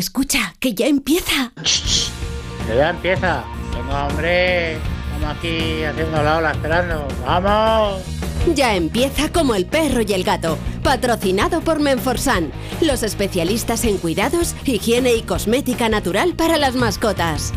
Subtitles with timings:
[0.00, 1.52] Escucha, que ya empieza.
[2.66, 3.44] Que ya empieza.
[3.76, 4.76] Venga, hombre.
[4.76, 7.06] Estamos aquí haciendo la ola esperando.
[7.26, 8.00] ¡Vamos!
[8.54, 12.50] Ya empieza como el perro y el gato, patrocinado por Menforsan,
[12.80, 17.52] los especialistas en cuidados, higiene y cosmética natural para las mascotas.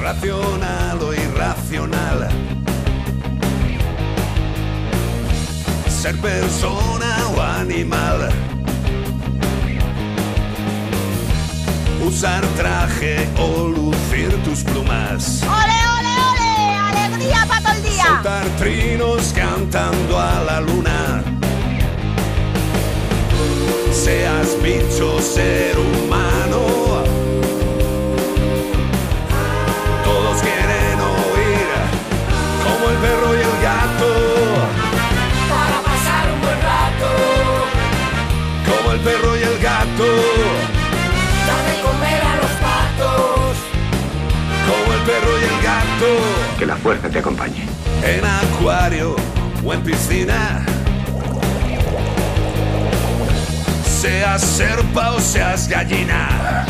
[0.00, 2.28] Racional o irracional.
[5.88, 8.32] Ser persona o animal.
[12.06, 15.42] Usar traje o lucir tus plumas.
[15.42, 17.06] ¡Ole, ole, ole!
[17.06, 18.04] ¡Alegría para todo el día!
[18.04, 21.22] Soltar trinos cantando a la luna.
[23.92, 26.60] Seas bicho, ser humano.
[30.04, 31.68] Todos quieren oír
[32.64, 33.41] como el perro y
[45.06, 46.58] perro y el gato.
[46.58, 47.66] Que la fuerza te acompañe.
[48.02, 49.16] En acuario
[49.64, 50.64] o en piscina.
[54.00, 56.66] Seas serpa o seas gallina.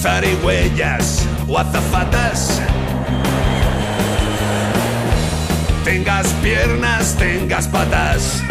[0.00, 2.60] Zarigüeyas o azafatas.
[5.84, 8.42] Tengas piernas, tengas patas.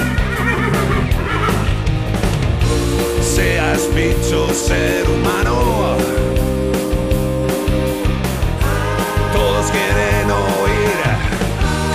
[3.21, 6.02] Seas bicho, ser humano.
[9.33, 10.93] Todos quieren oír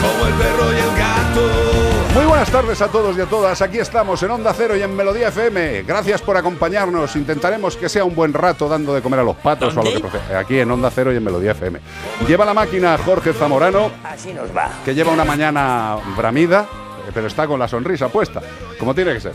[0.03, 2.15] como el perro y el gato.
[2.15, 3.63] Muy buenas tardes a todos y a todas.
[3.63, 5.83] Aquí estamos en Onda Cero y en Melodía FM.
[5.83, 7.15] Gracias por acompañarnos.
[7.17, 9.91] Intentaremos que sea un buen rato dando de comer a los patos o a lo
[9.93, 10.35] que.
[10.37, 11.81] Aquí en Onda Cero y en Melodía FM.
[12.27, 14.71] Lleva la máquina Jorge Zamorano, Así nos va.
[14.85, 16.67] que lleva una mañana bramida,
[17.15, 18.41] pero está con la sonrisa puesta,
[18.79, 19.33] como tiene que ser.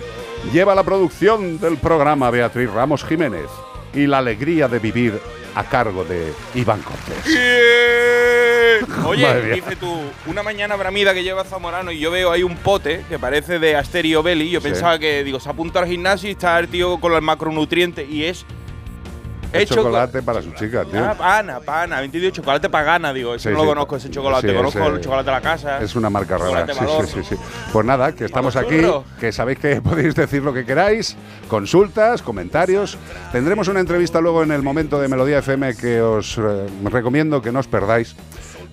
[0.51, 3.47] Lleva la producción del programa Beatriz Ramos Jiménez
[3.93, 5.21] y la alegría de vivir
[5.55, 7.17] a cargo de Iván Cortés.
[9.05, 9.94] Oye, dice tú,
[10.25, 13.75] una mañana bramida que lleva Zamorano y yo veo ahí un pote que parece de
[13.75, 14.50] Asterio Belli.
[14.50, 14.67] Yo Sí.
[14.69, 18.25] pensaba que, digo, se apunta al gimnasio y está el tío con los macronutrientes y
[18.25, 18.45] es.
[19.62, 21.03] Hecho chocolate para su chica, tío.
[21.03, 22.00] Ah, pana, pana.
[22.00, 23.36] 22 chocolate pagana, digo.
[23.36, 23.69] Eso Sí, no lo sí.
[23.69, 24.50] conozco, ese chocolate.
[24.50, 25.78] Sí, conozco ese- el chocolate de la casa.
[25.81, 26.66] Es una marca rara.
[26.66, 27.06] Valor.
[27.08, 27.36] sí, sí, sí.
[27.72, 29.03] Pues nada, que estamos aquí, churro.
[29.19, 31.16] que sabéis que podéis decir lo que queráis,
[31.47, 32.97] consultas, comentarios.
[33.31, 37.52] Tendremos una entrevista luego en el momento de Melodía FM que os eh, recomiendo que
[37.52, 38.16] no os perdáis,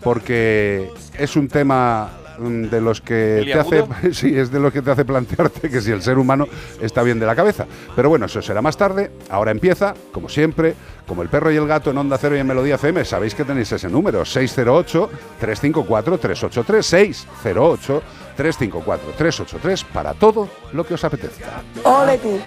[0.02, 4.90] porque es un tema de los que te hace sí es de los que te
[4.90, 6.46] hace plantearte que si el ser humano
[6.80, 7.66] está bien de la cabeza.
[7.94, 9.10] Pero bueno eso será más tarde.
[9.28, 10.74] Ahora empieza como siempre
[11.06, 13.44] como el perro y el gato en Onda Cero y en Melodía FM sabéis que
[13.44, 18.02] tenéis ese número 608 354 383 608
[18.36, 21.62] 354 383 para todo lo que os apetezca.
[21.84, 22.40] Ole tú.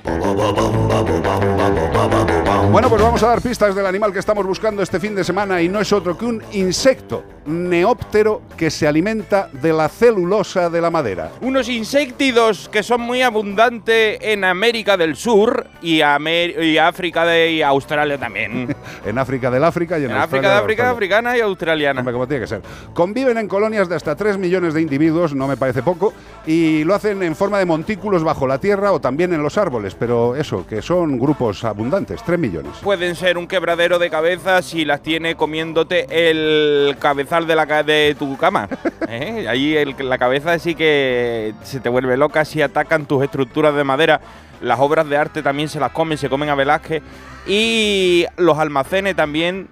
[2.71, 5.61] Bueno, pues vamos a dar pistas del animal que estamos buscando este fin de semana
[5.61, 10.81] y no es otro que un insecto neóptero que se alimenta de la celulosa de
[10.81, 11.31] la madera.
[11.41, 17.51] Unos insectidos que son muy abundantes en América del Sur y, Amer- y África de,
[17.51, 18.75] y Australia también.
[19.05, 20.91] En África del África y en, en África de África, Australia.
[20.91, 21.99] africana y australiana.
[21.99, 22.61] Hombre, como tiene que ser.
[22.93, 26.13] Conviven en colonias de hasta 3 millones de individuos, no me parece poco,
[26.45, 29.95] y lo hacen en forma de montículos bajo la tierra o también en los árboles,
[29.95, 32.71] pero eso, que son grupos abundantes, 3 millones.
[32.81, 36.95] Pueden ser un quebradero de cabeza si las tiene comiéndote el
[37.41, 38.67] de, la de tu cama.
[39.09, 39.45] ¿eh?
[39.49, 43.83] Ahí el- la cabeza sí que se te vuelve loca si atacan tus estructuras de
[43.83, 44.21] madera.
[44.61, 47.01] Las obras de arte también se las comen, se comen a Velázquez.
[47.45, 49.67] Y los almacenes también,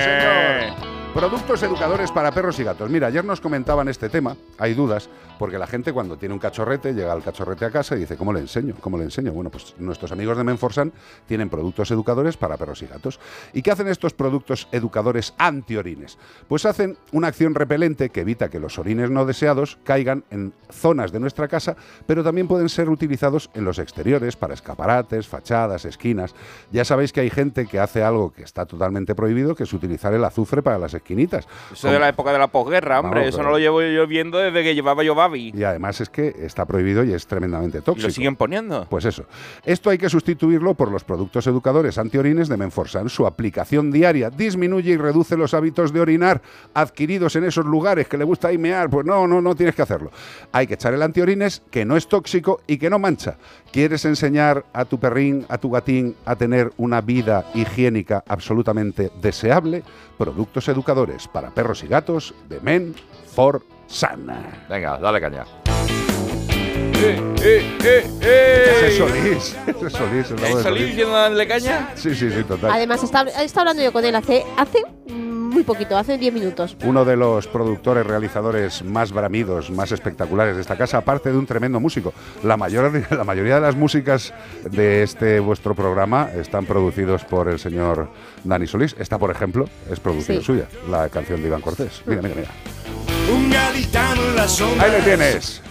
[0.00, 0.79] señor.
[1.14, 2.88] Productos educadores para perros y gatos.
[2.88, 5.10] Mira, ayer nos comentaban este tema, hay dudas,
[5.40, 8.32] porque la gente cuando tiene un cachorrete, llega al cachorrete a casa y dice, ¿cómo
[8.32, 8.76] le enseño?
[8.80, 9.32] ¿Cómo le enseño?
[9.32, 10.92] Bueno, pues nuestros amigos de Menforsan
[11.26, 13.18] tienen productos educadores para perros y gatos.
[13.52, 16.16] ¿Y qué hacen estos productos educadores antiorines?
[16.46, 21.10] Pues hacen una acción repelente que evita que los orines no deseados caigan en zonas
[21.10, 21.74] de nuestra casa,
[22.06, 26.36] pero también pueden ser utilizados en los exteriores para escaparates, fachadas, esquinas.
[26.70, 30.14] Ya sabéis que hay gente que hace algo que está totalmente prohibido, que es utilizar
[30.14, 31.48] el azufre para las esquinitas.
[31.72, 33.28] Eso de la época de la posguerra, hombre.
[33.28, 35.52] Eso no lo llevo yo viendo desde que llevaba yo Babi.
[35.54, 38.08] Y además es que está prohibido y es tremendamente tóxico.
[38.08, 38.86] lo siguen poniendo.
[38.88, 39.24] Pues eso.
[39.64, 43.08] Esto hay que sustituirlo por los productos educadores antiorines de Menforsan.
[43.08, 46.40] Su aplicación diaria disminuye y reduce los hábitos de orinar
[46.74, 48.90] adquiridos en esos lugares que le gusta mear.
[48.90, 50.10] Pues no, no, no tienes que hacerlo.
[50.52, 53.36] Hay que echar el antiorines que no es tóxico y que no mancha.
[53.72, 59.82] ¿Quieres enseñar a tu perrín, a tu gatín a tener una vida higiénica absolutamente deseable?
[60.18, 64.26] Productos educadores para perros y gatos de Menforsan.
[64.68, 65.44] Venga, dale caña.
[67.02, 68.64] ¡Eh, eh, eh, eh!
[68.70, 69.56] Ese es Solís.
[69.66, 70.28] Ese es Solís.
[70.30, 71.90] de ¿Es Solís darle caña?
[71.94, 72.72] Sí, sí, sí, total.
[72.72, 74.84] Además, está, está hablando yo con él hace, hace
[75.60, 76.76] muy poquito, hace 10 minutos.
[76.84, 81.44] uno de los productores, realizadores más bramidos, más espectaculares de esta casa, aparte de un
[81.46, 82.14] tremendo músico.
[82.42, 84.32] La, mayor, la mayoría de las músicas
[84.70, 88.08] de este vuestro programa están producidos por el señor
[88.44, 88.96] Dani Solís.
[88.98, 90.44] Esta, por ejemplo, es producción Sí.
[90.44, 92.00] suya, la canción de Iván Cortés.
[92.06, 92.50] Mira, mira, mira.
[93.34, 94.84] Un gaditano en la sombra.
[94.84, 95.62] Ahí le tienes.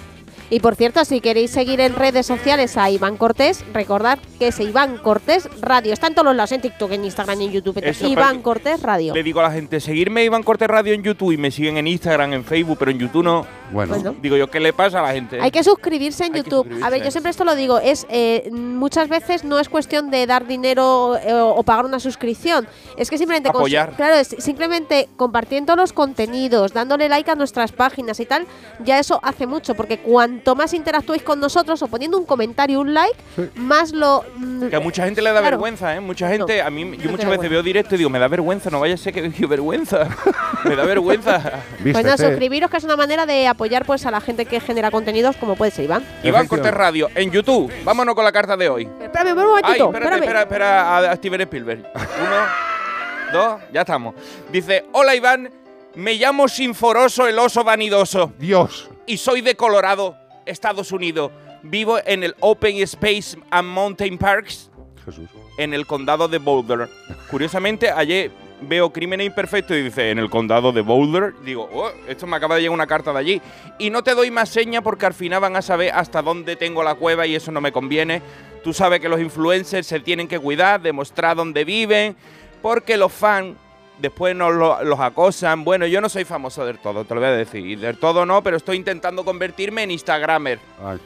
[0.52, 4.60] Y por cierto, si queréis seguir en redes sociales a Iván Cortés, recordad que es
[4.60, 5.94] Iván Cortés Radio.
[5.94, 7.80] Está en todos los lados, en TikTok, en Instagram, en YouTube.
[7.84, 9.14] Eso Iván Cortés Radio.
[9.14, 11.86] Le digo a la gente, seguirme Iván Cortés Radio en YouTube y me siguen en
[11.86, 13.46] Instagram, en Facebook, pero en YouTube no.
[13.72, 14.16] Bueno, Bueno.
[14.20, 15.40] Digo yo, ¿qué le pasa a la gente?
[15.40, 16.68] Hay que suscribirse en Hay YouTube.
[16.82, 20.26] A ver, yo siempre esto lo digo, es eh, muchas veces no es cuestión de
[20.26, 22.68] dar dinero eh, o pagar una suscripción,
[22.98, 23.96] es que simplemente Apoyar.
[23.96, 28.48] claro, es simplemente compartiendo los contenidos, dándole like a nuestras páginas y tal,
[28.84, 30.00] ya eso hace mucho, porque
[30.40, 33.18] cuanto más interactuéis con nosotros o poniendo un comentario, un like,
[33.56, 35.58] más lo mm, Que a mucha gente le da Claro.
[35.58, 36.00] vergüenza, ¿eh?
[36.00, 38.28] Mucha gente, No, a mí, yo no muchas veces veo directo y digo, me da
[38.30, 40.08] vergüenza, no vaya a ser que me vergüenza.
[40.64, 41.62] me da vergüenza.
[41.84, 44.92] Pues nada, suscribiros que es una manera de apoyar pues a la gente que genera
[44.92, 46.06] contenidos como puede ser Iván.
[46.24, 47.72] Iván Cortés Radio, en YouTube.
[47.84, 48.90] Vámonos con la carta de hoy.
[49.02, 50.24] Espérame, un Ay, momentito, espérate, espérame.
[50.24, 51.80] espera, espera a, a Steven Spielberg.
[51.96, 54.16] Uno, dos, ya estamos.
[54.52, 55.50] Dice, hola Iván,
[55.96, 58.90] me llamo Sinforoso el oso vanidoso Dios.
[59.06, 60.16] y soy de Colorado,
[60.50, 61.32] Estados Unidos.
[61.64, 64.72] Vivo en el Open Space and Mountain Parks
[65.06, 65.30] Jesús.
[65.58, 66.90] en el condado de Boulder.
[67.30, 68.32] Curiosamente, ayer
[68.62, 71.34] veo Crímenes Imperfectos y dice, en el condado de Boulder.
[71.44, 73.42] Digo, oh, esto me acaba de llegar una carta de allí.
[73.78, 76.84] Y no te doy más seña porque al final van a saber hasta dónde tengo
[76.84, 78.22] la cueva y eso no me conviene.
[78.64, 82.16] Tú sabes que los influencers se tienen que cuidar, demostrar dónde viven,
[82.62, 83.56] porque los fans
[84.00, 85.64] después nos lo- los acosan.
[85.64, 87.80] Bueno, yo no soy famoso del todo, te lo voy a decir.
[87.80, 90.60] Del todo no, pero estoy intentando convertirme en Instagramer.
[90.84, 91.00] Ay,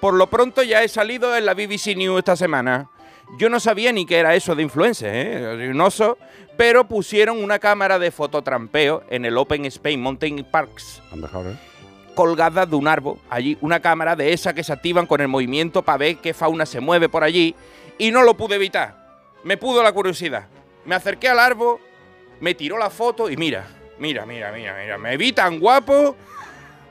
[0.00, 2.88] Por lo pronto ya he salido en la BBC News esta semana.
[3.38, 5.70] Yo no sabía ni qué era eso de influencer, ¿eh?
[5.70, 6.18] Un oso,
[6.56, 11.56] pero pusieron una cámara de fototrampeo en el Open Space Mountain Parks, han dejado, ¿eh?
[12.14, 13.18] colgada de un árbol.
[13.30, 16.66] Allí, una cámara de esa que se activan con el movimiento para ver qué fauna
[16.66, 17.54] se mueve por allí.
[17.98, 18.96] Y no lo pude evitar.
[19.44, 20.46] Me pudo la curiosidad.
[20.84, 21.78] Me acerqué al árbol,
[22.40, 23.66] me tiró la foto y mira,
[23.98, 24.98] mira, mira, mira, mira.
[24.98, 26.16] Me vi tan guapo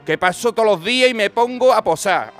[0.06, 2.32] que paso todos los días y me pongo a posar.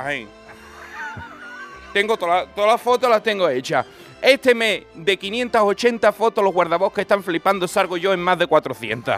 [1.92, 3.84] Tengo toda- todas las fotos, las tengo hechas.
[4.22, 9.16] Este mes, de 580 fotos, los guardabosques están flipando, salgo yo en más de 400.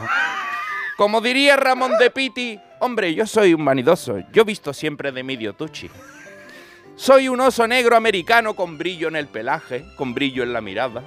[0.96, 4.18] Como diría Ramón de Piti, hombre, yo soy un vanidoso.
[4.32, 5.90] Yo visto siempre de medio tuchi.
[6.94, 11.02] Soy un oso negro americano con brillo en el pelaje, con brillo en la mirada.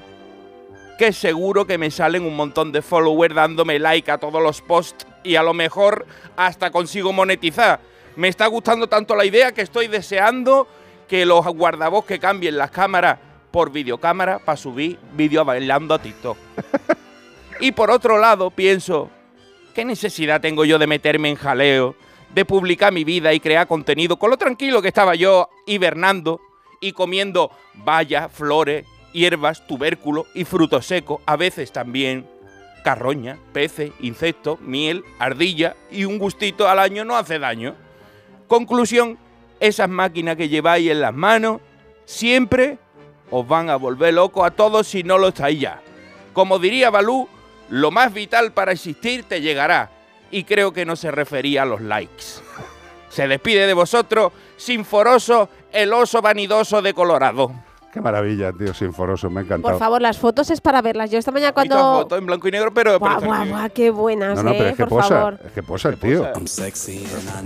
[0.98, 5.06] Que seguro que me salen un montón de followers dándome like a todos los posts
[5.24, 6.06] y a lo mejor
[6.38, 7.82] hasta consigo monetizar.
[8.16, 10.68] Me está gustando tanto la idea que estoy deseando
[11.10, 13.20] que los guardabosques cambien las cámaras
[13.52, 16.38] por videocámara para subir vídeos bailando a TikTok.
[17.60, 19.10] y por otro lado, pienso,
[19.74, 21.96] ¿qué necesidad tengo yo de meterme en jaleo,
[22.34, 26.40] de publicar mi vida y crear contenido con lo tranquilo que estaba yo hibernando
[26.80, 32.27] y comiendo bayas, flores, hierbas, tubérculos y frutos secos, a veces también
[32.84, 37.75] carroña, peces, insectos, miel, ardilla y un gustito al año no hace daño.
[38.48, 39.17] Conclusión,
[39.60, 41.62] esas máquinas que lleváis en las manos
[42.05, 42.77] siempre
[43.31, 45.81] os van a volver locos a todos si no lo estáis ya.
[46.34, 47.27] Como diría Balú,
[47.69, 49.89] lo más vital para existir te llegará.
[50.29, 52.25] Y creo que no se refería a los likes.
[53.10, 57.51] Se despide de vosotros, Sinforoso, el oso vanidoso de Colorado.
[57.96, 59.72] Qué maravilla, tío, Sinforoso, me ha encantado.
[59.72, 61.10] Por favor, las fotos es para verlas.
[61.10, 61.75] Yo esta mañana cuando.
[62.02, 64.70] foto en blanco y negro, pero, Guau, guau, guau, qué buenas, No, no, pero eh,
[64.72, 65.40] es que por posa, favor.
[65.46, 66.34] es que posa el tío.
[66.34, 66.66] posa.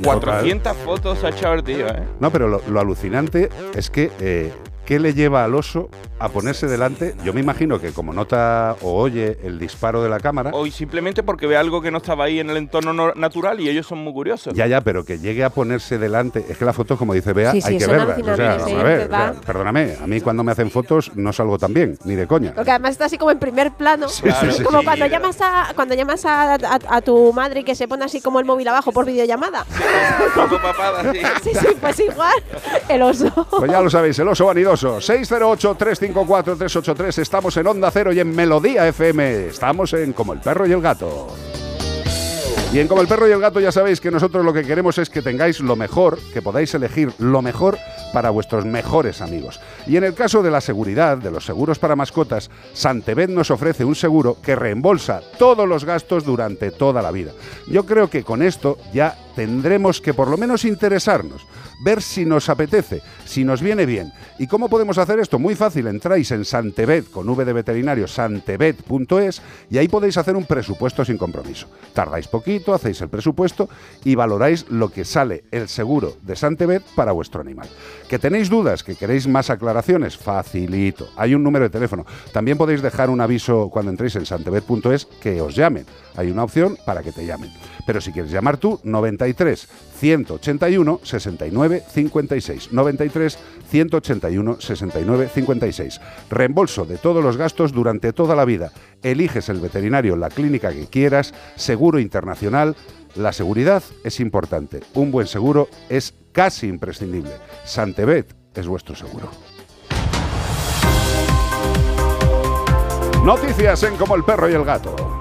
[0.04, 2.04] 400 fotos ha echado el tío, ¿eh?
[2.20, 4.52] No, pero lo, lo alucinante es que eh,
[4.90, 7.14] ¿qué le lleva al oso a ponerse delante?
[7.24, 11.22] Yo me imagino que como nota o oye el disparo de la cámara, O simplemente
[11.22, 14.00] porque ve algo que no estaba ahí en el entorno no- natural y ellos son
[14.00, 14.56] muy curiosos.
[14.56, 17.52] ya, ya, pero que llegue a ponerse delante, es que la foto, como dice Bea,
[17.52, 18.16] Sí, sí, hay que verla.
[18.20, 19.30] O sea, sí, a ver, ¿verdad?
[19.30, 22.26] o sea, perdóname, a mí cuando me hacen fotos no salgo tan bien, ni de
[22.26, 22.54] coña.
[22.56, 24.10] Porque además está así como en primer plano.
[24.10, 24.24] sí,
[24.56, 24.86] sí, como sí.
[24.86, 28.22] cuando llamas a cuando llamas a, a- a tu madre y que se pone así
[28.22, 29.66] como el móvil abajo por videollamada.
[30.34, 31.20] Como papada, sí.
[31.44, 32.34] Sí, sí, pues igual.
[32.88, 33.30] El oso.
[33.52, 34.79] Pues ya lo sabéis, el oso vanidoso.
[34.80, 37.20] 608-354-383.
[37.20, 39.48] Estamos en Onda Cero y en Melodía FM.
[39.48, 41.28] Estamos en Como el perro y el gato.
[42.72, 45.00] Y en Como el perro y el gato ya sabéis que nosotros lo que queremos
[45.00, 47.80] es que tengáis lo mejor, que podáis elegir lo mejor
[48.14, 49.60] para vuestros mejores amigos.
[49.88, 53.86] Y en el caso de la seguridad, de los seguros para mascotas, Santebet nos ofrece
[53.86, 57.32] un seguro que reembolsa todos los gastos durante toda la vida.
[57.68, 61.48] Yo creo que con esto ya tendremos que por lo menos interesarnos,
[61.80, 64.12] ver si nos apetece, si nos viene bien.
[64.38, 65.40] ¿Y cómo podemos hacer esto?
[65.40, 70.44] Muy fácil, entráis en Santebet con V de veterinario, santebet.es y ahí podéis hacer un
[70.44, 71.68] presupuesto sin compromiso.
[71.94, 73.70] Tardáis poquito, hacéis el presupuesto
[74.04, 77.70] y valoráis lo que sale el seguro de Santebet para vuestro animal.
[78.10, 80.18] ¿Que tenéis dudas, que queréis más aclaraciones?
[80.18, 81.08] Facilito.
[81.16, 82.06] Hay un número de teléfono.
[82.34, 85.86] También podéis dejar un aviso cuando entréis en santebet.es que os llamen.
[86.18, 87.54] Hay una opción para que te llamen.
[87.90, 89.68] Pero si quieres llamar tú, 93
[90.00, 92.72] 181 69 56.
[92.72, 96.02] 93 181 69 56.
[96.30, 98.72] Reembolso de todos los gastos durante toda la vida.
[99.02, 102.76] Eliges el veterinario la clínica que quieras, seguro internacional.
[103.16, 104.82] La seguridad es importante.
[104.94, 107.32] Un buen seguro es casi imprescindible.
[107.66, 109.32] Santebet es vuestro seguro.
[113.26, 115.19] Noticias en Como el perro y el gato.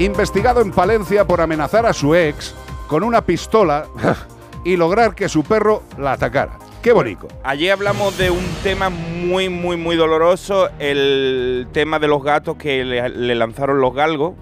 [0.00, 2.54] Investigado en Palencia por amenazar a su ex
[2.86, 3.84] con una pistola
[4.64, 6.58] y lograr que su perro la atacara.
[6.80, 7.28] Qué bonito.
[7.44, 12.82] Ayer hablamos de un tema muy, muy, muy doloroso, el tema de los gatos que
[12.82, 14.32] le, le lanzaron los galgos.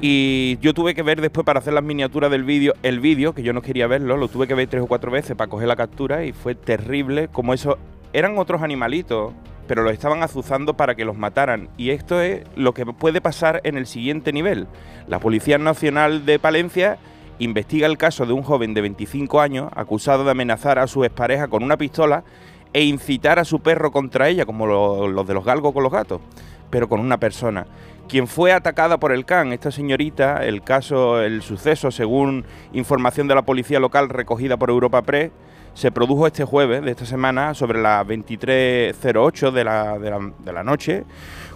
[0.00, 3.44] Y yo tuve que ver después para hacer las miniaturas del vídeo, el vídeo, que
[3.44, 5.76] yo no quería verlo, lo tuve que ver tres o cuatro veces para coger la
[5.76, 7.78] captura y fue terrible como eso...
[8.16, 9.34] Eran otros animalitos,
[9.68, 11.68] pero los estaban azuzando para que los mataran.
[11.76, 14.68] Y esto es lo que puede pasar en el siguiente nivel.
[15.06, 16.96] La Policía Nacional de Palencia
[17.38, 21.48] investiga el caso de un joven de 25 años acusado de amenazar a su expareja
[21.48, 22.24] con una pistola
[22.72, 25.92] e incitar a su perro contra ella, como lo- los de los galgos con los
[25.92, 26.22] gatos,
[26.70, 27.66] pero con una persona.
[28.08, 33.34] Quien fue atacada por el can, esta señorita, el caso, el suceso, según información de
[33.34, 35.32] la policía local recogida por Europa Press,
[35.76, 41.04] se produjo este jueves de esta semana sobre las 23.08 de la, de, la, noche,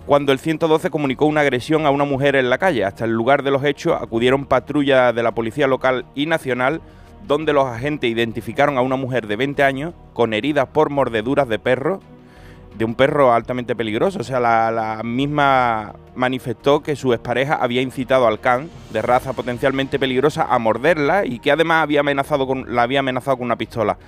[0.05, 2.85] cuando el 112 comunicó una agresión a una mujer en la calle.
[2.85, 6.83] Hasta el lugar de los hechos acudieron patrullas de la policía local y nacional,
[7.27, 11.59] donde los agentes identificaron a una mujer de 20 años con heridas por mordeduras de
[11.59, 12.01] perro,
[12.77, 14.21] de un perro altamente peligroso.
[14.21, 19.99] O sea, la, misma manifestó que su expareja había incitado al can, de raza potencialmente
[19.99, 23.99] peligrosa, a morderla y que además había amenazado con, la había amenazado con una pistola.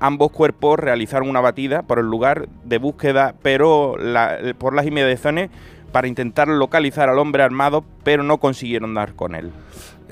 [0.00, 5.50] Ambos cuerpos realizaron una batida por el lugar de búsqueda, pero la- por las inmediaciones
[5.92, 9.52] para intentar localizar al hombre armado, pero no consiguieron dar con él.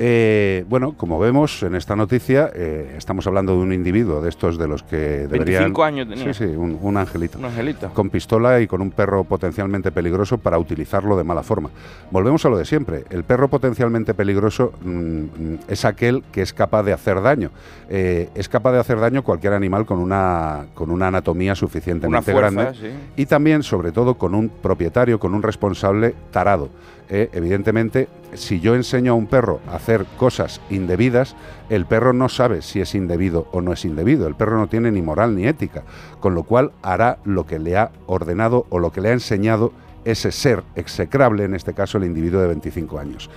[0.03, 4.57] Eh, bueno, como vemos en esta noticia, eh, estamos hablando de un individuo de estos
[4.57, 5.65] de los que deberían...
[5.65, 6.33] 25 años tenía.
[6.33, 7.39] Sí, sí, un, un angelito.
[7.39, 7.91] Un angelito.
[7.93, 11.69] Con pistola y con un perro potencialmente peligroso para utilizarlo de mala forma.
[12.11, 13.05] Volvemos a lo de siempre.
[13.11, 17.51] El perro potencialmente peligroso mm, es aquel que es capaz de hacer daño.
[17.91, 22.51] Eh, es capaz de hacer daño cualquier animal con una, con una anatomía suficientemente fuerza,
[22.51, 22.79] grande.
[22.81, 22.89] sí.
[23.17, 26.71] Y también, sobre todo, con un propietario, con un responsable tarado.
[27.13, 31.35] Eh, evidentemente, si yo enseño a un perro a hacer cosas indebidas,
[31.69, 34.29] el perro no sabe si es indebido o no es indebido.
[34.29, 35.83] El perro no tiene ni moral ni ética,
[36.21, 39.73] con lo cual hará lo que le ha ordenado o lo que le ha enseñado
[40.05, 43.29] ese ser execrable, en este caso el individuo de 25 años.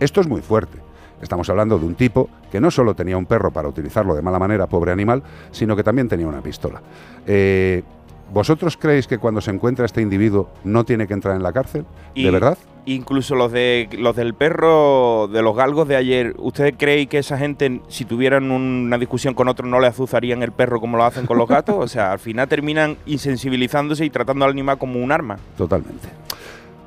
[0.00, 0.78] Esto es muy fuerte.
[1.22, 4.40] Estamos hablando de un tipo que no solo tenía un perro para utilizarlo de mala
[4.40, 5.22] manera, pobre animal,
[5.52, 6.80] sino que también tenía una pistola.
[7.26, 7.84] Eh,
[8.32, 11.84] ¿Vosotros creéis que cuando se encuentra este individuo no tiene que entrar en la cárcel?
[12.14, 12.56] ¿De Y- verdad?
[12.86, 17.36] Incluso los de los del perro, de los galgos de ayer, ¿ustedes creen que esa
[17.36, 21.26] gente, si tuvieran una discusión con otro, no le azuzarían el perro como lo hacen
[21.26, 21.76] con los gatos?
[21.78, 25.36] O sea, al final terminan insensibilizándose y tratando al animal como un arma.
[25.58, 26.08] Totalmente.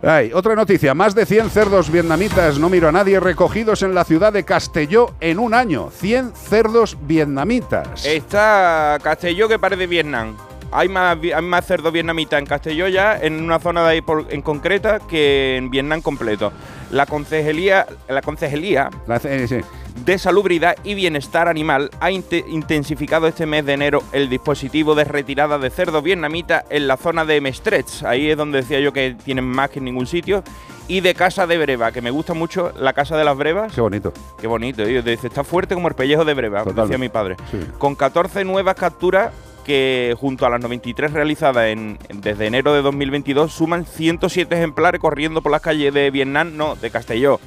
[0.01, 4.03] Ay, otra noticia, más de 100 cerdos vietnamitas, no miro a nadie, recogidos en la
[4.03, 5.89] ciudad de Castelló en un año.
[5.91, 8.03] 100 cerdos vietnamitas.
[8.05, 10.35] Está Castelló que parece Vietnam.
[10.73, 14.27] Hay más, hay más cerdo vietnamita en Castelló ya, en una zona de ahí por-
[14.29, 16.51] en concreta, que en Vietnam completo.
[16.91, 23.65] La concejalía, la concejalía La- de Salubridad y Bienestar Animal ha inte- intensificado este mes
[23.65, 28.03] de enero el dispositivo de retirada de cerdo vietnamita en la zona de Mestrets.
[28.03, 30.43] Ahí es donde decía yo que tienen más que en ningún sitio.
[30.87, 33.71] Y de Casa de Breva, que me gusta mucho la Casa de las Brevas.
[33.73, 34.11] Qué bonito.
[34.41, 34.83] Qué bonito.
[34.83, 36.81] Dice, está fuerte como el pellejo de Breva, Totalmente.
[36.81, 37.37] decía mi padre.
[37.51, 37.59] Sí.
[37.77, 39.31] Con 14 nuevas capturas
[39.63, 45.41] que junto a las 93 realizadas en, desde enero de 2022 suman 107 ejemplares corriendo
[45.41, 47.39] por las calles de Vietnam, no, de Castelló.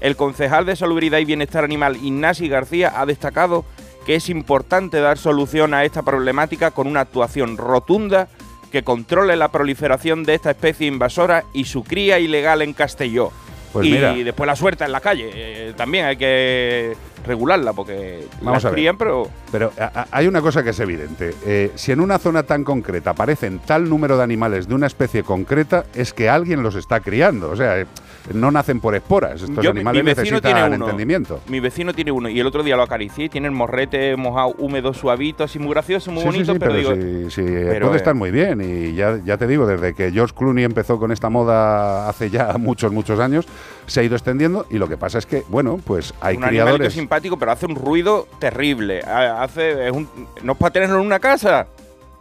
[0.00, 3.64] El concejal de Salubridad y Bienestar Animal, Ignasi García, ha destacado
[4.04, 8.28] que es importante dar solución a esta problemática con una actuación rotunda
[8.72, 13.30] que controle la proliferación de esta especie invasora y su cría ilegal en Castelló.
[13.72, 14.12] Pues y mira.
[14.12, 15.30] después la suelta en la calle.
[15.34, 18.74] eh, también hay que regularla porque Vamos las a ver.
[18.74, 21.34] crían, pero Pero a- a- hay una cosa que es evidente.
[21.46, 25.22] Eh, si en una zona tan concreta aparecen tal número de animales de una especie
[25.22, 27.50] concreta, es que alguien los está criando.
[27.50, 27.86] O sea, eh,
[28.34, 29.42] no nacen por esporas.
[29.42, 30.84] Estos Yo, animales mi vecino necesitan tiene uno.
[30.86, 31.40] entendimiento.
[31.48, 34.54] Mi vecino tiene uno y el otro día lo acaricié y tiene el morrete mojado,
[34.58, 37.86] húmedo, suavito, así muy gracioso, muy Sí, sí, bonito, sí, pero, digo, sí, sí, pero,
[37.86, 38.60] puede eh, estar muy bien.
[38.60, 42.52] Y ya, ya te digo, desde que George Clooney empezó con esta moda hace ya
[42.58, 43.46] muchos, muchos años,
[43.86, 44.66] se ha ido extendiendo.
[44.70, 46.92] Y lo que pasa es que, bueno, pues hay un criadores.
[46.92, 49.00] simpático, pero hace un ruido terrible.
[49.02, 50.08] Ha- Hace, es un-
[50.42, 51.66] no es para tenerlo en una casa.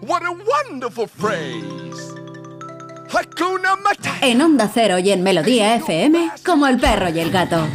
[0.00, 2.14] What a wonderful phrase.
[3.12, 4.26] Hakuna Matata.
[4.26, 7.66] En Onda Cero y en Melodía FM, como el perro y el gato.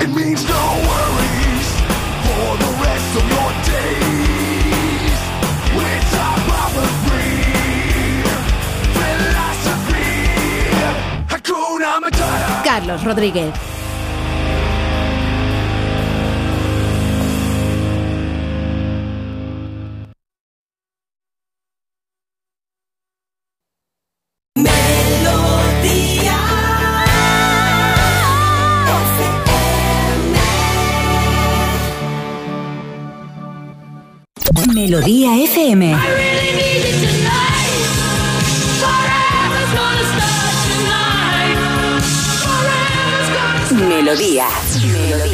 [0.00, 1.68] It means no worries
[2.24, 3.54] for the rest of your.
[12.64, 13.52] Carlos Rodríguez.
[34.74, 35.94] Melodía FM.
[44.04, 44.48] Melodía.
[44.82, 45.33] Melodía.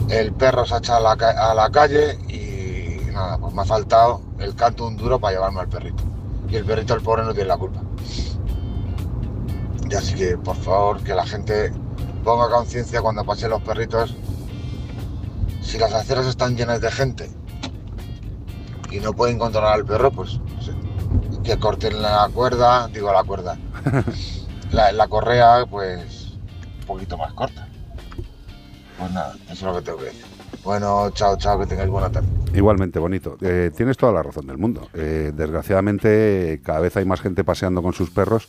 [0.08, 3.64] el perro se ha echado a la, a la calle y nada, pues me ha
[3.64, 6.02] faltado el canto un duro para llevarme al perrito.
[6.48, 7.80] Y el perrito, el pobre, no tiene la culpa.
[9.88, 11.72] Y así que, por favor, que la gente
[12.24, 14.16] ponga conciencia cuando pasen los perritos.
[15.62, 17.30] Si las aceras están llenas de gente
[18.90, 20.40] y no pueden controlar al perro, pues
[21.44, 23.56] que corten la cuerda, digo la cuerda,
[24.72, 26.32] la, la correa, pues
[26.80, 27.68] un poquito más corta.
[28.98, 30.24] Pues nada, eso es lo que tengo que decir.
[30.62, 32.28] Bueno, chao, chao, que tengáis buena tarde.
[32.54, 33.38] Igualmente, bonito.
[33.40, 34.88] Eh, tienes toda la razón del mundo.
[34.92, 38.46] Eh, desgraciadamente, cada vez hay más gente paseando con sus perros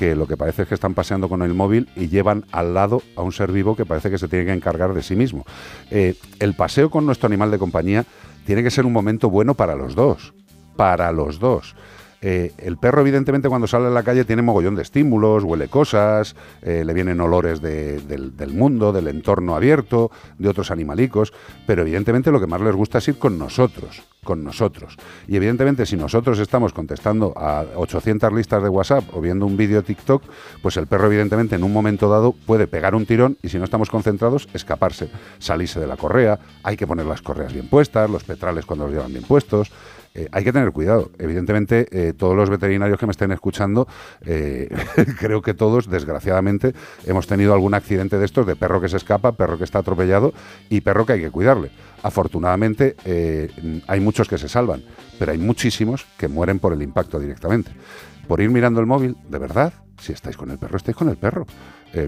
[0.00, 3.02] que lo que parece es que están paseando con el móvil y llevan al lado
[3.16, 5.44] a un ser vivo que parece que se tiene que encargar de sí mismo.
[5.90, 8.06] Eh, el paseo con nuestro animal de compañía
[8.46, 10.32] tiene que ser un momento bueno para los dos.
[10.74, 11.76] Para los dos.
[12.22, 16.36] Eh, el perro, evidentemente, cuando sale a la calle tiene mogollón de estímulos, huele cosas,
[16.62, 21.32] eh, le vienen olores de- del, del mundo, del entorno abierto, de otros animalicos,
[21.66, 24.96] pero evidentemente lo que más les gusta es ir con nosotros, con nosotros.
[25.28, 29.82] Y evidentemente, si nosotros estamos contestando a 800 listas de WhatsApp o viendo un vídeo
[29.82, 30.22] TikTok,
[30.62, 33.64] pues el perro, evidentemente, en un momento dado puede pegar un tirón y si no
[33.64, 36.38] estamos concentrados, escaparse, salirse de la correa.
[36.64, 39.70] Hay que poner las correas bien puestas, los petrales cuando los llevan bien puestos.
[40.14, 41.10] Eh, hay que tener cuidado.
[41.18, 43.86] Evidentemente, eh, todos los veterinarios que me estén escuchando,
[44.22, 44.68] eh,
[45.20, 46.74] creo que todos, desgraciadamente,
[47.06, 50.32] hemos tenido algún accidente de estos, de perro que se escapa, perro que está atropellado
[50.68, 51.70] y perro que hay que cuidarle.
[52.02, 52.96] Afortunadamente,
[53.86, 54.82] hay muchos que se salvan,
[55.18, 57.70] pero hay muchísimos que mueren por el impacto directamente.
[58.26, 61.18] Por ir mirando el móvil, de verdad, si estáis con el perro, estáis con el
[61.18, 61.46] perro.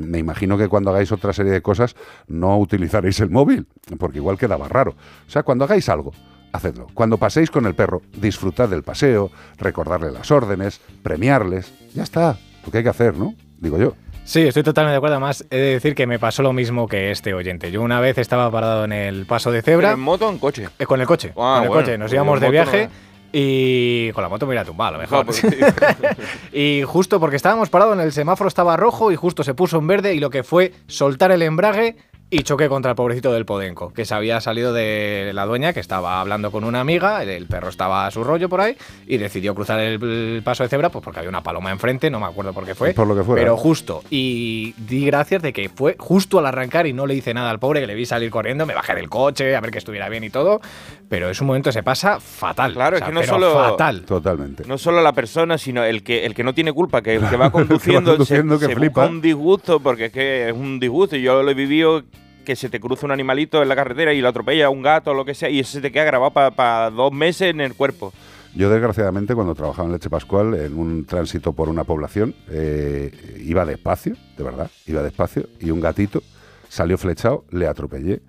[0.00, 1.94] Me imagino que cuando hagáis otra serie de cosas
[2.26, 3.66] no utilizaréis el móvil,
[3.98, 4.94] porque igual quedaba raro.
[5.26, 6.12] O sea, cuando hagáis algo,
[6.52, 6.86] hacedlo.
[6.94, 11.72] Cuando paséis con el perro, disfrutad del paseo, recordarle las órdenes, premiarles.
[11.94, 13.34] Ya está, lo que hay que hacer, ¿no?
[13.58, 13.94] Digo yo.
[14.24, 15.16] Sí, estoy totalmente de acuerdo.
[15.16, 17.72] Además, he de decir que me pasó lo mismo que este oyente.
[17.72, 19.88] Yo una vez estaba parado en el paso de cebra.
[19.88, 20.68] ¿Pero en moto o en coche?
[20.78, 21.32] Eh, con el coche.
[21.36, 21.98] Ah, con el bueno, coche.
[21.98, 22.84] Nos porque íbamos de viaje.
[22.86, 22.92] no
[23.32, 25.26] Y con la moto me iba a tumbar, a lo mejor.
[25.26, 25.48] pues sí.
[26.52, 29.88] y justo porque estábamos parados, en el semáforo estaba rojo y justo se puso en
[29.88, 31.96] verde y lo que fue soltar el embrague
[32.34, 35.80] y choqué contra el pobrecito del Podenco, que se había salido de la dueña, que
[35.80, 38.74] estaba hablando con una amiga, el, perro estaba a su rollo por ahí
[39.06, 42.24] y decidió cruzar el, paso de cebra pues porque había una paloma enfrente, no me
[42.24, 42.94] acuerdo por qué fue.
[42.94, 43.42] Por lo que fuera.
[43.42, 44.02] Pero justo.
[44.08, 47.58] Y di gracias de que fue justo al arrancar y no le hice nada al
[47.58, 50.24] pobre, que le vi salir corriendo, me bajé del coche a ver que estuviera bien
[50.24, 50.62] y todo.
[51.10, 52.72] Pero es un momento que se pasa fatal.
[52.72, 53.52] Claro, O sea, es que no pero solo.
[53.52, 54.04] Fatal.
[54.06, 54.64] Totalmente.
[54.66, 57.36] No solo la persona, sino el que, el que no tiene culpa, que el que
[57.36, 59.02] va conduciendo, conduciendo, se, que se flipa.
[59.02, 61.14] busca un disgusto, porque es que es un disgusto.
[61.16, 62.02] Y yo lo he vivido
[62.44, 65.14] que se te cruza un animalito en la carretera y lo atropella un gato o
[65.14, 68.12] lo que sea, y eso se te queda grabado para dos meses en el cuerpo.
[68.54, 73.10] Yo, desgraciadamente, cuando trabajaba en Leche Pascual, en un tránsito por una población, eh,
[73.44, 76.22] iba despacio, de verdad, iba despacio, y un gatito
[76.68, 78.20] salió flechado, le atropellé.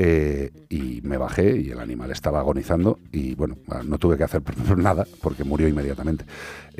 [0.00, 4.42] Eh, y me bajé y el animal estaba agonizando y bueno, no tuve que hacer
[4.76, 6.24] nada porque murió inmediatamente.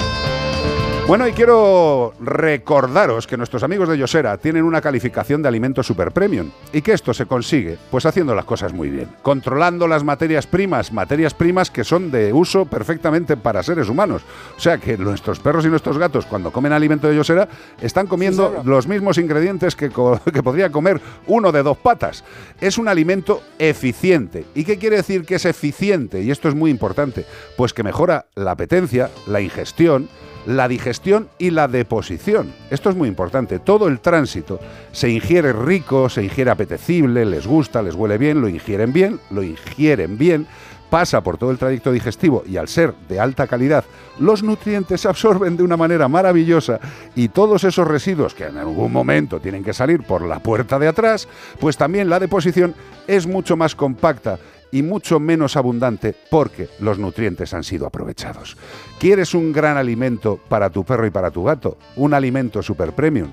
[1.08, 6.10] Bueno, y quiero recordaros que nuestros amigos de Yosera tienen una calificación de alimento super
[6.10, 10.48] premium y que esto se consigue pues haciendo las cosas muy bien, controlando las materias
[10.48, 14.22] primas, materias primas que son de uso perfectamente para seres humanos.
[14.56, 17.48] O sea que nuestros perros y nuestros gatos cuando comen alimento de Yosera
[17.80, 22.24] están comiendo los mismos ingredientes que, co- que podría comer uno de dos patas.
[22.60, 24.44] Es un alimento eficiente.
[24.56, 26.20] ¿Y qué quiere decir que es eficiente?
[26.22, 27.24] Y esto es muy importante,
[27.56, 30.08] pues que mejora la apetencia, la ingestión,
[30.46, 32.52] la digestión y la deposición.
[32.70, 33.58] Esto es muy importante.
[33.58, 34.60] Todo el tránsito
[34.92, 39.42] se ingiere rico, se ingiere apetecible, les gusta, les huele bien, lo ingieren bien, lo
[39.42, 40.46] ingieren bien,
[40.90, 43.84] pasa por todo el trayecto digestivo y al ser de alta calidad,
[44.18, 46.78] los nutrientes se absorben de una manera maravillosa
[47.14, 50.88] y todos esos residuos que en algún momento tienen que salir por la puerta de
[50.88, 51.28] atrás,
[51.58, 52.74] pues también la deposición
[53.06, 54.38] es mucho más compacta
[54.70, 58.56] y mucho menos abundante porque los nutrientes han sido aprovechados.
[58.98, 61.78] ¿Quieres un gran alimento para tu perro y para tu gato?
[61.96, 63.30] ¿Un alimento super premium?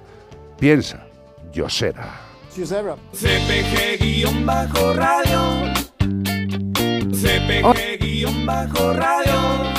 [0.59, 1.07] Piensa,
[1.51, 2.21] Yosera.
[2.51, 3.43] CPG-radio.
[7.11, 8.53] CPG-radio.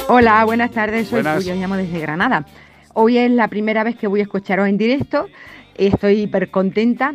[0.08, 1.42] Hola, buenas tardes, soy Buenas.
[1.42, 2.44] Puyo, llamo desde Granada.
[2.94, 5.28] Hoy es la primera vez que voy a escucharos en directo,
[5.76, 7.14] estoy hiper contenta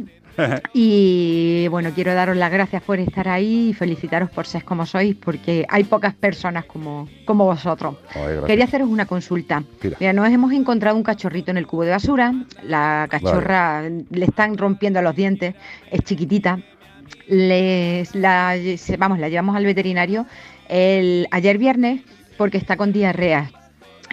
[0.73, 5.15] y bueno, quiero daros las gracias por estar ahí y felicitaros por ser como sois,
[5.15, 7.95] porque hay pocas personas como, como vosotros.
[8.13, 8.38] Ay.
[8.45, 9.63] Quería haceros una consulta.
[9.99, 14.58] Mira, nos hemos encontrado un cachorrito en el cubo de basura, la cachorra le están
[14.58, 15.56] rompiendo los dientes,
[15.91, 16.60] es chiquitita.
[17.28, 18.56] Les, la,
[18.97, 20.25] vamos, la llevamos al veterinario
[20.67, 22.02] el, ayer viernes
[22.38, 23.52] porque está con diarrea.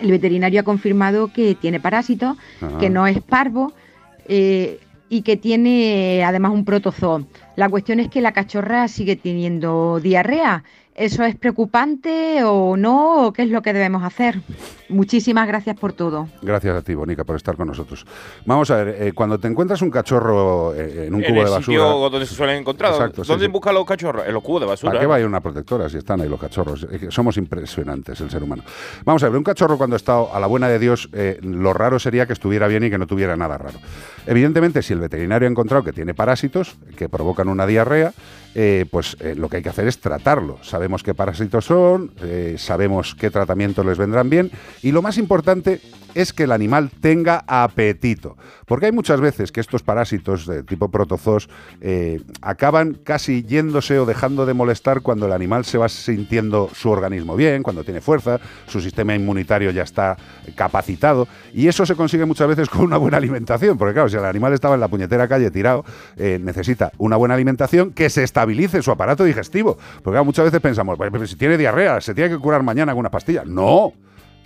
[0.02, 2.36] El veterinario ha confirmado que tiene parásitos,
[2.80, 3.72] que no es parvo
[4.28, 7.26] eh, y que tiene además un protozoo.
[7.56, 10.64] La cuestión es que la cachorra sigue teniendo diarrea.
[10.96, 13.26] ¿Eso es preocupante o no?
[13.26, 14.40] ¿O qué es lo que debemos hacer?
[14.88, 16.26] Muchísimas gracias por todo.
[16.40, 18.06] Gracias a ti, Bonica, por estar con nosotros.
[18.46, 21.50] Vamos a ver, eh, cuando te encuentras un cachorro eh, en un en cubo el
[21.50, 22.10] de sitio basura...
[22.10, 22.92] donde se suelen encontrar.
[22.92, 23.50] Exacto, ¿Dónde sí.
[23.50, 24.26] buscan los cachorros?
[24.26, 24.92] En los cubos de basura.
[24.92, 26.86] ¿Para qué va a ir una protectora si están ahí los cachorros?
[27.10, 28.62] Somos impresionantes el ser humano.
[29.04, 31.98] Vamos a ver, un cachorro cuando está a la buena de Dios, eh, lo raro
[31.98, 33.78] sería que estuviera bien y que no tuviera nada raro.
[34.26, 38.14] Evidentemente, si el veterinario ha encontrado que tiene parásitos que provocan una diarrea,
[38.58, 40.58] eh, pues eh, lo que hay que hacer es tratarlo.
[40.62, 44.50] Sabemos qué parásitos son, eh, sabemos qué tratamientos les vendrán bien
[44.82, 45.82] y lo más importante
[46.14, 48.38] es que el animal tenga apetito.
[48.64, 51.50] Porque hay muchas veces que estos parásitos de tipo protozoos
[52.40, 57.36] acaban casi yéndose o dejando de molestar cuando el animal se va sintiendo su organismo
[57.36, 60.16] bien, cuando tiene fuerza, su sistema inmunitario ya está
[60.54, 61.28] capacitado.
[61.52, 63.76] Y eso se consigue muchas veces con una buena alimentación.
[63.76, 65.84] Porque claro, si el animal estaba en la puñetera calle tirado,
[66.16, 68.24] necesita una buena alimentación que se
[68.82, 69.76] su aparato digestivo.
[70.02, 73.00] Porque muchas veces pensamos, "Pues, pero si tiene diarrea, se tiene que curar mañana con
[73.00, 73.42] una pastilla.
[73.44, 73.92] No.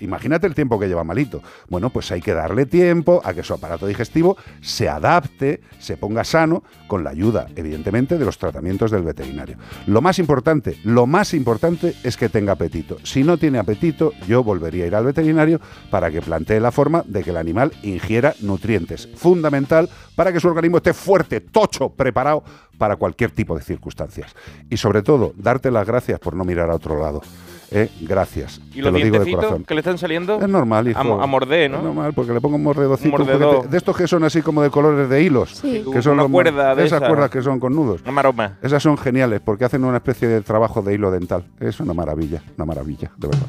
[0.01, 1.43] Imagínate el tiempo que lleva malito.
[1.69, 6.25] Bueno, pues hay que darle tiempo a que su aparato digestivo se adapte, se ponga
[6.25, 9.57] sano, con la ayuda, evidentemente, de los tratamientos del veterinario.
[9.87, 12.99] Lo más importante, lo más importante es que tenga apetito.
[13.05, 15.61] Si no tiene apetito, yo volvería a ir al veterinario
[15.91, 19.09] para que plantee la forma de que el animal ingiera nutrientes.
[19.15, 22.43] Fundamental para que su organismo esté fuerte, tocho, preparado
[22.79, 24.35] para cualquier tipo de circunstancias.
[24.69, 27.23] Y sobre todo, darte las gracias por no mirar a otro lado.
[27.71, 27.89] ¿Eh?
[28.01, 28.61] Gracias.
[28.75, 29.65] ¿Y los lo digo de corazón.
[29.65, 30.41] que le están saliendo?
[30.41, 30.99] Es normal, hijo.
[31.21, 31.79] A, a morder, ¿no?
[31.79, 33.17] Es normal, porque le pongo un mordedocito.
[33.63, 35.51] Un de estos que son así como de colores de hilos.
[35.61, 35.85] Sí.
[35.93, 37.07] Que son Una los- cuerda de esas esa.
[37.09, 38.01] cuerdas que son con nudos.
[38.03, 38.59] Una maroma.
[38.63, 41.45] Esas son geniales porque hacen una especie de trabajo de hilo dental.
[41.61, 43.47] Es una maravilla, una maravilla, de verdad.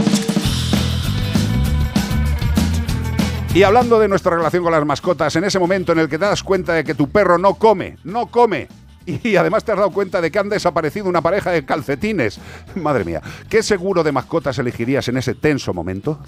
[3.54, 6.24] Y hablando de nuestra relación con las mascotas, en ese momento en el que te
[6.24, 8.70] das cuenta de que tu perro no come, no come.
[9.24, 12.40] Y además te has dado cuenta de que han desaparecido una pareja de calcetines.
[12.76, 16.20] Madre mía, ¿qué seguro de mascotas elegirías en ese tenso momento?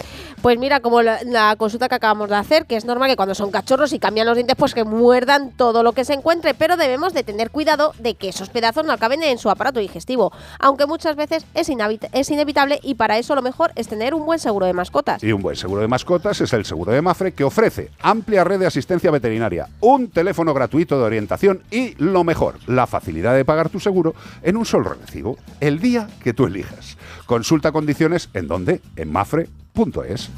[0.42, 3.34] Pues mira, como la, la consulta que acabamos de hacer, que es normal que cuando
[3.34, 6.76] son cachorros y cambian los dientes, pues que muerdan todo lo que se encuentre, pero
[6.76, 10.86] debemos de tener cuidado de que esos pedazos no acaben en su aparato digestivo, aunque
[10.86, 11.68] muchas veces es,
[12.12, 15.22] es inevitable y para eso lo mejor es tener un buen seguro de mascotas.
[15.22, 18.60] Y un buen seguro de mascotas es el seguro de Mafre que ofrece amplia red
[18.60, 23.68] de asistencia veterinaria, un teléfono gratuito de orientación y lo mejor, la facilidad de pagar
[23.68, 26.96] tu seguro en un solo recibo, el día que tú elijas.
[27.26, 30.30] Consulta condiciones en donde, en mafre.es.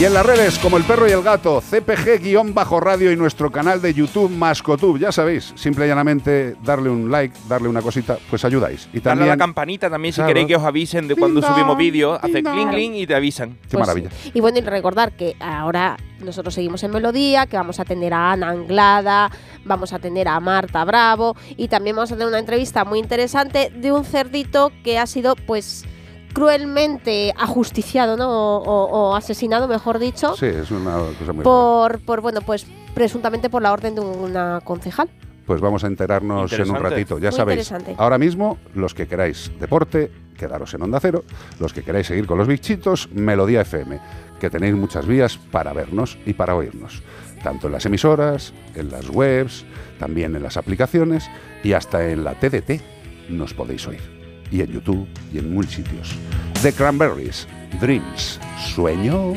[0.00, 3.94] Y en las redes como El Perro y el Gato, CPG-radio y nuestro canal de
[3.94, 4.98] YouTube Mascotube.
[4.98, 8.88] Ya sabéis, simple y llanamente darle un like, darle una cosita, pues ayudáis.
[8.92, 9.28] Y Darle a también...
[9.28, 10.28] la campanita también si Claro.
[10.30, 12.18] queréis que os avisen de cuando subimos vídeos.
[12.20, 13.56] Hace cling cling y te avisan.
[13.70, 14.10] Qué maravilla.
[14.32, 18.32] Y bueno, y recordar que ahora nosotros seguimos en Melodía, que vamos a tener a
[18.32, 19.30] Ana Anglada,
[19.64, 23.70] vamos a tener a Marta Bravo y también vamos a tener una entrevista muy interesante
[23.70, 25.84] de un cerdito que ha sido pues
[26.34, 28.28] cruelmente ajusticiado, ¿no?
[28.28, 31.42] O, o- o asesinado, mejor dicho, Sí, es una cosa muy...
[31.44, 35.08] por, por, bueno, pues presuntamente por la orden de una concejal.
[35.46, 37.18] Pues vamos a enterarnos en un ratito.
[37.18, 41.22] Ya Muy sabéis, ahora mismo, los que queráis deporte, quedaros en Onda Cero.
[41.60, 44.00] Los que queráis seguir con los bichitos, Melodía FM,
[44.40, 47.02] que tenéis muchas vías para vernos y para oírnos.
[47.42, 49.66] Tanto en las emisoras, en las webs,
[49.98, 51.28] también en las aplicaciones
[51.62, 52.80] y hasta en la TDT
[53.28, 54.23] nos podéis oír.
[54.50, 56.14] Y en YouTube y en mil sitios.
[56.62, 57.46] The Cranberries,
[57.80, 58.40] Dreams,
[58.74, 59.36] Sueños.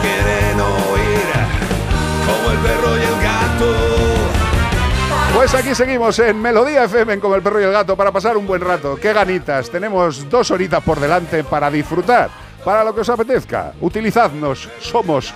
[0.00, 1.32] Quieren oír
[2.26, 3.74] como el perro y el gato.
[5.34, 8.46] Pues aquí seguimos en Melodía FM como el perro y el gato para pasar un
[8.46, 8.96] buen rato.
[8.96, 9.70] Qué ganitas.
[9.70, 12.30] Tenemos dos horitas por delante para disfrutar.
[12.64, 13.72] Para lo que os apetezca.
[13.80, 14.68] Utilizadnos.
[14.80, 15.34] Somos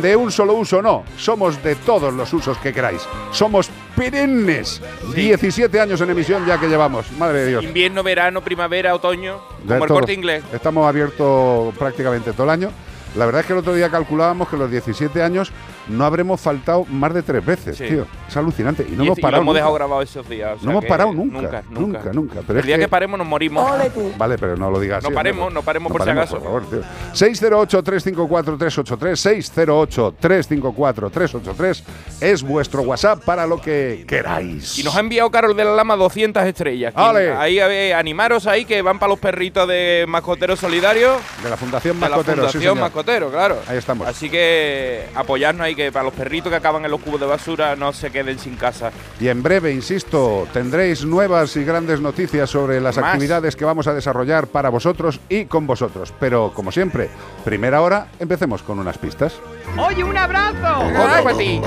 [0.00, 1.04] de un solo uso, no.
[1.18, 3.02] Somos de todos los usos que queráis.
[3.32, 4.80] Somos perennes.
[5.14, 7.10] 17 años en emisión ya que llevamos.
[7.18, 7.64] Madre de Dios.
[7.64, 9.98] Invierno, verano, primavera, otoño, De como el todo.
[9.98, 10.42] corte inglés.
[10.54, 12.70] Estamos abiertos prácticamente todo el año.
[13.16, 15.52] La verdad es que el otro día calculábamos que los 17 años
[15.90, 17.86] no habremos faltado más de tres veces, Sí.
[17.88, 18.06] tío.
[18.28, 18.86] Es alucinante.
[18.88, 19.38] Y no Y- hemos y parado.
[19.38, 19.78] lo hemos dejado nunca.
[19.84, 20.52] grabado esos días.
[20.54, 21.40] o sea No hemos parado nunca.
[21.40, 22.34] Nunca, Nunca, nunca.
[22.46, 23.68] Pero el es día que, que- paremos nos morimos.
[24.16, 25.54] Vale, pero no lo digas No así, paremos, hombre.
[25.54, 26.36] no paremos por si acaso.
[26.38, 26.80] Por favor, tío.
[27.14, 31.82] 608-354-383, 608-354-383
[32.20, 34.78] es vuestro WhatsApp para lo que queráis.
[34.78, 36.94] Y nos ha enviado Carol de la Lama 200 estrellas.
[36.94, 37.32] Quien- ¡Ale!
[37.34, 41.18] Ahí, a ver, animaros ahí que van para los perritos de Mascoteros Solidarios.
[41.42, 42.78] De la Fundación De la Mascotero, sí, Fundación señor.
[42.80, 43.56] Mascotero, claro.
[43.68, 44.06] Ahí estamos.
[44.06, 47.74] Así que apoyarnos ahí que para los perritos que acaban en los cubos de basura
[47.74, 48.90] no se queden sin casa.
[49.18, 53.06] Y en breve, insisto, tendréis nuevas y grandes noticias sobre las Más.
[53.06, 56.12] actividades que vamos a desarrollar para vosotros y con vosotros.
[56.20, 57.08] Pero, como siempre,
[57.44, 59.40] primera hora, empecemos con unas pistas.
[59.78, 60.80] Oye, un abrazo.
[60.80, 61.62] Otro para ti.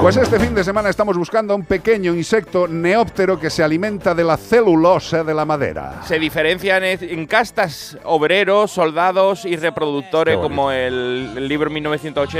[0.00, 4.14] Pues este fin de semana estamos buscando a un pequeño insecto neóptero que se alimenta
[4.14, 6.02] de la celulosa de la madera.
[6.06, 12.37] Se diferencian en castas obreros, soldados y reproductores como el, el libro 1980.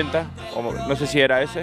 [0.55, 1.63] O no sé si era ese.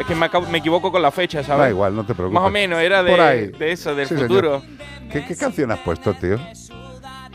[0.00, 1.60] Es que me, acabo- me equivoco con la fecha, ¿sabes?
[1.64, 2.40] Da igual, no te preocupes.
[2.40, 3.46] Más o menos, era Por ahí.
[3.46, 4.62] de, de eso, del Sí, futuro.
[5.10, 6.38] ¿Qué, qué canción has puesto, tío?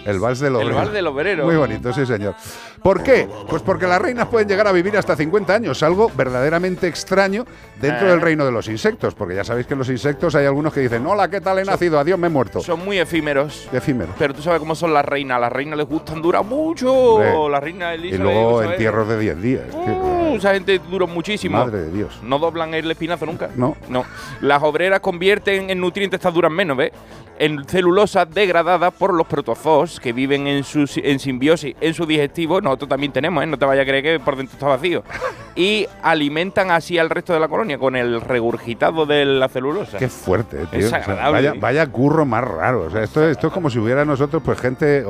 [0.05, 0.75] El vals del obrero.
[0.75, 1.45] vals del obrero.
[1.45, 2.35] Muy bonito, sí, señor.
[2.81, 3.27] ¿Por qué?
[3.47, 7.45] Pues porque las reinas pueden llegar a vivir hasta 50 años, algo verdaderamente extraño
[7.79, 10.73] dentro del reino de los insectos, porque ya sabéis que en los insectos hay algunos
[10.73, 11.99] que dicen, hola, ¿qué tal he nacido?
[11.99, 12.61] Adiós, me he muerto.
[12.61, 13.69] Son muy efímeros.
[13.71, 14.13] Efímero.
[14.17, 15.39] Pero tú sabes cómo son las reinas.
[15.39, 16.93] Las reinas les gustan durar mucho.
[16.93, 17.51] Hombre.
[17.51, 18.15] La reina Elisa.
[18.15, 19.63] Y luego entierros de 10 días.
[19.73, 21.57] Uh, esa gente dura muchísimo.
[21.57, 22.19] Madre de Dios.
[22.23, 23.49] No doblan el espinazo nunca.
[23.55, 23.75] No.
[23.89, 24.05] No.
[24.41, 26.91] Las obreras convierten en nutrientes, estas duran menos, ¿ves?
[27.43, 32.61] En celulosa degradada por los protozoos que viven en, su, en simbiosis en su digestivo.
[32.61, 33.47] Nosotros también tenemos, ¿eh?
[33.47, 35.03] No te vayas a creer que por dentro está vacío.
[35.55, 39.97] y alimentan así al resto de la colonia con el regurgitado de la celulosa.
[39.97, 40.79] Qué fuerte, tío.
[40.79, 41.31] Es O sea, agradable.
[41.49, 42.83] vaya, vaya curro más raro.
[42.83, 45.03] O sea, esto, esto es como si hubiera nosotros, pues gente,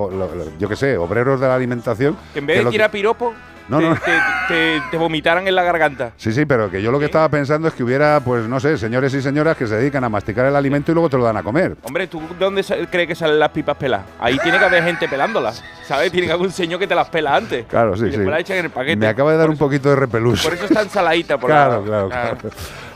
[0.58, 2.16] yo qué sé, obreros de la alimentación.
[2.32, 3.34] Que en vez de lo tirar piropo,
[3.70, 3.96] No, te, no.
[3.96, 4.12] te-
[4.48, 6.12] te- te vomitaran en la garganta.
[6.18, 8.78] Sí, sí, pero que yo lo que estaba pensando es que hubiera, pues no sé,
[8.78, 11.38] señores y señoras que se dedican a masticar el alimento y luego te lo dan
[11.38, 11.76] a comer.
[11.84, 14.06] Hombre, ¿tú de dónde crees que salen las pipas peladas?
[14.20, 16.12] Ahí tiene que haber gente pelándolas, ¿sabes?
[16.12, 17.66] Tiene que haber un señor que te las pela antes.
[17.66, 18.18] Claro, sí, y sí.
[18.18, 18.96] las echan en el paquete.
[18.98, 20.44] Me acaba de dar un poquito de repelús.
[20.44, 22.38] Por eso está ensaladita por Claro, la- claro, claro.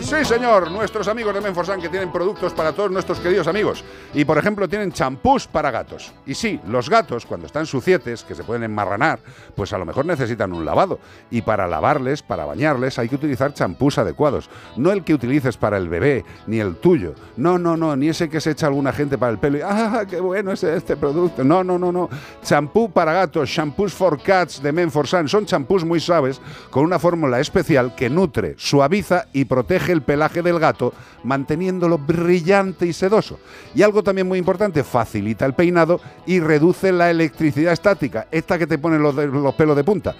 [0.02, 3.84] Sí, señor, nuestros amigos de Menforsan que tienen productos para todos nuestros queridos amigos.
[4.14, 6.14] Y por ejemplo, tienen champús para gatos.
[6.26, 9.20] Y sí, los gatos, cuando están sucietes, que se pueden enmarranar,
[9.56, 11.00] pues a lo mejor necesitan un lavado.
[11.30, 14.50] Y para lavarles, para bañarles, hay que utilizar champús adecuados.
[14.76, 17.14] No el que utilices para el bebé, ni el tuyo.
[17.38, 19.58] No, no, no, ni ese que se echa alguna gente para el pelo.
[19.58, 21.44] Y, ¡Ah, qué bueno es este producto!
[21.44, 22.10] No, no, no, no.
[22.44, 25.28] Champú para gatos, shampoos for cats de Menforsan.
[25.28, 30.42] Son champús muy suaves con una fórmula especial que nutre, suaviza y protege el pelaje
[30.42, 30.94] del gato,
[31.24, 33.40] manteniéndolo brillante y sedoso.
[33.76, 38.68] Y algo también muy importante, facilita el peinado y reduce la electricidad estática, esta que
[38.68, 40.16] te pone los, los pelos de punta.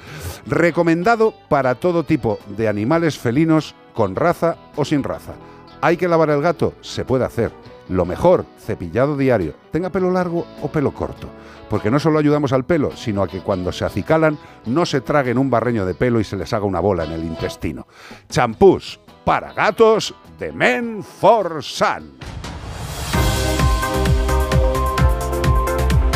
[0.46, 5.34] Recomendado para todo tipo de animales felinos con raza o sin raza.
[5.82, 6.74] ¿Hay que lavar el gato?
[6.82, 7.52] Se puede hacer.
[7.90, 11.28] Lo mejor, cepillado diario, tenga pelo largo o pelo corto.
[11.70, 15.38] Porque no solo ayudamos al pelo, sino a que cuando se acicalan no se traguen
[15.38, 17.88] un barreño de pelo y se les haga una bola en el intestino.
[18.30, 22.18] Champús para gatos de Men for Sun.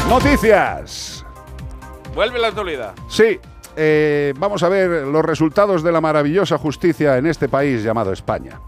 [0.08, 1.26] Noticias.
[2.14, 2.94] Vuelve la actualidad.
[3.08, 3.40] Sí,
[3.76, 8.60] eh, vamos a ver los resultados de la maravillosa justicia en este país llamado España.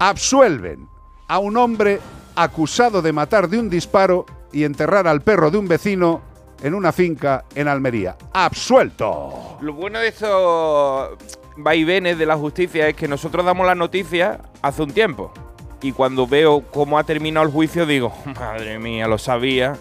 [0.00, 0.88] Absuelven
[1.28, 2.00] a un hombre
[2.36, 6.22] acusado de matar de un disparo y enterrar al perro de un vecino
[6.62, 8.16] en una finca en Almería.
[8.32, 9.58] ¡Absuelto!
[9.60, 11.18] Lo bueno de estos
[11.56, 15.32] vaivenes de la justicia es que nosotros damos la noticia hace un tiempo.
[15.82, 19.76] Y cuando veo cómo ha terminado el juicio digo, madre mía, lo sabía.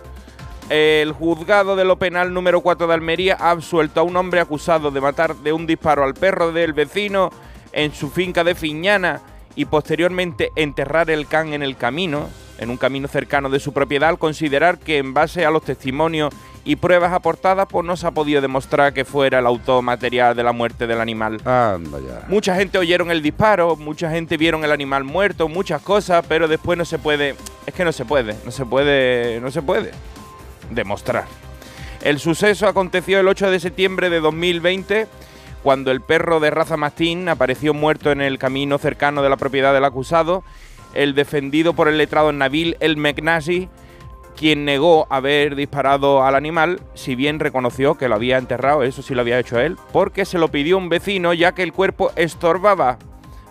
[0.70, 4.90] El juzgado de lo penal número 4 de Almería ha absuelto a un hombre acusado
[4.90, 7.30] de matar de un disparo al perro del vecino
[7.74, 9.22] en su finca de Fiñana
[9.56, 14.10] y posteriormente enterrar el can en el camino, en un camino cercano de su propiedad,
[14.10, 16.34] al considerar que en base a los testimonios
[16.64, 20.44] y pruebas aportadas, pues no se ha podido demostrar que fuera el autor material de
[20.44, 21.42] la muerte del animal.
[21.46, 22.28] Anda ya.
[22.28, 26.78] Mucha gente oyeron el disparo, mucha gente vieron el animal muerto, muchas cosas, pero después
[26.78, 27.36] no se puede,
[27.66, 29.92] es que no se puede, no se puede, no se puede
[30.70, 31.26] demostrar.
[32.02, 35.08] El suceso aconteció el 8 de septiembre de 2020
[35.64, 39.74] cuando el perro de raza mastín apareció muerto en el camino cercano de la propiedad
[39.74, 40.44] del acusado.
[40.94, 43.70] El defendido por el letrado Nabil El Meknasi,
[44.36, 49.14] quien negó haber disparado al animal, si bien reconoció que lo había enterrado, eso sí
[49.14, 52.98] lo había hecho él, porque se lo pidió un vecino ya que el cuerpo estorbaba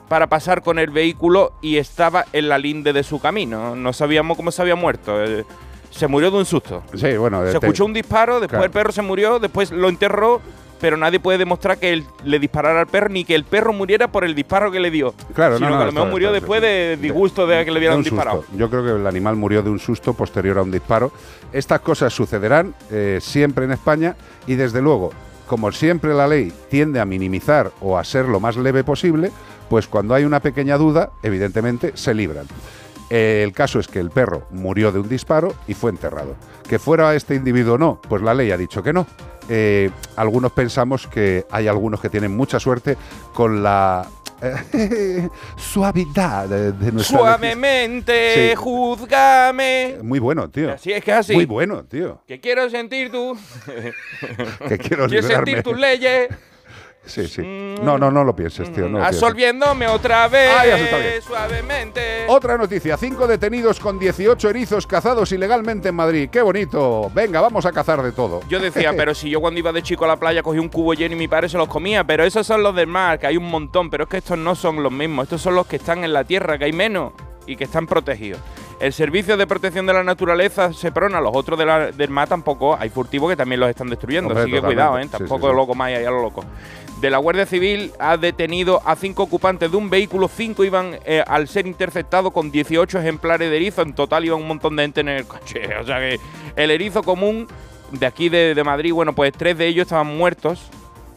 [0.08, 3.76] para pasar con el vehículo y estaba en la linde de su camino.
[3.76, 5.22] No sabíamos cómo se había muerto.
[5.22, 5.44] eh,
[5.90, 6.82] Se murió de un susto.
[6.94, 7.44] Sí, bueno.
[7.46, 8.64] Se te- escuchó un disparo, después Claro.
[8.64, 10.40] el perro se murió, después lo enterró,
[10.81, 14.09] pero nadie puede demostrar que él le disparara al perro ni que el perro muriera
[14.11, 15.14] por el disparo que le dio.
[15.35, 17.70] Claro, sino no, no, que a lo mejor murió está- después de disgusto de que
[17.70, 18.43] le de dieran un disparado.
[18.43, 18.57] susto.
[18.57, 21.12] Yo creo que el animal murió de un susto posterior a un disparo.
[21.53, 24.16] Estas cosas sucederán eh, siempre en España
[24.47, 25.11] y desde luego,
[25.47, 29.33] como siempre la ley tiende a minimizar o a ser lo más leve posible,
[29.68, 32.47] pues cuando hay una pequeña duda, evidentemente se libran.
[33.12, 36.37] Eh, el caso es que el perro murió de un disparo y fue enterrado.
[36.68, 39.07] Que fuera este individuo o no, pues la ley ha dicho que no.
[39.53, 42.96] Eh, algunos pensamos que hay algunos que tienen mucha suerte
[43.34, 44.07] con la
[45.57, 48.55] suavidad de, de nuestra Suavemente, Sí.
[48.57, 49.96] juzgame.
[50.03, 50.72] muy bueno, tío.
[50.72, 51.34] Así es que así.
[51.34, 52.22] Muy bueno, tío.
[52.26, 53.36] Que quiero sentir tú.
[54.68, 56.28] Que quiero quiero sentir tus leyes.
[57.11, 57.42] Sí, sí.
[57.82, 58.84] No, no, no lo pienses, tío.
[58.84, 59.22] No lo pienses.
[59.22, 60.50] Absolviéndome otra vez.
[60.56, 61.22] Ah, está bien.
[61.22, 62.26] Suavemente.
[62.28, 66.28] Otra noticia, cinco detenidos con 18 erizos cazados ilegalmente en Madrid.
[66.30, 67.11] ¡Qué bonito!
[67.12, 68.40] Venga, vamos a cazar de todo.
[68.48, 70.94] Yo decía, pero si yo cuando iba de chico a la playa cogí un cubo
[70.94, 73.36] lleno y mi padre se los comía, pero esos son los del mar, que hay
[73.36, 76.04] un montón, pero es que estos no son los mismos, estos son los que están
[76.04, 77.12] en la tierra, que hay menos
[77.47, 78.41] y que están protegidos.
[78.80, 82.28] El Servicio de Protección de la Naturaleza se prona, los otros de la- del mar
[82.28, 85.07] tampoco, hay furtivos que también los están destruyendo, Hombre, así que cuidado, ¿eh?
[85.11, 85.57] Tampoco sí, sí.
[85.57, 86.45] loco más ahí a lo loco.
[87.01, 91.22] De la Guardia Civil ha detenido a cinco ocupantes de un vehículo, cinco iban eh,
[91.26, 95.01] al ser interceptados con 18 ejemplares de erizo, en total iba un montón de gente
[95.01, 96.18] en el coche, o sea que
[96.57, 97.47] el erizo común
[97.91, 100.70] de aquí de, de Madrid, bueno, pues tres de ellos estaban muertos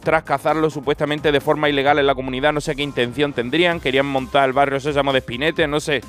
[0.04, 2.52] tras cazarlo supuestamente de forma ilegal en la comunidad.
[2.52, 3.80] No sé qué intención tendrían.
[3.80, 6.00] Querían montar el barrio Sésamo de Espinete, no sé.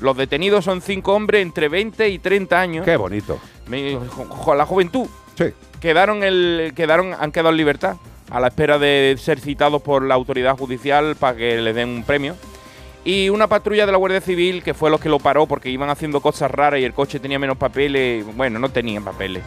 [0.00, 2.84] Los detenidos son cinco hombres entre 20 y 30 años.
[2.84, 3.38] Qué bonito.
[3.68, 5.06] Me- jo- jo- la juventud.
[5.38, 5.44] Sí.
[5.80, 7.96] Quedaron, el, quedaron, han quedado en libertad
[8.30, 12.02] a la espera de ser citados por la autoridad judicial para que les den un
[12.04, 12.34] premio.
[13.04, 15.90] Y una patrulla de la Guardia Civil, que fue los que lo paró porque iban
[15.90, 18.24] haciendo cosas raras y el coche tenía menos papeles.
[18.36, 19.42] Bueno, no tenían papeles.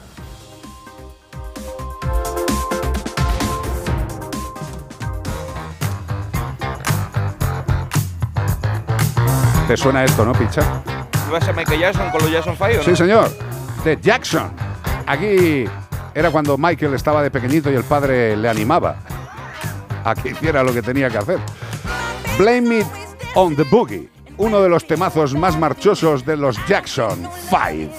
[9.68, 10.61] ¿Te suena esto, no, Picha?
[11.32, 12.84] ¿Vas a Michael Jackson con los Jackson Five o no?
[12.84, 13.32] Sí, señor.
[13.84, 14.51] De Jackson.
[15.07, 15.66] Aquí
[16.13, 18.97] era cuando Michael estaba de pequeñito y el padre le animaba
[20.03, 21.39] a que hiciera lo que tenía que hacer.
[22.38, 22.88] Blame It
[23.34, 24.07] on the Boogie,
[24.38, 27.91] uno de los temazos más marchosos de los Jackson 5.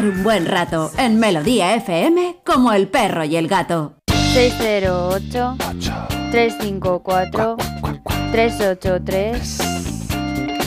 [0.00, 3.96] Pasar un buen rato en Melodía FM como el perro y el gato.
[4.32, 5.56] 608
[6.30, 7.56] 354
[8.32, 9.58] 383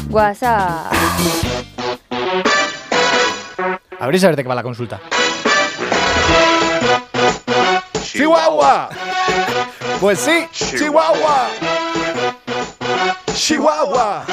[0.09, 0.93] WhatsApp.
[3.99, 5.01] A ver ver de qué va la consulta.
[8.03, 8.89] ¡Chihuahua!
[9.99, 11.47] Pues sí, ¡Chihuahua!
[13.33, 14.25] ¡Chihuahua!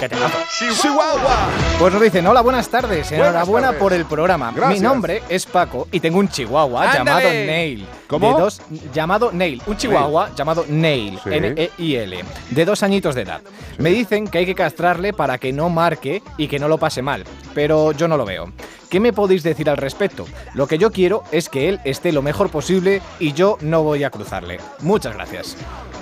[0.00, 0.38] ¿Qué temazo?
[0.80, 1.48] ¡Chihuahua!
[1.78, 3.80] Pues nos dicen, hola, buenas tardes, enhorabuena tardes.
[3.80, 4.52] por el programa.
[4.54, 4.80] Gracias.
[4.80, 6.98] Mi nombre es Paco y tengo un chihuahua ¡Ándale!
[7.24, 7.86] llamado Nail.
[8.06, 8.34] ¿Cómo?
[8.34, 9.60] De dos, llamado Nail.
[9.66, 11.18] Un chihuahua llamado Nail.
[11.24, 11.30] Sí.
[11.32, 12.24] N-E-I-L.
[12.50, 13.40] De dos añitos de edad.
[13.78, 17.02] Me dicen que hay que castrarle para que no marque y que no lo pase
[17.02, 17.24] mal.
[17.54, 18.52] Pero yo no lo veo.
[18.88, 20.26] ¿Qué me podéis decir al respecto?
[20.54, 24.04] Lo que yo quiero es que él esté lo mejor posible y yo no voy
[24.04, 24.60] a cruzarle.
[24.80, 25.56] Muchas gracias.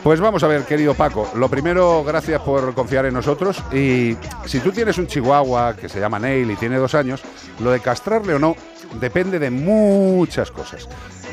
[0.06, 1.28] Pues vamos a ver, querido Paco.
[1.34, 3.60] Lo primero, gracias por confiar en nosotros.
[3.72, 7.22] Y si tú tienes un chihuahua que se llama Neil y tiene dos años,
[7.58, 8.54] lo de castrarle o no
[9.00, 10.88] depende de muchas cosas.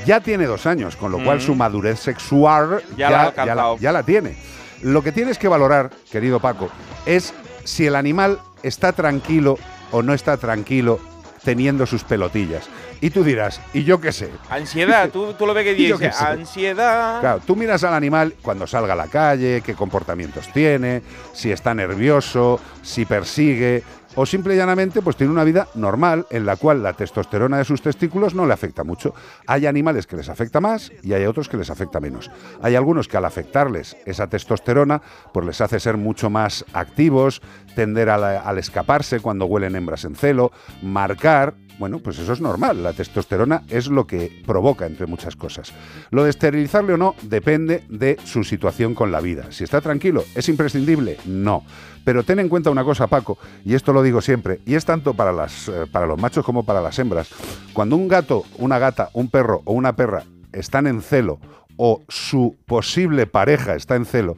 [0.08, 1.42] Ya tiene dos años, con lo cual Mm.
[1.42, 4.38] su madurez sexual Ya la ya tiene.
[4.82, 6.70] Lo que tienes que valorar, querido Paco,
[7.06, 7.32] es
[7.66, 9.60] si el animal está tranquilo
[9.92, 11.00] o no está tranquilo
[11.44, 12.70] teniendo sus pelotillas.
[13.02, 14.30] Y tú dirás, ¿y yo qué sé?
[14.50, 16.26] Ansiedad, tú, tú lo ves que Yo qué dice, sé.
[16.26, 17.20] ansiedad.
[17.20, 21.02] Claro, tú miras al animal cuando salga a la calle, qué comportamientos tiene,
[21.34, 23.84] si está nervioso, si persigue
[24.16, 27.66] o simple y llanamente pues tiene una vida normal en la cual la testosterona de
[27.66, 29.14] sus testículos no le afecta mucho.
[29.48, 32.30] Hay animales que les afecta más y hay otros que les afecta menos.
[32.62, 35.02] Hay algunos que al afectarles esa testosterona
[35.34, 37.42] pues les hace ser mucho más activos,
[37.76, 40.52] tender a la- al escaparse cuando huelen hembras en celo,
[40.82, 42.84] marcar bueno, pues eso es normal.
[42.84, 45.74] La testosterona es lo que provoca, entre muchas cosas.
[46.12, 49.52] Lo de esterilizarle o no depende de su situación con la vida.
[49.52, 51.18] Si está tranquilo, ¿es imprescindible?
[51.26, 51.64] No.
[52.04, 55.14] Pero ten en cuenta una cosa, Paco, y esto lo digo siempre, y es tanto
[55.14, 57.30] para, las, eh, para los machos como para las hembras.
[57.72, 61.40] Cuando un gato, una gata, un perro o una perra están en celo
[61.78, 64.38] o su posible pareja está en celo,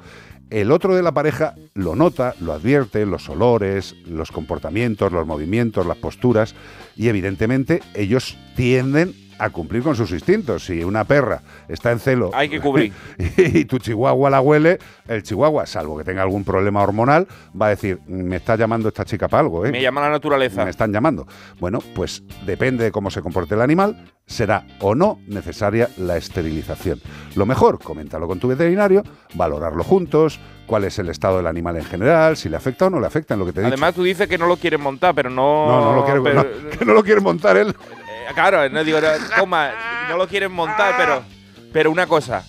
[0.50, 5.86] el otro de la pareja lo nota, lo advierte, los olores, los comportamientos, los movimientos,
[5.86, 6.56] las posturas,
[6.96, 10.66] y evidentemente ellos tienden a cumplir con sus instintos.
[10.66, 12.94] Si una perra está en celo Hay que cubrir.
[13.38, 17.28] y tu chihuahua la huele, el chihuahua, salvo que tenga algún problema hormonal,
[17.60, 19.72] va a decir, me está llamando esta chica para algo, ¿eh?
[19.72, 20.64] Me llama la naturaleza.
[20.64, 21.28] Me están llamando.
[21.60, 27.02] Bueno, pues depende de cómo se comporte el animal, será o no necesaria la esterilización.
[27.36, 29.04] Lo mejor, coméntalo con tu veterinario,
[29.36, 33.00] valorarlo juntos, cuál es el estado del animal en general, si le afecta o no
[33.00, 33.68] le afecta en lo que te dicho.
[33.68, 35.68] Además, tú dices que no lo quieres montar, pero no.
[35.68, 37.76] No, no lo quiere, pero- no, que no lo quiere montar él.
[38.30, 39.08] Eh, Claro, no digo, no,
[39.38, 39.72] toma,
[40.10, 41.24] no lo quieres montar, pero,
[41.72, 42.44] pero una cosa.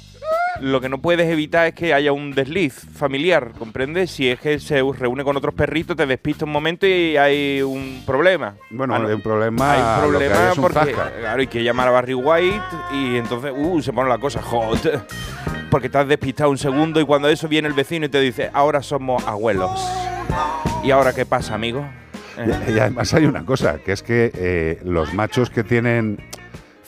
[0.60, 4.10] Lo que no puedes evitar es que haya un desliz familiar, ¿comprendes?
[4.10, 8.02] Si es que se reúne con otros perritos, te despista un momento y hay un
[8.06, 8.54] problema.
[8.70, 9.08] Bueno, Ah, no.
[9.08, 9.72] hay un problema.
[9.72, 11.12] Hay un lo que problema hay es un porque zasca.
[11.20, 12.62] claro, hay que llamar a Barry White
[12.94, 15.04] y entonces uh, se pone la cosa hot.
[15.70, 18.50] Porque te has despistado un segundo y cuando eso viene el vecino y te dice,
[18.54, 19.70] ahora somos abuelos.
[20.82, 21.84] ¿Y ahora qué pasa, amigo?
[22.38, 26.18] Y, y además hay una cosa, que es que eh, los machos que tienen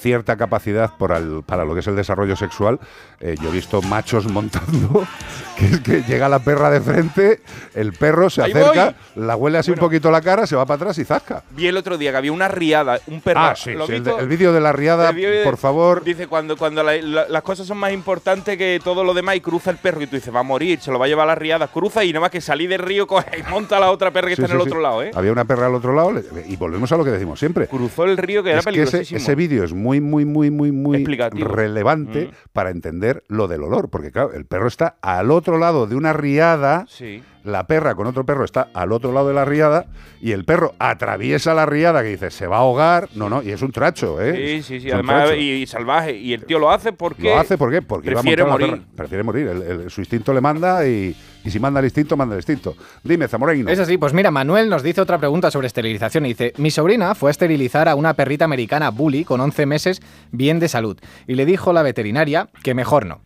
[0.00, 2.78] cierta capacidad por al- para lo que es el desarrollo sexual,
[3.20, 5.04] eh, yo he visto machos montando,
[5.56, 7.40] que es que llega la perra de frente,
[7.74, 10.98] el perro se acerca, la huele así un poquito la cara, se va para atrás
[10.98, 11.42] y zasca.
[11.50, 13.40] Vi el otro día que había una riada, un perro.
[13.40, 16.04] Ah, sí, ¿lo sí, el, vídeo de la riada, de- por favor.
[16.04, 19.40] Dice, cuando, cuando la- la- las cosas son más importantes que todo lo demás y
[19.40, 21.32] cruza el perro y tú dices, va a morir, se lo va a llevar a
[21.32, 23.90] las riadas, cruza y nada más que salir del río, coge y monta a la
[23.90, 25.10] otra perra que Sí, está en el otro lado, ¿eh?
[25.14, 26.12] Había una perra al otro lado
[26.46, 27.66] y volvemos a lo que decimos siempre.
[27.66, 29.16] Cruzó el río que era es que ese, peligrosísimo.
[29.18, 31.04] ese vídeo es muy muy, muy, muy, muy, muy
[31.42, 32.30] relevante Mm.
[32.52, 33.90] para entender lo del olor.
[33.90, 36.84] Porque, claro, el perro está al otro lado de una riada.
[36.88, 37.22] Sí.
[37.48, 39.86] La perra con otro perro está al otro lado de la riada
[40.20, 43.08] y el perro atraviesa la riada que dice se va a ahogar.
[43.14, 44.60] No, no, y es un tracho, ¿eh?
[44.60, 44.90] Sí, sí, sí.
[44.90, 46.14] Además, y, y salvaje.
[46.14, 47.22] Y el tío lo hace porque.
[47.22, 47.80] Lo hace ¿por qué?
[47.80, 48.82] porque iba prefiere morir.
[48.94, 49.46] Prefiere morir.
[49.48, 52.74] El- el- su instinto le manda y, y si manda el instinto, manda el instinto.
[53.02, 53.70] Dime, Zamoreno.
[53.70, 57.14] Es así, pues mira, Manuel nos dice otra pregunta sobre esterilización y dice, mi sobrina
[57.14, 61.34] fue a esterilizar a una perrita americana bully con 11 meses bien de salud y
[61.34, 63.22] le dijo la veterinaria que mejor no.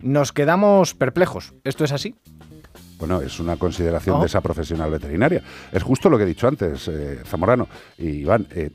[0.00, 1.54] Nos quedamos perplejos.
[1.64, 2.14] ¿Esto es así?
[2.98, 4.20] Bueno, es una consideración Oh.
[4.20, 5.42] de esa profesional veterinaria.
[5.72, 8.46] Es justo lo que he dicho antes, eh, Zamorano y Iván.
[8.50, 8.70] eh,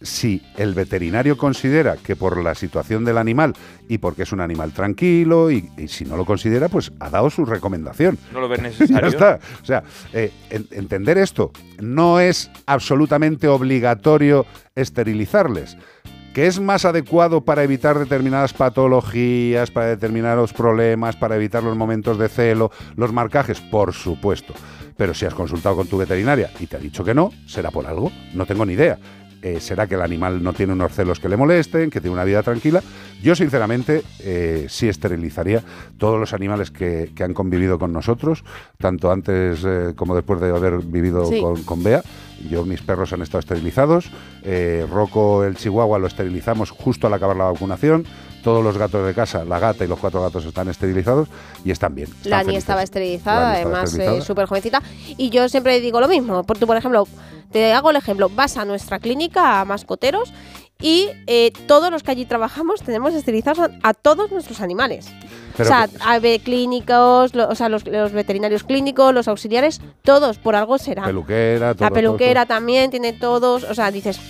[0.00, 3.54] si el veterinario considera que por la situación del animal
[3.88, 7.28] y porque es un animal tranquilo y, y si no lo considera, pues ha dado
[7.30, 8.16] su recomendación.
[8.32, 9.08] No lo ves ya necesario.
[9.08, 9.40] está.
[9.60, 11.50] O sea, eh, en- entender esto
[11.80, 15.76] no es absolutamente obligatorio esterilizarles.
[16.38, 22.16] ¿Que es más adecuado para evitar determinadas patologías, para determinados problemas, para evitar los momentos
[22.16, 23.60] de celo, los marcajes?
[23.60, 24.54] Por supuesto.
[24.96, 27.88] Pero si has consultado con tu veterinaria y te ha dicho que no, será por
[27.88, 28.12] algo.
[28.34, 29.00] No tengo ni idea.
[29.42, 32.24] Eh, será que el animal no tiene unos celos que le molesten, que tiene una
[32.24, 32.82] vida tranquila.
[33.22, 35.62] Yo, sinceramente, eh, sí esterilizaría
[35.96, 38.44] todos los animales que, que han convivido con nosotros,
[38.78, 41.40] tanto antes eh, como después de haber vivido Sí.
[41.40, 42.02] con, con Bea.
[42.50, 44.10] Yo, mis perros han estado esterilizados.
[44.90, 48.04] Rocco, el chihuahua, lo esterilizamos justo al acabar la vacunación.
[48.48, 51.28] Todos los gatos de casa, la gata y los cuatro gatos están esterilizados
[51.64, 52.08] y están bien.
[52.08, 52.62] están Lani felices.
[52.64, 54.82] estaba esterilizada, Lani estaba además eh, súper jovencita.
[55.16, 56.42] Y yo siempre digo lo mismo.
[56.44, 57.06] Por, tú, por ejemplo,
[57.52, 58.28] te hago el ejemplo.
[58.34, 60.32] Vas a nuestra clínica a mascoteros
[60.80, 65.08] y eh, todos los que allí trabajamos tenemos esterilizados a, a todos nuestros animales.
[65.56, 70.38] Pero o sea, ave clínicos, lo- o sea, los, los veterinarios clínicos, los auxiliares, todos
[70.38, 71.02] por algo será.
[71.04, 73.64] Peluquera, todo, La todo, peluquera también tiene todos.
[73.64, 74.20] O sea, dices,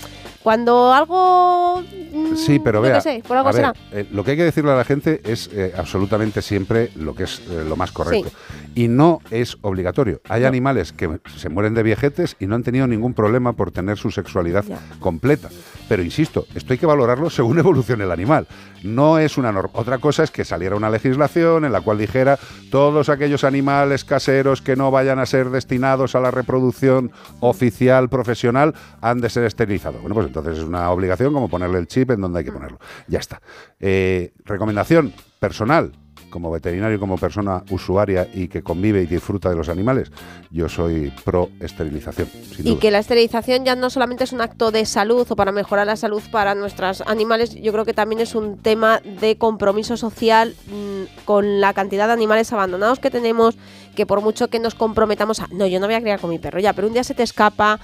[0.49, 1.82] cuando algo.
[1.82, 3.74] mm, Sí, pero vea, qué sé, por algo a ver, será.
[3.92, 7.24] eh, lo que hay que decirle a la gente es eh, absolutamente siempre lo que
[7.24, 8.30] es eh, lo más correcto.
[8.74, 10.22] Y no es obligatorio.
[10.26, 13.99] Hay animales que se mueren de viejetes y no han tenido ningún problema por tener
[13.99, 14.64] su sexualidad
[15.01, 15.51] completa.
[15.86, 18.46] Pero insisto, esto hay que valorarlo según evolucione el animal.
[18.84, 19.70] No es una norma.
[19.74, 22.38] Otra cosa es que saliera una legislación en la cual dijera
[22.70, 28.74] todos aquellos animales caseros que no vayan a ser destinados a la reproducción oficial, profesional,
[29.03, 30.01] han de ser esterilizados.
[30.01, 32.78] Bueno, pues entonces es una obligación como ponerle el chip en donde hay que ponerlo.
[33.07, 33.41] Ya está.
[33.80, 35.93] Eh, recomendación personal.
[36.30, 40.12] Como veterinario, como persona usuaria y que convive y disfruta de los animales,
[40.51, 42.28] yo soy pro esterilización.
[42.55, 42.80] sin Y duda.
[42.80, 45.97] que la esterilización ya no solamente es un acto de salud o para mejorar la
[45.97, 51.24] salud para nuestros animales, yo creo que también es un tema de compromiso social mm,
[51.24, 53.57] con la cantidad de animales abandonados que tenemos,
[53.97, 56.39] que por mucho que nos comprometamos a, no, yo no voy a criar con mi
[56.39, 57.80] perro ya, pero un día se te escapa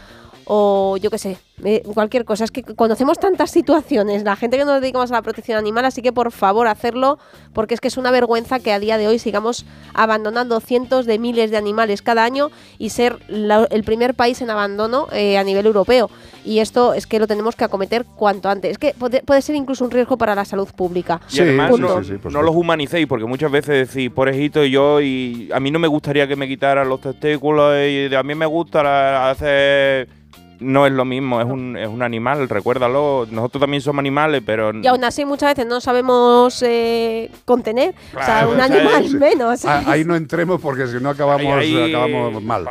[0.47, 2.45] o yo qué sé, eh, cualquier cosa.
[2.45, 6.03] Es que conocemos tantas situaciones, la gente que nos dedicamos a la protección animal, así
[6.03, 7.19] que por favor hacerlo,
[7.53, 9.65] porque es que es una vergüenza que a día de hoy sigamos
[9.95, 14.51] abandonando cientos de miles de animales cada año y ser la- el primer país en
[14.51, 16.11] abandono eh, a nivel europeo.
[16.45, 18.73] Y esto es que lo tenemos que acometer cuanto antes.
[18.73, 21.19] Es que puede, puede ser incluso un riesgo para la salud pública.
[21.33, 21.89] Y además no,
[22.31, 26.29] no los humanicéis, porque muchas veces decís, pobrecito yo, y a mí no me gustaría
[26.29, 30.09] que me quitaran los testículos, y a mí me gusta hacer...
[30.65, 33.27] No es lo mismo, es un, es un animal, recuérdalo.
[33.31, 34.73] Nosotros también somos animales, pero...
[34.75, 37.95] Y aún así muchas veces no sabemos eh, contener.
[38.19, 39.65] o sea, un animal menos.
[39.65, 42.65] Ah, ahí no entremos porque si no acabamos, Ahí- ahí- acabamos mal.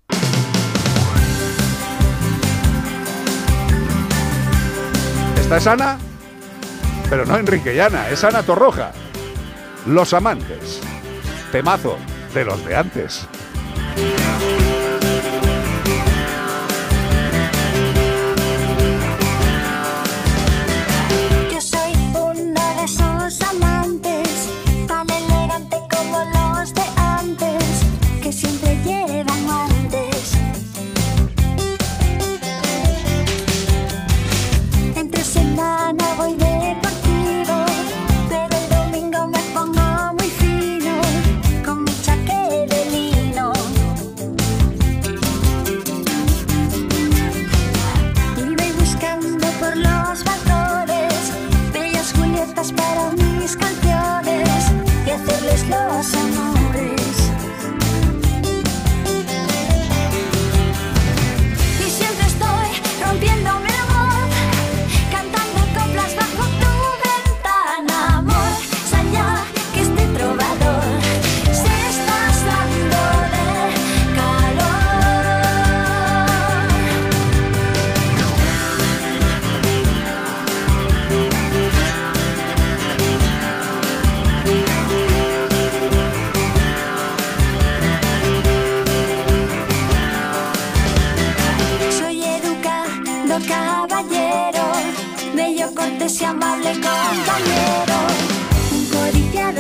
[5.40, 5.98] Esta es Ana,
[7.10, 8.92] pero no Enrique y Ana, es Ana Torroja.
[9.86, 10.80] Los amantes.
[11.52, 11.98] Temazo
[12.34, 13.28] de los de antes.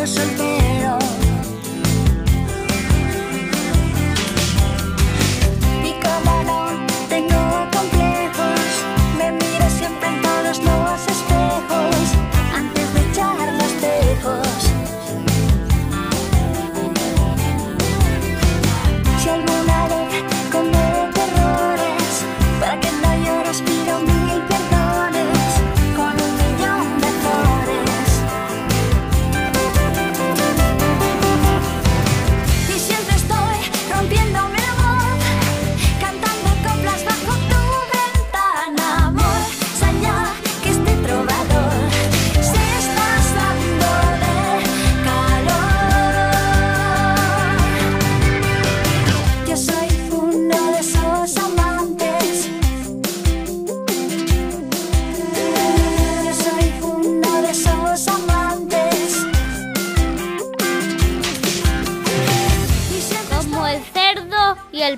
[0.05, 0.52] 身体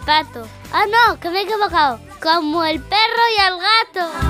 [0.06, 0.48] pato.
[0.72, 2.00] Ah, no, que me he equivocado.
[2.22, 4.25] Como el perro y el gato.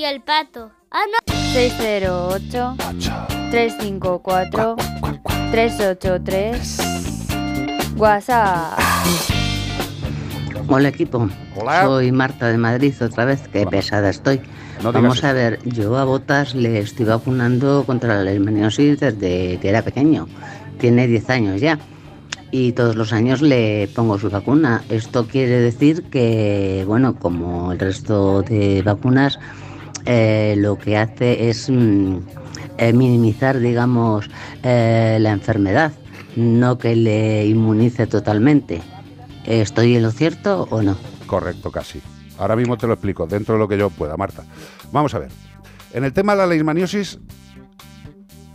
[0.00, 0.70] Y el pato.
[0.90, 1.34] Ah, no.
[1.52, 2.76] 608
[3.50, 4.76] 354
[5.50, 6.78] 383
[7.98, 8.78] WhatsApp.
[10.68, 11.28] Hola equipo,
[11.82, 14.40] soy Marta de Madrid otra vez, qué pesada estoy.
[14.82, 15.26] No Vamos eso.
[15.26, 20.28] a ver, yo a Botas le estoy vacunando contra la leishmaniosis desde que era pequeño,
[20.78, 21.78] tiene 10 años ya
[22.50, 24.82] y todos los años le pongo su vacuna.
[24.88, 29.38] Esto quiere decir que, bueno, como el resto de vacunas,
[30.12, 32.16] eh, lo que hace es mm,
[32.78, 34.28] eh, minimizar, digamos,
[34.64, 35.92] eh, la enfermedad,
[36.34, 38.82] no que le inmunice totalmente.
[39.44, 40.96] ¿Estoy en lo cierto o no?
[41.28, 42.02] Correcto, casi.
[42.38, 44.42] Ahora mismo te lo explico, dentro de lo que yo pueda, Marta.
[44.90, 45.30] Vamos a ver.
[45.92, 47.20] En el tema de la leishmaniosis,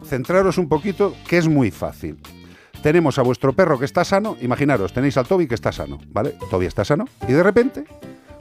[0.04, 2.18] centraros un poquito, que es muy fácil.
[2.84, 6.36] Tenemos a vuestro perro que está sano, imaginaros, tenéis al Toby que está sano, ¿vale?
[6.52, 7.86] Toby está sano, y de repente,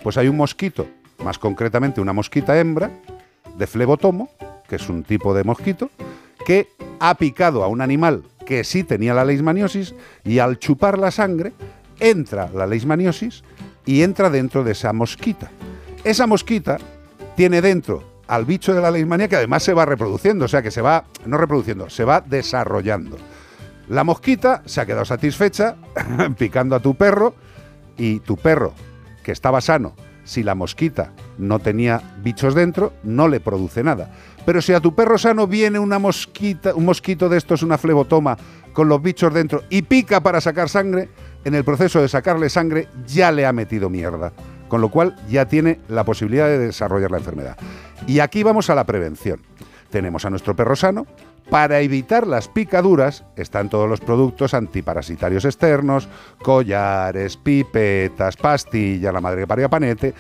[0.02, 0.88] pues hay un mosquito,
[1.24, 2.90] más concretamente una mosquita hembra,
[3.56, 4.30] de flebotomo,
[4.68, 5.90] que es un tipo de mosquito,
[6.44, 6.68] que
[7.00, 11.52] ha picado a un animal que sí tenía la leishmaniosis, y al chupar la sangre,
[11.98, 13.42] entra la leishmaniosis
[13.86, 15.50] y entra dentro de esa mosquita.
[16.04, 16.78] Esa mosquita
[17.36, 20.70] tiene dentro al bicho de la leishmanía que además se va reproduciendo, o sea que
[20.70, 23.16] se va, no reproduciendo, se va desarrollando.
[23.88, 25.76] La mosquita se ha quedado satisfecha
[26.38, 27.34] picando a tu perro
[27.96, 28.72] y tu perro,
[29.22, 29.94] que estaba sano,
[30.24, 34.10] si la mosquita no tenía bichos dentro, no le produce nada.
[34.44, 38.36] Pero si a tu perro sano viene una mosquita, un mosquito de estos, una flebotoma,
[38.72, 41.08] con los bichos dentro y pica para sacar sangre,
[41.44, 44.32] en el proceso de sacarle sangre ya le ha metido mierda.
[44.68, 47.56] Con lo cual ya tiene la posibilidad de desarrollar la enfermedad.
[48.06, 49.40] Y aquí vamos a la prevención.
[49.90, 51.06] Tenemos a nuestro perro sano.
[51.50, 56.08] Para evitar las picaduras están todos los productos antiparasitarios externos,
[56.42, 60.14] collares, pipetas, pastillas, la madre que parió panete.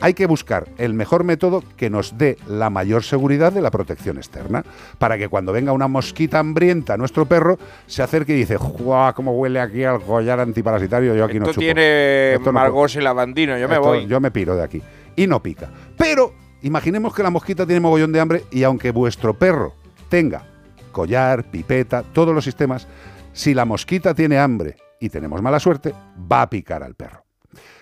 [0.00, 4.16] Hay que buscar el mejor método que nos dé la mayor seguridad de la protección
[4.16, 4.64] externa,
[4.98, 9.14] para que cuando venga una mosquita hambrienta a nuestro perro, se acerque y dice, ¡guau!
[9.14, 11.14] ¿Cómo huele aquí al collar antiparasitario?
[11.14, 11.60] Yo aquí no Esto chupo.
[11.60, 14.06] tiene Esto no Margos y Lavandino, yo me voy.
[14.06, 14.82] Yo me piro de aquí.
[15.14, 15.70] Y no pica.
[15.96, 19.74] Pero imaginemos que la mosquita tiene mogollón de hambre y aunque vuestro perro
[20.08, 20.53] tenga
[20.94, 22.88] collar, pipeta, todos los sistemas,
[23.34, 25.92] si la mosquita tiene hambre y tenemos mala suerte,
[26.32, 27.26] va a picar al perro.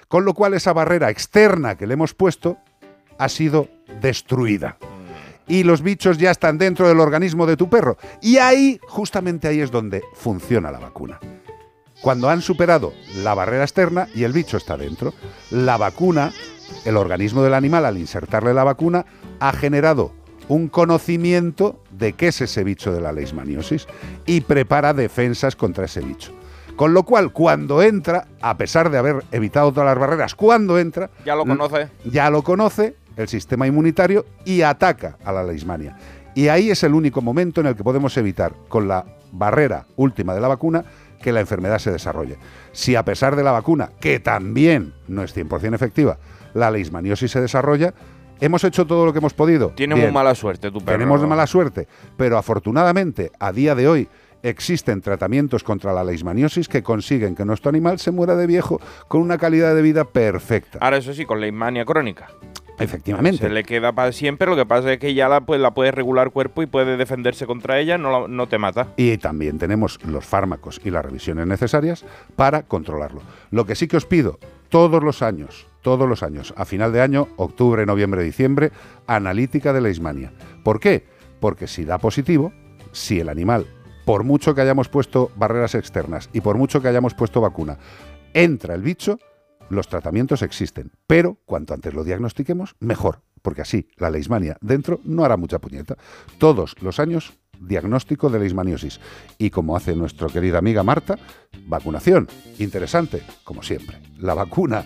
[0.09, 2.59] Con lo cual esa barrera externa que le hemos puesto
[3.19, 3.69] ha sido
[4.01, 4.79] destruida.
[5.47, 7.97] Y los bichos ya están dentro del organismo de tu perro.
[8.21, 11.21] Y ahí, justamente ahí es donde funciona la vacuna
[12.03, 15.15] cuando han superado la barrera externa y el bicho está dentro.
[15.51, 16.33] La vacuna,
[16.85, 19.07] el organismo del animal al insertarle la vacuna,
[19.41, 20.13] ha generado
[20.53, 23.87] un conocimiento de qué es ese bicho de la leishmaniosis
[24.27, 26.33] y prepara defensas contra ese bicho.
[26.77, 31.11] Con lo cual, cuando entra, a pesar de haber evitado todas las barreras, cuando entra,
[31.25, 31.89] Ya lo l- conoce.
[32.05, 35.97] ya lo conoce el sistema inmunitario y ataca a la leishmania.
[36.35, 40.35] Y ahí es el único momento en el que podemos evitar, con la barrera última
[40.35, 40.85] de la vacuna,
[41.21, 42.37] que la enfermedad se desarrolle.
[42.73, 46.19] Si a pesar de la vacuna, que también no es 100% efectiva,
[46.55, 47.95] la leishmaniosis se desarrolla,
[48.43, 49.71] hemos hecho todo lo que hemos podido.
[49.71, 50.99] Tiene muy mala suerte tu perro.
[50.99, 54.09] Tenemos mala suerte, pero afortunadamente a día de hoy
[54.43, 59.21] existen tratamientos contra la leishmaniosis que consiguen que nuestro animal se muera de viejo con
[59.23, 60.79] una calidad de vida perfecta.
[60.81, 62.29] Ahora, eso sí, con la mania crónica.
[62.79, 63.39] Efectivamente.
[63.39, 65.93] Se le queda para siempre, lo que pasa es que ya la, pues, la puede
[65.93, 68.89] regular cuerpo y puede defenderse contra ella, no, la- no te mata.
[68.97, 73.21] Y también tenemos los fármacos y las revisiones necesarias para controlarlo.
[73.53, 74.39] Lo que sí que os pido,
[74.71, 78.73] todos los años, todos los años, a final de año, octubre, noviembre, diciembre,
[79.07, 80.33] analítica de leishmania.
[80.65, 81.07] ¿Por qué?
[81.41, 82.53] Porque si da positivo,
[82.93, 83.67] si el animal,
[84.05, 87.79] por mucho que hayamos puesto barreras externas y por mucho que hayamos puesto vacuna,
[88.33, 89.19] entra el bicho,
[89.69, 95.25] los tratamientos existen, pero cuanto antes lo diagnostiquemos, mejor, porque así la leishmania dentro no
[95.25, 95.97] hará mucha puñeta.
[96.39, 99.01] Todos los años diagnóstico de leishmaniosis
[99.39, 101.19] y como hace nuestra querida amiga Marta,
[101.67, 102.29] vacunación.
[102.59, 103.99] Interesante, como siempre.
[104.19, 104.85] La vacuna.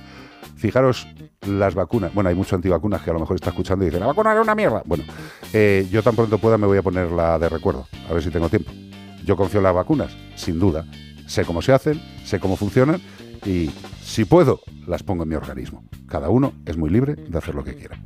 [0.57, 1.07] Fijaros
[1.47, 2.15] las vacunas.
[2.15, 4.41] Bueno, hay muchos antivacunas que a lo mejor está escuchando y dicen, la vacuna era
[4.41, 4.83] una mierda.
[4.85, 5.05] Bueno,
[5.53, 8.31] eh, yo tan pronto pueda me voy a poner la de recuerdo, a ver si
[8.31, 8.73] tengo tiempo.
[9.25, 10.85] Yo confío en las vacunas, sin duda.
[11.27, 13.01] Sé cómo se hacen, sé cómo funcionan
[13.45, 13.71] y
[14.03, 15.85] si puedo, las pongo en mi organismo.
[16.09, 17.99] Cada uno es muy libre de hacer lo que quiera.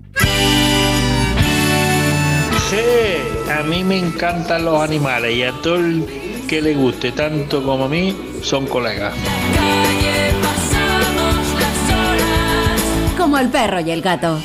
[2.70, 6.06] Sí, a mí me encantan los animales y a todo el
[6.48, 9.14] que le guste tanto como a mí son colegas.
[13.30, 14.40] Como el perro y el gato.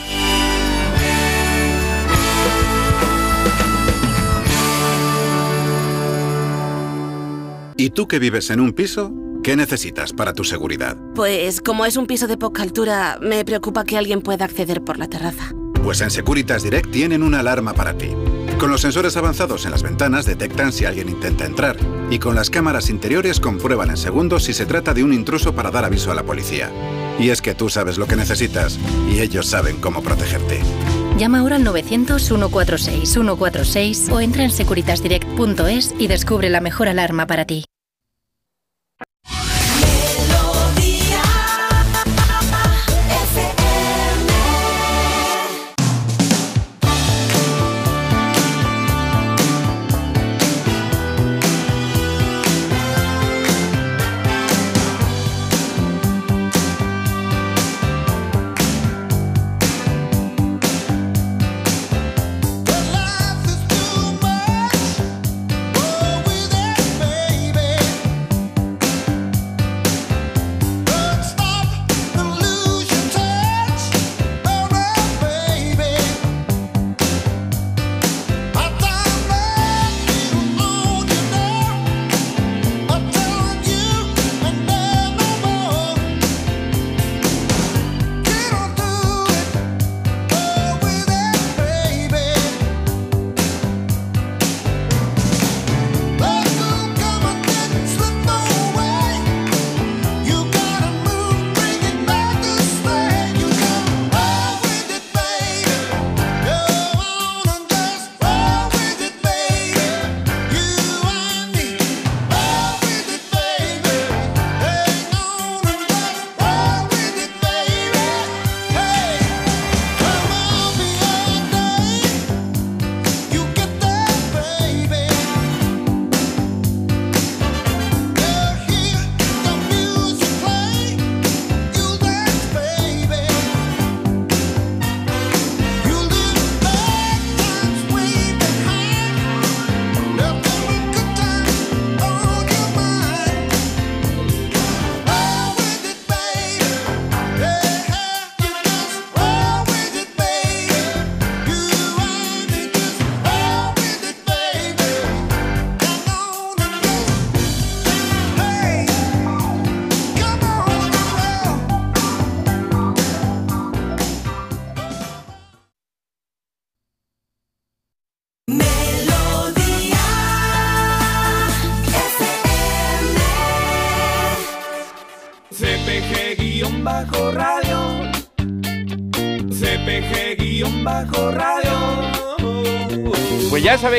[7.75, 9.11] ¿Y tú que vives en un piso?
[9.43, 10.97] ¿Qué necesitas para tu seguridad?
[11.15, 14.99] Pues como es un piso de poca altura, me preocupa que alguien pueda acceder por
[14.99, 15.51] la terraza.
[15.83, 18.09] Pues en Securitas Direct tienen una alarma para ti.
[18.60, 21.76] Con los sensores avanzados en las ventanas detectan si alguien intenta entrar
[22.10, 25.72] y con las cámaras interiores comprueban en segundos si se trata de un intruso para
[25.72, 26.72] dar aviso a la policía.
[27.20, 28.80] Y es que tú sabes lo que necesitas
[29.12, 30.62] y ellos saben cómo protegerte.
[31.18, 37.66] Llama ahora al 900-146-146 o entra en securitasdirect.es y descubre la mejor alarma para ti.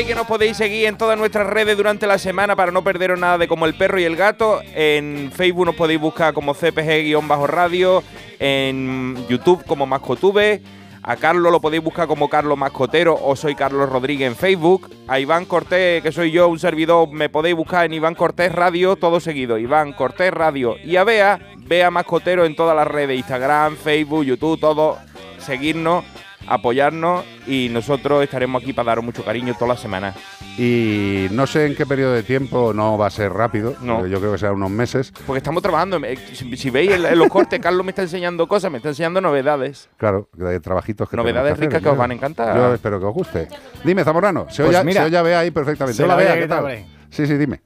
[0.05, 3.39] Que nos podéis seguir en todas nuestras redes durante la semana para no perderos nada
[3.39, 4.61] de como el perro y el gato.
[4.75, 8.03] En Facebook nos podéis buscar como CPG-radio,
[8.37, 10.61] en YouTube como Mascotube.
[11.01, 14.87] A Carlos lo podéis buscar como Carlos Mascotero o soy Carlos Rodríguez en Facebook.
[15.07, 18.97] A Iván Cortés, que soy yo, un servidor, me podéis buscar en Iván Cortés Radio,
[18.97, 19.57] todo seguido.
[19.57, 20.75] Iván Cortés Radio.
[20.83, 24.99] Y a Bea, Bea Mascotero en todas las redes, Instagram, Facebook, YouTube, todo.
[25.39, 26.03] Seguirnos,
[26.47, 30.13] apoyarnos y nosotros estaremos aquí para daros mucho cariño toda la semana.
[30.57, 34.19] Y no sé en qué periodo de tiempo no va a ser rápido, porque yo
[34.19, 35.13] creo que será unos meses.
[35.25, 35.97] Porque estamos trabajando.
[36.03, 39.21] eh, Si, si veis en, los cortes, Carlos me está enseñando cosas, me está enseñando
[39.21, 39.89] novedades.
[39.97, 42.55] Claro, de trabajitos que Novedades ricas que os van a encantar.
[42.55, 43.47] Yo espero que os guste.
[43.83, 45.97] Dime, Zamorano, se Pues oye, mira, se oye ahí perfectamente.
[45.97, 46.85] se Hola, la Bea, ve ¿qué tal?
[47.09, 47.61] Sí, sí, dime.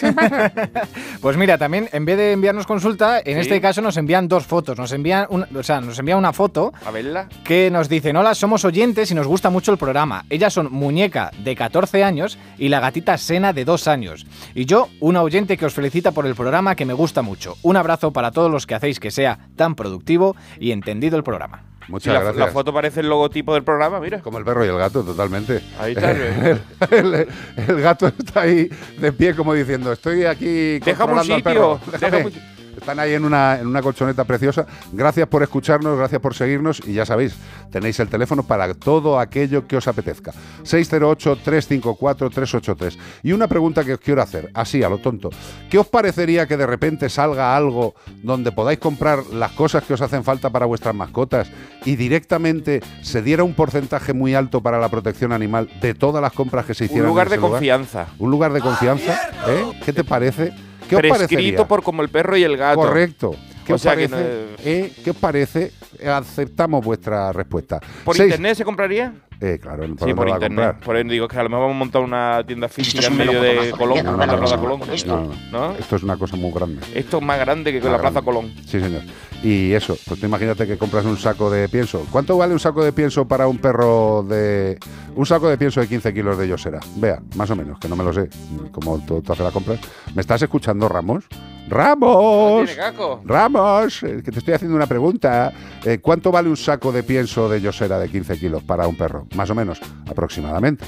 [1.20, 3.40] Pues mira, también en vez de enviarnos consulta, en Sí.
[3.40, 4.78] este caso nos envían dos fotos.
[4.78, 7.28] Nos envían, una, o sea, nos envían una foto A verla.
[7.44, 10.24] que nos dicen, hola, somos oyentes y nos gusta mucho el programa.
[10.30, 14.26] Ellas son Muñeca, de 14 años, y la gatita Sena, de 2 años.
[14.54, 17.56] Y yo, una oyente que os felicita por el programa que me gusta mucho.
[17.62, 21.62] Un abrazo para todos los que hacéis que sea tan productivo y entendido el programa.
[21.88, 22.46] Muchas Y la, gracias.
[22.46, 24.20] la foto parece el logotipo del programa, mira.
[24.20, 25.60] Como el perro y el gato, totalmente.
[25.78, 26.10] Ahí está.
[26.12, 26.58] el,
[26.90, 27.28] el-
[27.68, 28.68] el gato está ahí
[28.98, 31.80] de pie como diciendo, estoy aquí Déjame un controlando al sitio, perro.
[31.92, 32.24] déjame Déjame.
[32.36, 34.66] un- Están ahí en una, en una colchoneta preciosa.
[34.92, 37.34] Gracias por escucharnos, gracias por seguirnos y ya sabéis,
[37.70, 40.32] tenéis el teléfono para todo aquello que os apetezca.
[40.64, 42.98] 608-354-383.
[43.22, 45.30] Y una pregunta que os quiero hacer, así a lo tonto.
[45.70, 50.00] ¿Qué os parecería que de repente salga algo donde podáis comprar las cosas que os
[50.00, 51.50] hacen falta para vuestras mascotas
[51.84, 56.32] y directamente se diera un porcentaje muy alto para la protección animal de todas las
[56.32, 57.06] compras que se hicieran?
[57.06, 58.06] Un lugar en de confianza.
[58.18, 59.18] Un lugar de confianza,
[59.48, 59.80] ¿eh?
[59.84, 60.52] ¿Qué te parece?
[60.88, 61.02] ¿Qué os?
[61.02, 62.80] Prescrito por como el perro y el gato.
[62.80, 63.34] Correcto.
[63.64, 64.46] ¿Qué O os sea que parece?
[64.56, 64.92] no eh?
[65.02, 65.72] ¿Qué os parece?
[66.06, 67.80] Aceptamos vuestra respuesta.
[68.04, 69.12] ¿Por Seis- internet se compraría?
[69.40, 70.76] Eh, claro, ¿por Sí, por internet.
[70.84, 73.12] Por eso digo que a lo mejor vamos a montar una tienda física es en
[73.12, 74.56] un medio de Colón, no la Plaza.
[74.58, 74.80] Colón.
[75.06, 75.72] No, no, ¿No?
[75.76, 76.80] Esto es una cosa muy grande.
[76.94, 78.22] Esto es más grande que Más la Plaza.
[78.22, 78.52] Colón.
[78.64, 79.02] Sí, señor.
[79.42, 82.06] Y eso, pues tú imagínate que compras un saco de pienso.
[82.10, 84.78] ¿Cuánto vale un saco de pienso para un perro de.
[85.16, 86.80] Un saco de pienso de 15 kilos de Yosera?
[86.96, 88.28] Vea, más o menos, que no me lo sé.
[88.72, 89.76] Como tú, tú haces la compra.
[90.14, 91.24] ¿Me estás escuchando, Ramos?
[91.68, 92.70] ¡Ramos!
[92.76, 93.22] caco.
[93.24, 95.52] Ramos, eh, que te estoy haciendo una pregunta.
[95.84, 99.26] Eh, ¿Cuánto vale un saco de pienso de Yosera de 15 kilos para un perro?
[99.34, 100.84] Más o menos, aproximadamente.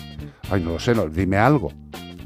[0.51, 1.73] Ay, no lo sé, no, dime algo.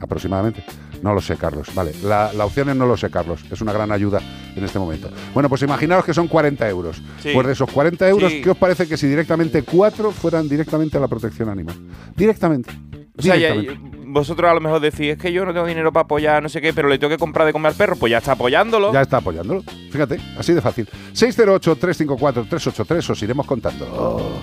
[0.00, 0.64] Aproximadamente.
[1.02, 1.68] No lo sé, Carlos.
[1.74, 3.42] Vale, la, la opción es no lo sé, Carlos.
[3.50, 4.20] Es una gran ayuda
[4.54, 5.10] en este momento.
[5.32, 7.02] Bueno, pues imaginaos que son 40 euros.
[7.22, 7.30] Sí.
[7.32, 8.42] Pues de esos 40 euros, Sí.
[8.42, 11.74] ¿qué os parece que si directamente cuatro fueran directamente a la protección animal?
[12.16, 12.70] Directamente.
[13.16, 13.99] O sea, ya- Directamente.
[14.10, 16.60] Vosotros a lo mejor decís, es que yo no tengo dinero para apoyar, no sé
[16.60, 18.92] qué, pero le tengo que comprar de comer al perro, pues ya está apoyándolo.
[18.92, 19.62] Ya está apoyándolo.
[19.90, 20.88] Fíjate, así de fácil.
[21.14, 24.40] 608-354-383, os iremos contando.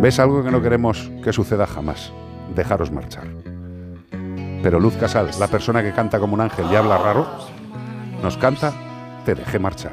[0.00, 2.12] ¿Ves algo que no queremos que suceda jamás?
[2.54, 3.28] Dejaros marchar.
[4.62, 7.26] Pero Luz Casal, la persona que canta como un ángel y habla raro,
[8.22, 8.72] nos canta
[9.24, 9.92] Te dejé marchar.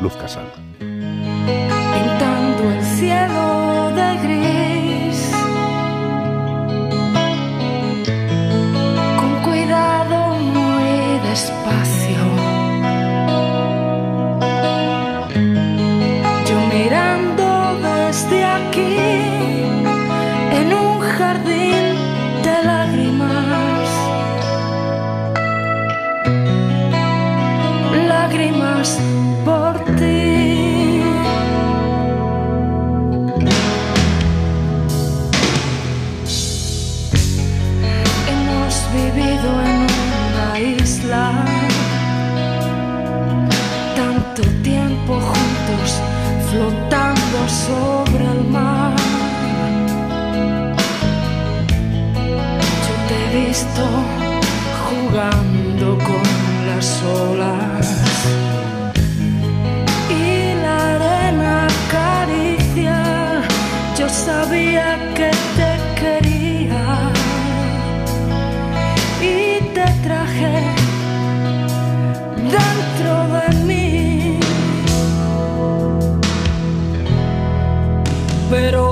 [0.00, 1.79] Luz Casal.
[11.30, 11.99] Despacio.
[46.50, 48.96] Flotando sobre el mar.
[52.86, 53.84] Yo te he visto
[54.86, 56.26] jugando con
[56.68, 57.86] las olas
[60.10, 62.98] y la arena acaricia.
[63.98, 65.70] Yo sabía que te
[66.00, 66.84] quería
[69.20, 70.80] y te traje
[78.50, 78.89] Pero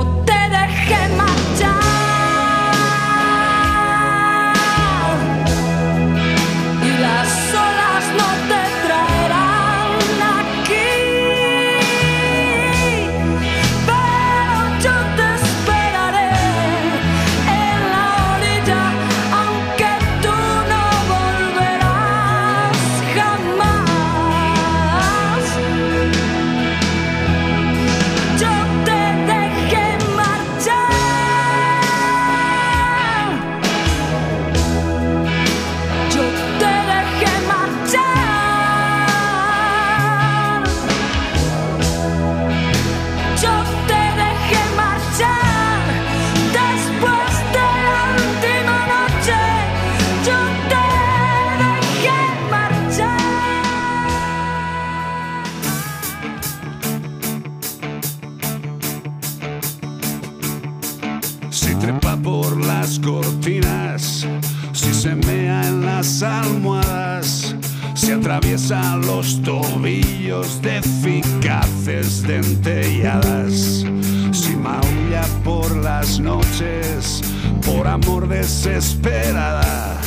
[67.98, 73.84] si atraviesa los tobillos de eficaces dentelladas,
[74.30, 77.20] si maulla por las noches,
[77.66, 80.00] por amor desesperada,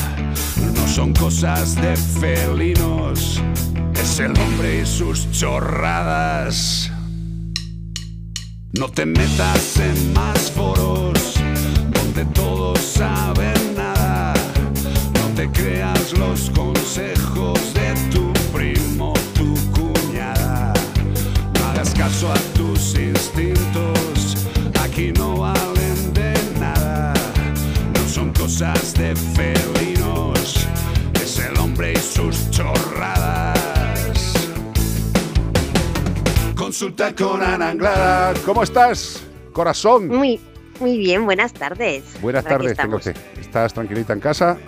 [0.73, 3.41] no son cosas de felinos,
[4.01, 6.89] es el hombre y sus chorradas.
[8.71, 11.35] No te metas en más foros
[11.93, 13.70] donde todos saben
[15.41, 20.71] te creas los consejos de tu primo, tu cuñada.
[21.55, 24.37] No hagas caso a tus instintos,
[24.79, 27.13] aquí no valen de nada.
[27.95, 30.67] No son cosas de felinos,
[31.15, 34.33] es el hombre y sus chorradas.
[36.55, 38.33] Consulta con Ana Anglada.
[38.45, 39.23] ¿Cómo estás,
[39.53, 40.07] corazón?
[40.07, 40.39] Muy,
[40.79, 42.03] muy bien, buenas tardes.
[42.21, 42.99] Buenas tardes, tengo.
[43.39, 44.59] ¿Estás tranquilita en casa?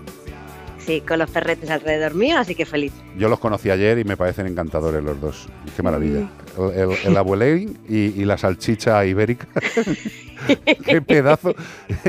[0.86, 2.92] Sí, con los perretes alrededor mío, así que feliz.
[3.18, 5.48] Yo los conocí ayer y me parecen encantadores los dos.
[5.76, 6.22] Qué maravilla.
[6.22, 6.30] Mm.
[6.76, 9.48] El, el, el abuelín y, y la salchicha ibérica.
[10.86, 11.56] Qué pedazo.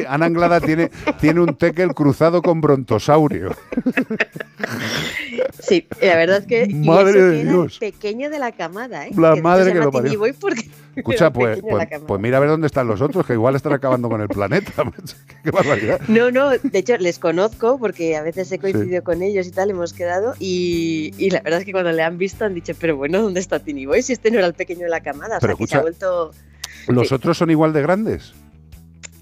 [0.09, 0.91] Ana Anglada tiene,
[1.21, 3.55] tiene un tekel cruzado con brontosaurio.
[5.61, 6.65] Sí, la verdad es que.
[6.69, 7.79] y Madre eso de que Dios.
[7.81, 9.13] el pequeño de la camada, ¿eh?
[9.17, 10.21] La madre que lo parió.
[10.39, 13.73] Porque Escucha, pues, pues, pues mira a ver dónde están los otros, que igual están
[13.73, 14.73] acabando con el planeta.
[15.43, 16.01] Qué barbaridad.
[16.09, 19.71] No, no, de hecho les conozco porque a veces he coincidido con ellos y tal,
[19.71, 22.97] hemos quedado y, y la verdad es que cuando le han visto han dicho, pero
[22.97, 24.03] bueno, ¿dónde está Tiny Boy?
[24.03, 25.83] Si este no era el pequeño de la camada, o Pero sea que se ha
[25.83, 26.31] vuelto...
[26.89, 27.15] ¿Los Sí.
[27.15, 28.35] otros son igual de grandes?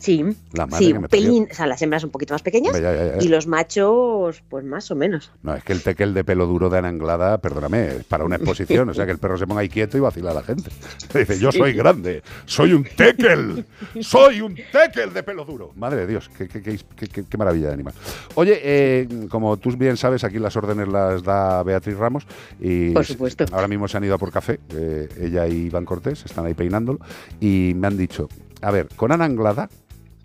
[0.03, 2.75] Sí, La madre sí, que me pelín, o sea, las hembras un poquito más pequeñas
[2.75, 3.23] Hombre, ya, ya, ya.
[3.25, 5.31] y los machos, pues más o menos.
[5.45, 8.35] No, es que el tekel de pelo duro de Ana Anglada, perdóname, es para una
[8.35, 8.89] exposición.
[8.89, 10.71] O sea, que el perro se ponga ahí quieto y vacila a la gente.
[11.15, 13.65] Dice, yo soy grande, soy un tekel,
[14.01, 15.71] soy un tekel de pelo duro.
[15.77, 17.95] Madre de Dios, qué, qué- qué- qué- qué- qué maravilla de animal.
[18.35, 22.27] Oye, eh, como tú bien sabes, aquí las órdenes las da Beatriz Ramos.
[22.61, 23.45] Y Por supuesto.
[23.53, 26.55] Ahora mismo se han ido a por café, eh, ella y Iván Cortés, están ahí
[26.55, 26.99] peinándolo.
[27.41, 28.29] Y me han dicho,
[28.63, 29.69] a ver, con Ana Anglada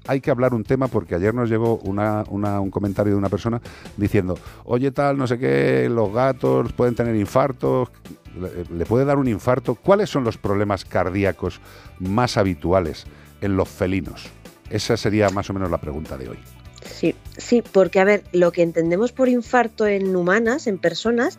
[0.08, 3.62] hay que hablar un tema porque ayer nos llegó un comentario de una persona
[3.98, 7.90] diciendo, oye tal, no sé qué, los gatos pueden tener infartos,
[8.40, 9.76] le, le puede dar un infarto.
[9.76, 11.60] ¿Cuáles son los problemas cardíacos
[12.00, 13.06] más habituales
[13.42, 14.28] en los felinos?
[14.70, 16.38] Esa sería más o menos la pregunta de hoy.
[16.86, 21.38] Sí, sí, porque a ver, lo que entendemos por infarto en humanas, en personas,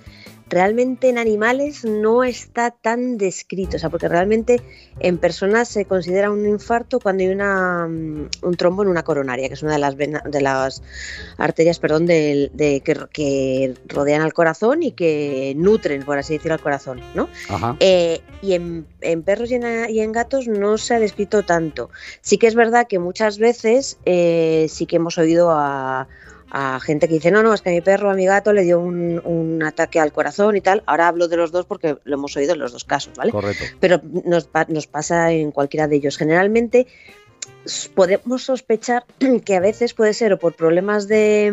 [0.51, 4.63] realmente en animales no está tan descrito, o sea, porque realmente
[5.01, 9.49] en personas se considera un infarto cuando hay una, mm, un trombo en una coronaria,
[9.49, 10.83] que es una de las, vena- de las
[11.37, 16.55] arterias perdón, del- de, que, que rodean al corazón y que nutren, por así decirlo,
[16.55, 17.29] al corazón, ¿no?
[17.81, 21.91] Eh, y en, en perros y en, y en gatos no se ha descrito tanto.
[22.23, 26.09] Sí que es verdad que muchas veces eh, sí que hemos oído a,
[26.51, 28.63] a gente que dice, no, no, es que a mi perro, a mi gato le
[28.63, 30.83] dio un, un ataque al corazón y tal.
[30.87, 33.33] Ahora hablo de los dos porque lo hemos oído en los dos casos, ¿vale?
[33.33, 33.65] Correcto.
[33.81, 36.17] Pero nos, nos pasa en cualquiera de ellos.
[36.17, 36.87] Generalmente
[37.95, 39.05] podemos sospechar
[39.45, 41.51] que a veces puede ser o por problemas de,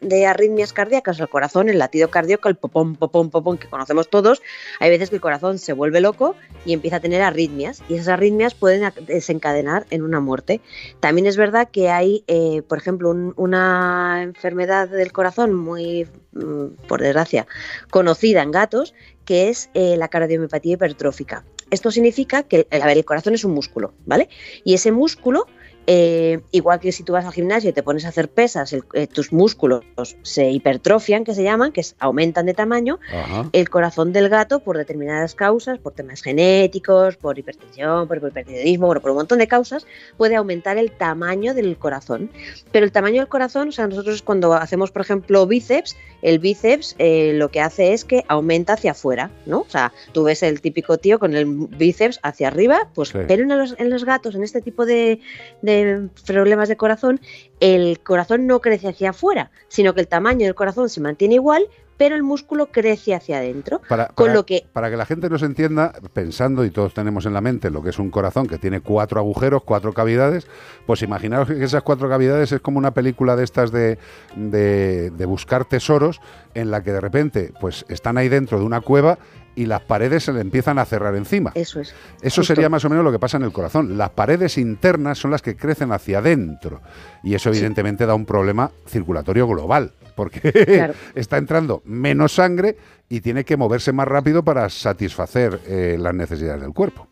[0.00, 4.08] mm, de arritmias cardíacas al corazón, el latido cardíaco, el popón, popón, popón que conocemos
[4.08, 4.40] todos.
[4.80, 8.08] Hay veces que el corazón se vuelve loco y empieza a tener arritmias y esas
[8.08, 10.60] arritmias pueden desencadenar en una muerte.
[11.00, 16.86] También es verdad que hay, eh, por ejemplo, un- una enfermedad del corazón muy, mm,
[16.86, 17.46] por desgracia,
[17.90, 18.94] conocida en gatos,
[19.24, 21.44] que es eh, la cardiomiopatía hipertrófica.
[21.70, 24.28] Esto significa que, a ver, el corazón es un músculo, ¿vale?
[24.64, 25.46] Y ese músculo,
[25.90, 28.84] eh, igual que si tú vas al gimnasio y te pones a hacer pesas, el-
[28.92, 29.84] eh, tus músculos
[30.20, 33.48] se hipertrofian, que se llaman, que es- aumentan de tamaño, Ajá.
[33.54, 39.00] el corazón del gato, por determinadas causas, por temas genéticos, por hipertensión, por hipertiroidismo, bueno,
[39.00, 39.86] por un montón de causas,
[40.18, 42.30] puede aumentar el tamaño del corazón.
[42.70, 46.96] Pero el tamaño del corazón, o sea, nosotros cuando hacemos, por ejemplo, bíceps, el bíceps
[46.98, 49.60] eh, lo que hace es que aumenta hacia afuera, ¿no?
[49.60, 53.18] O sea, tú ves el típico tío con el bíceps hacia arriba, pues, Sí.
[53.26, 55.20] pero en los, en los gatos, en este tipo de,
[55.62, 55.77] de
[56.26, 57.20] problemas de corazón,
[57.60, 61.66] el corazón no crece hacia afuera, sino que el tamaño del corazón se mantiene igual,
[61.96, 63.80] pero el músculo crece hacia adentro.
[63.88, 67.26] Para, con para- lo que para que la gente nos entienda, pensando, y todos tenemos
[67.26, 70.46] en la mente lo que es un corazón que tiene cuatro agujeros, cuatro cavidades,
[70.86, 73.98] pues imaginaos que esas cuatro cavidades es como una película de estas de,
[74.36, 76.20] de- de buscar tesoros,
[76.54, 79.18] en la que de repente pues están ahí dentro de una cueva
[79.58, 81.50] y las paredes se le empiezan a cerrar encima.
[81.54, 81.88] Eso es.
[82.22, 82.44] Eso Justo.
[82.44, 83.98] sería más o menos lo que pasa en el corazón.
[83.98, 86.80] Las paredes internas son las que crecen hacia adentro.
[87.24, 90.94] Y eso evidentemente da un problema circulatorio global, porque Claro.
[91.14, 92.76] está entrando menos sangre
[93.08, 97.08] y tiene que moverse más rápido para satisfacer eh, las necesidades del cuerpo.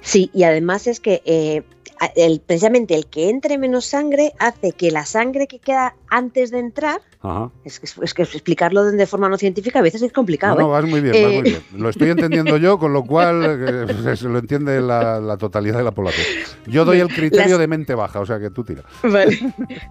[0.00, 1.62] Sí, y además es que eh,
[2.14, 6.58] el, precisamente el que entre menos sangre hace que la sangre que queda antes de
[6.58, 7.50] entrar, Ajá.
[7.64, 10.54] es que, es que explicarlo de forma no científica a veces es complicado.
[10.56, 10.70] No, no, ¿eh?
[10.72, 11.62] vas muy bien, vas Eh, muy bien.
[11.76, 15.84] Lo estoy entendiendo yo, con lo cual eh, pues, lo entiende la, la totalidad de
[15.84, 16.26] la población.
[16.66, 18.82] Yo doy el criterio de mente baja, o sea que tú tira.
[19.02, 19.38] Vale.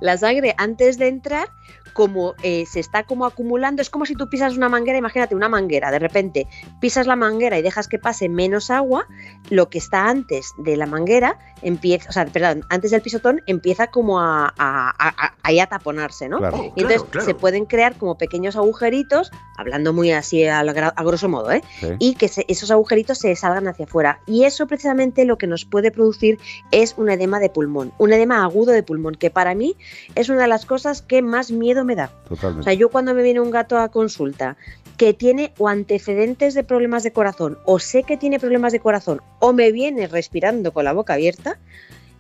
[0.02, 1.49] La sangre antes de entrar,
[1.95, 5.47] como eh, se está como acumulando, es como si tú pisas una manguera, imagínate una
[5.47, 6.45] manguera, de repente
[6.81, 9.07] pisas la manguera y dejas que pase menos agua,
[9.49, 13.88] lo que está antes de la manguera empieza, o sea, perdón, antes del pisotón empieza
[13.88, 16.39] como a, a, a- a- ahí a taponarse, ¿no?
[16.39, 16.57] Claro.
[16.76, 17.26] Y entonces Claro, claro.
[17.27, 21.63] se pueden crear como pequeños agujeritos, hablando muy así a, grosso modo, ¿eh?
[21.80, 21.88] Sí.
[21.99, 24.19] Y que se- esos agujeritos se salgan hacia afuera.
[24.27, 26.39] Y eso precisamente lo que nos puede producir
[26.72, 29.77] es un edema de pulmón, un edema agudo de pulmón, que para mí
[30.15, 32.10] es una de las cosas que más miedo me da.
[32.28, 32.62] Totalmente.
[32.62, 34.57] O sea, yo cuando me viene un gato a consulta
[34.98, 39.22] que tiene o antecedentes de problemas de corazón, o sé que tiene problemas de corazón,
[39.40, 41.60] o me viene respirando con la boca abierta,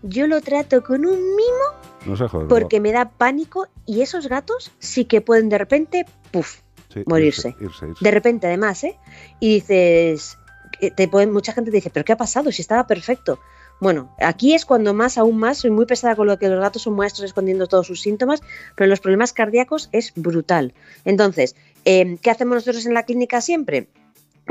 [0.03, 1.65] yo lo trato con un mimo
[2.05, 2.47] No se jode.
[2.47, 6.59] porque me da pánico y esos gatos sí que pueden de repente, puff,
[6.93, 7.49] Sí, morirse.
[7.59, 8.03] irse, irse, irse.
[8.05, 8.97] De repente, además, ¿eh?
[9.39, 10.37] Y dices,
[10.79, 12.51] eh, te pueden, mucha gente te dice, ¿pero qué ha pasado?
[12.51, 13.39] Si estaba perfecto.
[13.81, 16.83] Bueno, aquí es cuando más, aún más, soy muy pesada con lo que los gatos
[16.83, 18.41] son maestros escondiendo todos sus síntomas,
[18.75, 20.73] pero en los problemas cardíacos es brutal.
[21.03, 23.89] Entonces, eh, ¿qué hacemos nosotros en la clínica siempre?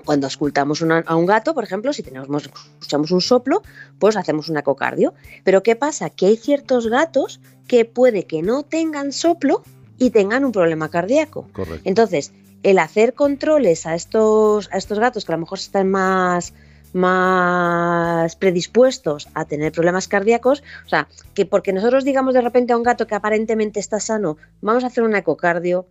[0.04, 3.62] Cuando escultamos una- a un gato, por ejemplo, si tenemos, escuchamos un soplo,
[3.98, 5.14] pues hacemos un ecocardio.
[5.44, 6.10] Pero ¿qué pasa?
[6.10, 9.62] Que hay ciertos gatos que puede que no tengan soplo
[9.98, 11.48] y tengan un problema cardíaco.
[11.52, 11.80] Correcto.
[11.84, 12.32] Entonces,
[12.64, 16.54] el hacer controles a estos, a estos gatos que a lo mejor están más,
[16.94, 22.76] más predispuestos a tener problemas cardíacos, o sea, que porque nosotros digamos de repente a
[22.76, 25.86] un gato que aparentemente está sano, vamos a hacer un ecocardio,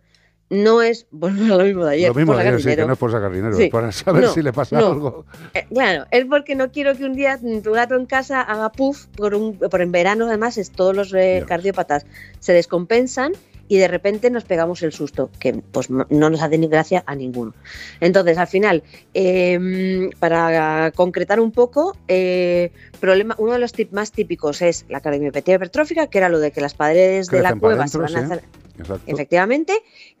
[0.50, 2.08] no es volver a lo mismo de ayer.
[2.08, 3.64] Lo mismo por de ayer, sí, que no es por sacar dinero, Sí.
[3.64, 4.86] es para saber No, si le pasa no.
[4.88, 5.24] algo.
[5.54, 9.06] Eh, claro, es porque no quiero que un día tu gato en casa haga puff,
[9.16, 12.04] por, un, por en verano además es todos los eh, cardiópatas
[12.40, 13.32] se descompensan
[13.68, 17.02] y de repente nos pegamos el susto, que pues no no nos hace ni gracia
[17.06, 17.54] a ninguno.
[18.00, 18.82] Entonces, al final,
[19.14, 22.70] eh, para concretar un poco, eh,
[23.00, 26.50] problema, uno de los tip más típicos es la cardiomiopatía hipertrófica, que era lo de
[26.50, 28.24] que las paredes de la cueva se van a sí.
[28.24, 28.42] hacer
[28.78, 29.02] Exacto.
[29.06, 29.72] Efectivamente,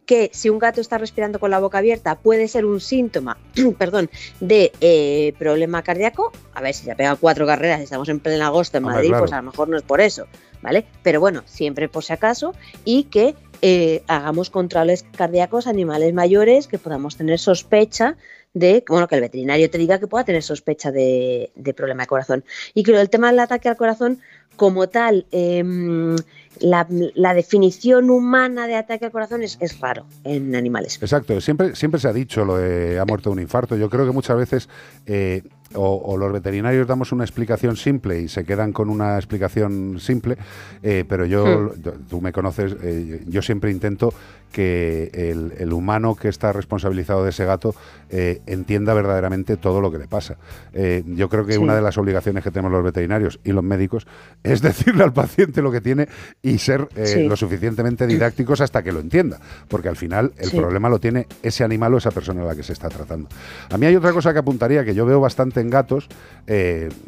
[0.06, 3.36] que si un gato está respirando con la boca abierta puede ser un síntoma,
[3.78, 4.10] perdón,
[4.40, 6.32] de eh, problema cardíaco.
[6.54, 8.96] A ver, si se ha pegado cuatro carreras y estamos en pleno agosto en Hombre,
[8.96, 9.22] Madrid, claro.
[9.22, 10.26] pues a lo mejor no es por eso,
[10.64, 10.86] ¿vale?
[11.02, 12.54] Pero bueno, siempre por si acaso
[12.84, 18.16] y que eh, hagamos controles cardíacos a animales mayores que podamos tener sospecha
[18.54, 22.06] de, bueno, que el veterinario te diga que pueda tener sospecha de, de problema de
[22.06, 22.44] corazón.
[22.72, 24.20] Y que el tema del ataque al corazón,
[24.56, 26.16] como tal, em,
[26.60, 30.98] la, la definición humana de ataque al corazón es, es raro en animales.
[31.02, 33.76] Exacto, siempre, siempre se ha dicho lo de ha muerto un infarto.
[33.76, 34.68] Yo creo que muchas veces
[35.06, 35.42] eh,
[35.74, 40.36] o, o los veterinarios damos una explicación simple y se quedan con una explicación simple,
[40.82, 41.82] eh, pero yo, Hmm.
[41.82, 44.12] yo- tú me conoces, eh, yo siempre intento
[44.54, 47.74] que el, el humano que está responsabilizado de ese gato
[48.08, 50.36] eh, entienda verdaderamente todo lo que le pasa.
[50.72, 51.58] Eh, yo creo que Sí.
[51.58, 54.06] una de las obligaciones que tenemos los veterinarios y los médicos
[54.44, 56.08] es decirle al paciente lo que tiene
[56.40, 57.22] y ser eh, Sí.
[57.26, 60.56] lo suficientemente didácticos hasta que lo entienda, porque al final el Sí.
[60.56, 63.28] problema lo tiene ese animal o esa persona a la que se está tratando.
[63.70, 66.08] A mí hay otra cosa que apuntaría que yo veo bastante en gatos,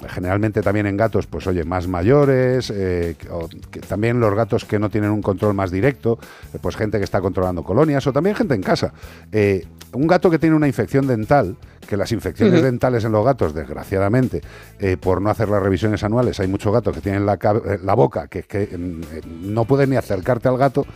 [0.09, 2.70] generalmente también en gatos, pues oye, más mayores,
[3.31, 6.18] o que también los gatos que no tienen un control más directo,
[6.60, 8.92] pues gente que está controlando colonias o también gente en casa.
[9.30, 11.56] Eh, un gato que tiene una infección dental,
[11.86, 14.40] que las infecciones dentales en los gatos, desgraciadamente,
[14.78, 17.94] eh, por no hacer las revisiones anuales, hay muchos gatos que tienen la, eh, la
[17.94, 20.86] boca que, que, mm, no pueden ni acercarte al gato.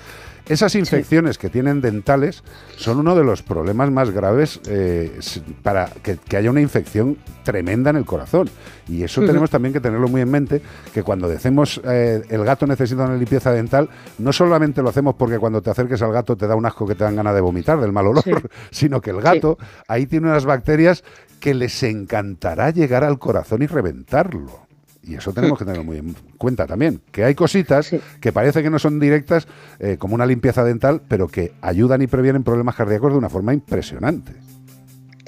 [0.51, 2.43] Esas infecciones que tienen dentales
[2.77, 5.21] son uno de los problemas más graves eh,
[5.63, 8.51] para que, que haya una infección tremenda en el corazón.
[8.89, 10.61] Y eso tenemos también que tenerlo muy en mente,
[10.93, 15.39] que cuando decimos eh, el gato necesita una limpieza dental, no solamente lo hacemos porque
[15.39, 17.81] cuando te acerques al gato te da un asco que te dan ganas de vomitar
[17.81, 18.25] del mal olor,
[18.73, 19.57] sino que el gato
[19.87, 21.05] ahí tiene unas bacterias
[21.39, 24.70] que les encantará llegar al corazón y reventarlo.
[25.11, 28.70] Y eso tenemos que tenerlo muy en cuenta también, que hay cositas que parece que
[28.70, 29.49] no son directas,
[29.81, 33.53] eh, como una limpieza dental, pero que ayudan y previenen problemas cardíacos de una forma
[33.53, 34.35] impresionante.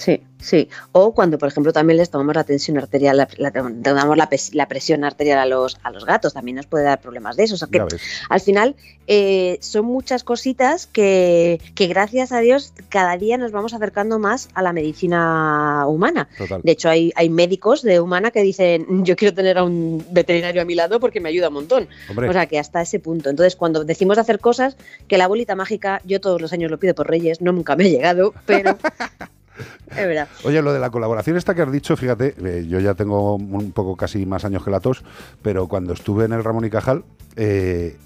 [0.04, 0.68] Sí, sí.
[0.90, 4.52] O cuando, por ejemplo, también les tomamos la tensión arterial, la, la- tomamos la, pes-
[4.52, 7.54] la presión arterial a los, a los gatos, también nos puede dar problemas de eso.
[7.54, 8.00] O sea que Ya ves.
[8.28, 8.74] al final
[9.06, 14.48] eh, son muchas cositas que, que gracias a Dios cada día nos vamos acercando más
[14.54, 16.28] a la medicina humana.
[16.36, 16.60] Total.
[16.64, 20.62] De hecho, hay, hay médicos de humana que dicen, yo quiero tener a un veterinario
[20.62, 21.86] a mi lado porque me ayuda un montón.
[22.10, 22.28] Hombre.
[22.28, 23.30] O sea, que hasta ese punto.
[23.30, 24.76] Entonces, cuando decimos de hacer cosas,
[25.06, 27.84] que la bolita mágica, yo todos los años lo pido por Reyes, no nunca me
[27.84, 28.76] ha llegado, pero
[29.90, 30.28] Es verdad.
[30.44, 33.72] Oye, lo de la colaboración esta que has dicho, fíjate, eh, yo ya tengo un
[33.72, 35.04] poco casi más años que la tos,
[35.42, 37.04] pero cuando estuve en el Ramón y Cajal,
[37.36, 37.96] eh,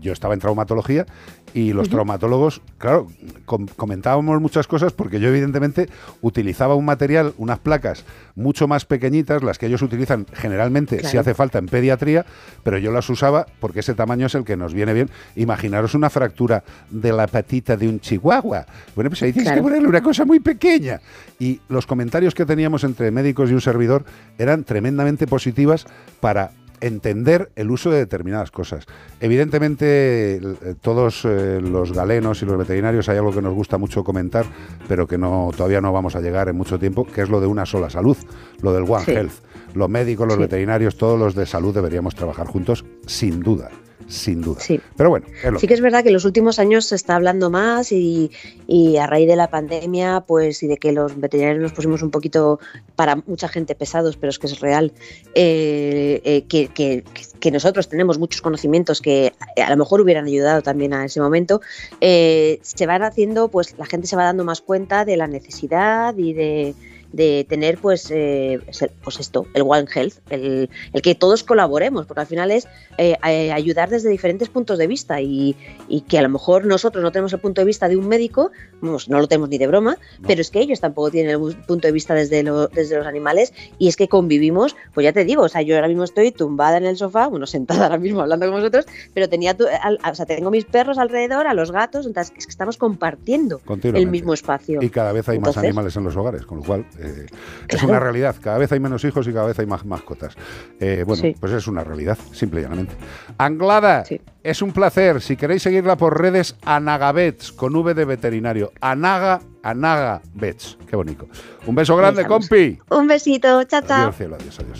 [0.00, 1.06] yo estaba en traumatología
[1.52, 3.08] y los traumatólogos, claro,
[3.44, 5.88] com- comentábamos muchas cosas porque yo evidentemente
[6.20, 8.04] utilizaba un material, unas placas
[8.36, 12.24] mucho más pequeñitas, las que ellos utilizan generalmente si hace falta en pediatría,
[12.62, 15.10] pero yo las usaba porque ese tamaño es el que nos viene bien.
[15.34, 18.66] Imaginaros una fractura de la patita de un chihuahua.
[18.94, 19.62] Bueno, pues ahí tienes Claro.
[19.62, 21.00] que ponerle una cosa muy pequeña.
[21.40, 24.04] Y los comentarios que teníamos entre médicos y un servidor
[24.38, 25.86] eran tremendamente positivas
[26.20, 28.86] para entender el uso de determinadas cosas.
[29.20, 30.40] Evidentemente, eh,
[30.80, 34.46] todos eh, los galenos y los veterinarios hay algo que nos gusta mucho comentar,
[34.88, 37.46] pero que no todavía no vamos a llegar en mucho tiempo, que es lo de
[37.46, 38.16] una sola salud,
[38.62, 39.12] lo del One Sí.
[39.12, 39.32] Health.
[39.74, 40.42] Los médicos, los Sí.
[40.42, 43.70] veterinarios, todos los de salud deberíamos trabajar juntos, sin duda,
[44.10, 44.60] sin duda.
[44.60, 44.80] Sí.
[44.96, 47.14] Pero bueno, es lo Sí que es verdad que en los últimos años se está
[47.16, 48.30] hablando más y,
[48.66, 52.10] y a raíz de la pandemia, pues y de que los veterinarios nos pusimos un
[52.10, 52.58] poquito
[52.96, 54.92] para mucha gente pesados, pero es que es real,
[55.34, 57.04] eh, eh, que, que-
[57.40, 61.62] que nosotros tenemos muchos conocimientos que a lo mejor hubieran ayudado también a ese momento,
[62.02, 66.14] eh, se van haciendo, pues la gente se va dando más cuenta de la necesidad
[66.18, 66.74] y de
[67.12, 68.60] de tener pues, eh,
[69.02, 72.68] pues esto, el One Health, el, el que todos colaboremos, porque al final es
[72.98, 75.56] eh, eh, ayudar desde diferentes puntos de vista y,
[75.88, 78.50] y que a lo mejor nosotros no tenemos el punto de vista de un médico,
[78.80, 79.96] vamos, no lo tenemos ni de broma,
[80.26, 83.52] pero es que ellos tampoco tienen el punto de vista desde, lo- desde los animales
[83.78, 86.76] y es que convivimos, pues ya te digo, o sea, yo ahora mismo estoy tumbada
[86.76, 90.14] en el sofá, bueno, sentada ahora mismo hablando con vosotros, pero tenía, tu- al- o
[90.14, 93.60] sea, tengo mis perros alrededor, a los gatos, entonces es que estamos compartiendo
[93.98, 94.80] el mismo espacio.
[94.82, 97.26] Y cada vez hay más animales en los hogares, con lo cual eh,
[97.68, 98.36] es una realidad.
[98.40, 100.34] Cada vez hay menos hijos y cada vez hay más mascotas.
[100.78, 101.34] Eh, bueno, Sí.
[101.38, 102.94] pues es una realidad, simple y llanamente.
[103.38, 104.04] Anglada,
[104.42, 105.20] es un placer.
[105.20, 108.72] Si queréis seguirla por redes, Anagabets, con V de veterinario.
[108.80, 110.78] Anaga, Anaga Bets.
[110.88, 111.26] Qué bonito.
[111.66, 112.48] Un beso grande, estamos.
[112.48, 112.78] compi.
[112.90, 114.02] Un besito, chao, chao.
[114.02, 114.78] Adiós, cielo, adiós, adiós.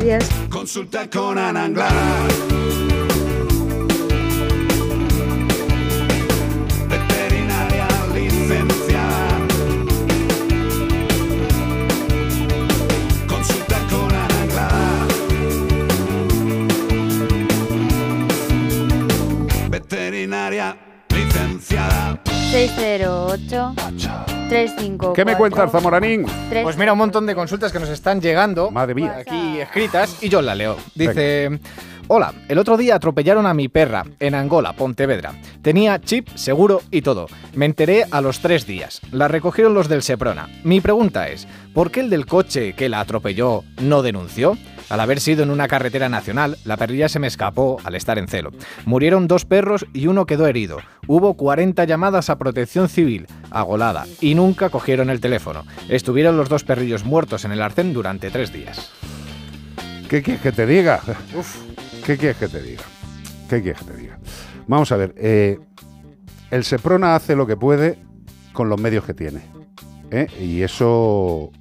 [0.00, 0.30] Adiós.
[0.50, 2.89] Consulta con Ana Anglada.
[20.50, 20.76] Veterinaria
[21.14, 22.20] licenciada.
[22.24, 23.74] 608
[24.48, 26.26] 354 ¿Qué me cuentas, Zamoranín?
[26.48, 28.70] Tres- Pues mira, un montón de consultas que nos están llegando.
[28.72, 29.18] Madre mía.
[29.20, 30.76] Aquí escritas y yo las leo.
[30.94, 31.60] Dice.
[32.12, 35.32] Hola, el otro día atropellaron a mi perra en Angola, Pontevedra.
[35.62, 37.28] Tenía chip, seguro y todo.
[37.54, 39.00] Me enteré a los tres días.
[39.12, 40.48] La recogieron los del Seprona.
[40.64, 44.58] Mi pregunta es, ¿por qué el del coche que la atropelló no denunció?
[44.90, 48.26] Al haber sido en una carretera nacional, la perrilla se me escapó al estar en
[48.28, 48.50] celo.
[48.84, 50.78] Murieron dos perros y uno quedó herido.
[51.06, 55.64] Hubo 40 llamadas a protección civil, agolada, y nunca cogieron el teléfono.
[55.88, 58.90] Estuvieron los dos perrillos muertos en el arcén durante tres días.
[60.08, 61.00] ¿Qué quieres que te diga?
[62.04, 62.82] ¿Qué quieres que te diga?
[63.48, 64.18] ¿Qué quieres que te diga?
[64.66, 65.14] Vamos a ver.
[65.16, 65.58] eh,
[66.50, 67.96] el Seprona hace lo que puede
[68.52, 69.40] con los medios que tiene.
[70.10, 70.26] ¿eh?
[70.40, 71.52] Y eso.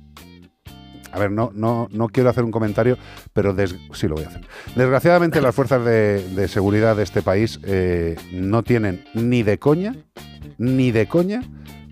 [1.11, 2.97] A ver, no, no, no quiero hacer un comentario,
[3.33, 3.55] pero
[3.93, 4.47] sí lo voy a hacer.
[4.75, 9.95] Desgraciadamente, las fuerzas de, de seguridad de este país eh, no tienen ni de coña,
[10.57, 11.41] ni de coña,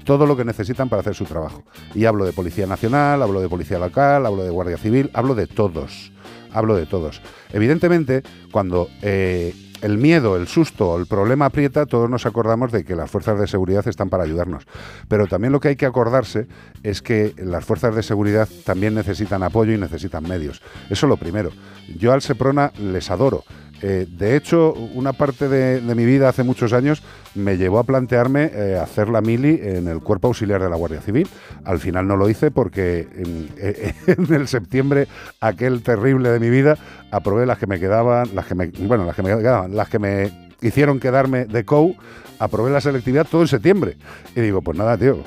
[0.03, 1.63] todo lo que necesitan para hacer su trabajo.
[1.93, 5.47] Y hablo de Policía Nacional, hablo de Policía Local, hablo de Guardia Civil, hablo de
[5.47, 6.13] todos.
[6.53, 7.21] Hablo de todos.
[7.51, 12.95] Evidentemente, cuando eh, el miedo, el susto el problema aprieta, todos nos acordamos de que
[12.95, 14.65] las fuerzas de seguridad están para ayudarnos.
[15.07, 16.47] Pero también lo que hay que acordarse
[16.83, 20.61] es que las fuerzas de seguridad también necesitan apoyo y necesitan medios.
[20.89, 21.51] Eso es lo primero.
[21.97, 23.43] Yo al Seprona les adoro.
[23.81, 27.03] Eh, de hecho, una parte de, mi vida hace muchos años
[27.35, 31.01] me llevó a plantearme eh, hacer la mili en el cuerpo auxiliar de la Guardia
[31.01, 31.27] Civil.
[31.63, 35.07] Al final no lo hice porque en, eh, en el septiembre
[35.41, 36.77] aquel terrible de mi vida
[37.11, 39.99] aprobé las que me quedaban, las que me, bueno, las que me quedaban, las que
[39.99, 41.95] me hicieron quedarme de COU,
[42.39, 43.97] aprobé la selectividad todo en septiembre.
[44.35, 45.23] Y digo, pues nada, tío,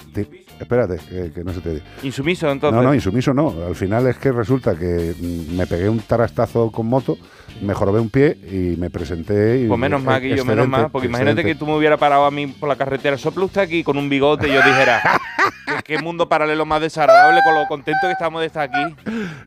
[0.60, 1.84] espérate, que, que no se te diga.
[2.02, 2.76] Insumiso, entonces.
[2.76, 3.54] No, no, insumiso no.
[3.66, 7.18] Al final es que resulta que mm, me pegué un tarastazo con moto,
[7.62, 9.60] me jorobé un pie y me presenté.
[9.60, 10.90] Y, Pues menos mal, Guillo, menos excelente, mal.
[10.90, 13.82] Porque imagínate que tú me hubieras parado a mí por la carretera sopla usted aquí
[13.82, 15.00] con un bigote y yo dijera,
[15.66, 18.94] ¿qué, qué mundo paralelo más desagradable con lo contento que estamos de estar aquí.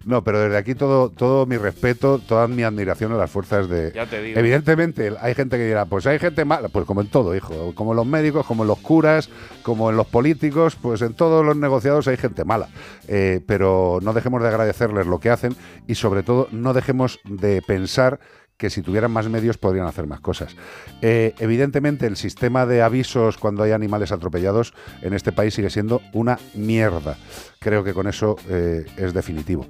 [0.05, 3.91] No, pero desde aquí todo, todo mi respeto, toda mi admiración a las fuerzas de.
[3.93, 4.39] Ya te digo.
[4.39, 7.91] Evidentemente, hay gente que dirá, pues hay gente mala, pues como en todo, hijo, como
[7.91, 9.29] en los médicos, como en los curas,
[9.61, 12.69] como en los políticos, pues en todos los negociados hay gente mala.
[13.07, 15.55] Eh, pero no dejemos de agradecerles lo que hacen
[15.87, 18.19] y sobre todo no dejemos de pensar
[18.57, 20.55] que si tuvieran más medios podrían hacer más cosas.
[21.01, 26.01] Eh, evidentemente el sistema de avisos cuando hay animales atropellados en este país sigue siendo
[26.13, 27.17] una mierda.
[27.59, 29.67] Creo que con eso eh, es definitivo.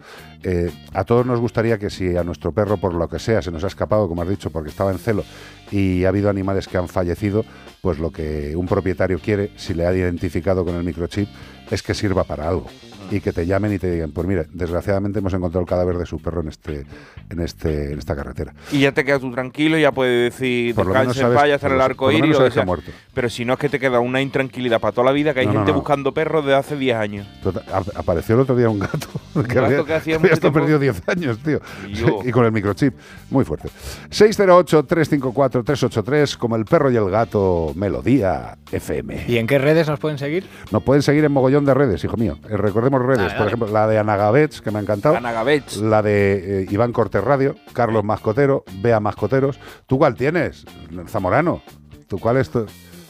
[0.94, 3.64] A todos nos gustaría que si a nuestro perro, por lo que sea, se nos
[3.64, 5.24] ha escapado, como has dicho, porque estaba en celo
[5.72, 7.46] y ha habido animales que han fallecido,
[7.84, 11.28] pues lo que un propietario quiere, si le ha identificado con el microchip,
[11.70, 12.68] es que sirva para algo
[13.12, 16.06] y que te llamen y te digan, pues mire, desgraciadamente hemos encontrado el cadáver de
[16.06, 16.86] su perro en este,
[17.30, 18.54] en este, en esta carretera.
[18.72, 21.26] Y ya te quedas tú tranquilo y ya puedes decir, Por lo menos descanse en
[21.28, 22.30] sabes- paz, ya está en el arco por lo iris.
[22.30, 22.64] menos o sabes que sea.
[22.64, 22.92] ha muerto.
[23.14, 25.46] Pero si no es que te queda una intranquilidad para toda la vida, que hay
[25.48, 25.78] No, gente no.
[25.80, 27.28] buscando perros desde hace 10 años.
[27.44, 30.60] Tota- ap- apareció el otro día un gato que gato había, que hacía había tiempo-
[30.60, 31.60] perdido 10 años, tío.
[31.94, 32.20] Yo.
[32.26, 32.94] y con el microchip.
[33.30, 33.70] Muy fuerte.
[34.12, 39.26] 608-354-383, como el perro y el gato, Melodía FM.
[39.28, 40.46] ¿Y en qué redes nos pueden seguir?
[40.72, 42.38] Nos pueden seguir en mogollón de redes, hijo mío.
[42.50, 42.58] Eh,
[43.04, 43.48] redes, Dale, por dale.
[43.50, 45.16] ejemplo, la de Anagabets, que me ha encantado.
[45.18, 45.78] Anagabets.
[45.78, 49.60] La de eh, Iván Cortés Radio, Carlos Mascotero, Bea Mascoteros.
[49.88, 50.66] ¿Tú cuál tienes?
[51.08, 51.62] Zamorano.
[52.08, 52.66] ¿Tú cuál es tu?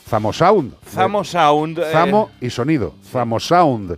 [0.09, 0.73] Zamosound.
[0.89, 1.79] Zamo Sound.
[1.79, 2.93] eh, Zamo y sonido.
[3.11, 3.97] Zamosound.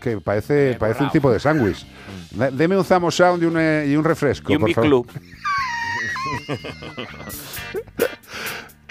[0.00, 1.86] Que parece, parece un tipo de sándwich.
[2.32, 4.52] De- Deme un Zamosound y un, eh, y un refresco.
[4.52, 4.88] y un por Big favor.
[5.06, 5.10] Club.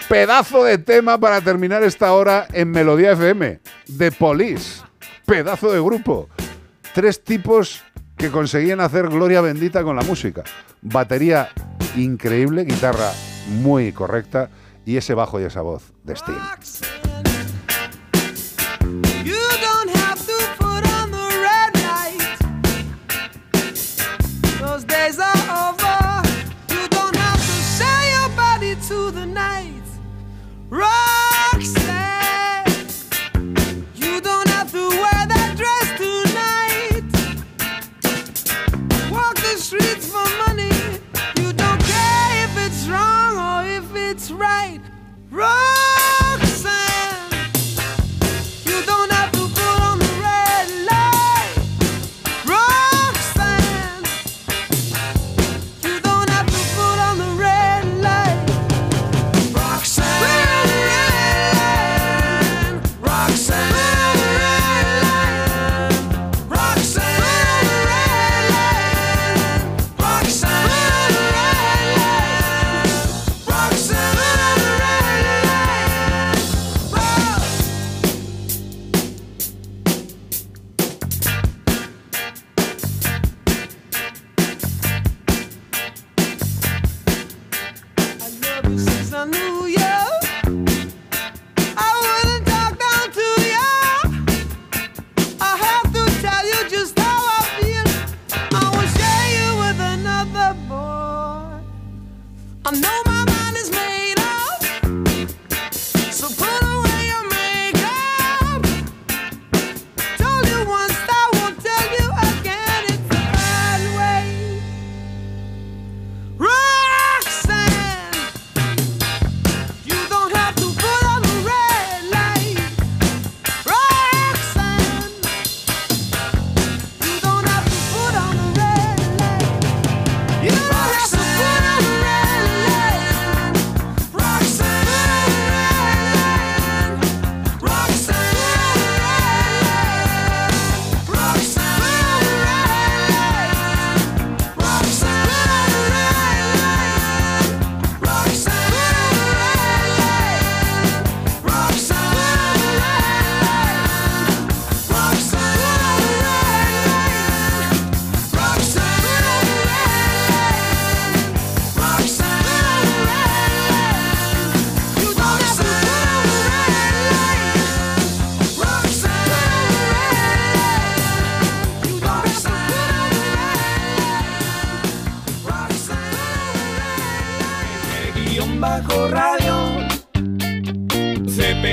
[0.08, 3.60] Pedazo de tema para terminar esta hora en Melodía FM.
[3.86, 4.82] De Police.
[5.24, 6.28] Pedazo de grupo.
[6.94, 7.82] Tres tipos
[8.16, 10.44] que conseguían hacer gloria bendita con la música.
[10.80, 11.48] Batería
[11.96, 13.10] increíble, guitarra
[13.48, 14.48] muy correcta
[14.86, 17.33] y ese bajo y esa voz de Sting.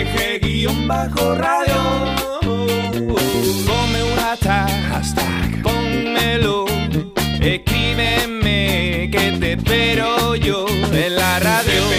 [0.01, 1.77] CPG guion bajo radio.
[3.67, 5.61] Ponme un hashtag,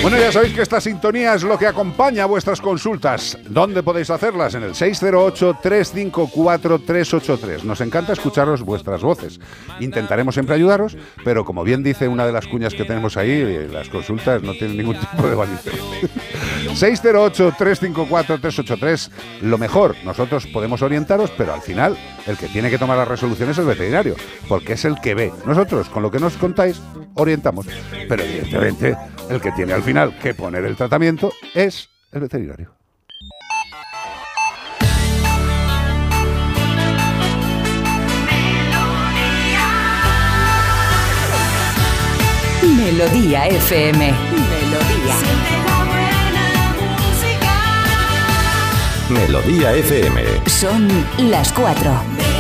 [0.03, 3.39] Bueno, ya sabéis que esta sintonía es lo que acompaña vuestras consultas.
[3.49, 4.57] ¿Dónde podéis hacerlas?
[4.57, 7.63] En el 608-354-383.
[7.63, 9.39] Nos encanta escucharos vuestras voces.
[9.79, 13.69] Intentaremos siempre ayudaros, pero como bien dice una de las cuñas que tenemos ahí, eh,
[13.71, 15.67] las consultas no tienen ningún tipo de validez.
[16.75, 19.11] 608-354-383.
[19.43, 21.97] Lo mejor, nosotros podemos orientaros, pero al final
[22.27, 24.17] el que tiene que tomar las resoluciones es el veterinario,
[24.49, 25.33] porque es el que ve.
[25.47, 26.83] Nosotros, con lo que nos contáis,
[27.15, 27.67] orientamos.
[28.09, 28.97] Pero evidentemente,
[29.33, 32.71] el que tiene al final que poner el tratamiento es el veterinario.
[42.77, 44.13] Melodía FM.
[44.51, 45.17] Melodía.
[49.09, 50.23] Melodía FM.
[50.47, 50.89] Son
[51.31, 52.32] las 4.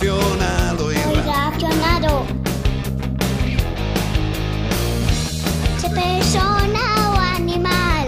[0.00, 2.26] irracional irracionado.
[5.78, 8.06] Se persona o animal.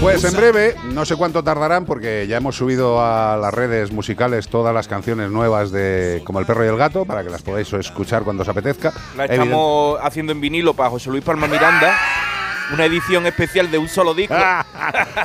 [0.00, 4.48] Pues en breve, no sé cuánto tardarán porque ya hemos subido a las redes musicales
[4.48, 7.72] todas las canciones nuevas de como El perro y el gato para que las podáis
[7.72, 8.92] escuchar cuando os apetezca.
[9.16, 11.96] La estamos haciendo en vinilo para José Luis Palma Miranda.
[12.72, 14.34] Una edición especial de un solo disco.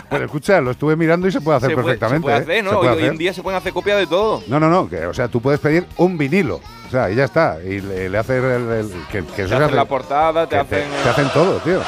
[0.09, 2.19] Pues escucha, lo estuve mirando y se puede hacer Se puede- perfectamente.
[2.19, 2.41] Se puede ¿eh?
[2.59, 2.69] hacer, ¿no?
[2.72, 4.43] Se Hoy, puede hoy en día se pueden hacer copias de todo.
[4.47, 6.59] No, no, no, que, o sea, tú puedes pedir un vinilo.
[6.88, 7.57] O sea, y ya está.
[7.63, 10.85] Y le, le el, el- que, que Te hacen hace- la portada, te hacen.
[11.03, 11.81] te hacen todo, tío.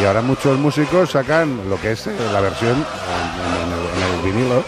[0.00, 4.64] Y ahora muchos músicos sacan lo que es eh, la versión en el vinilo.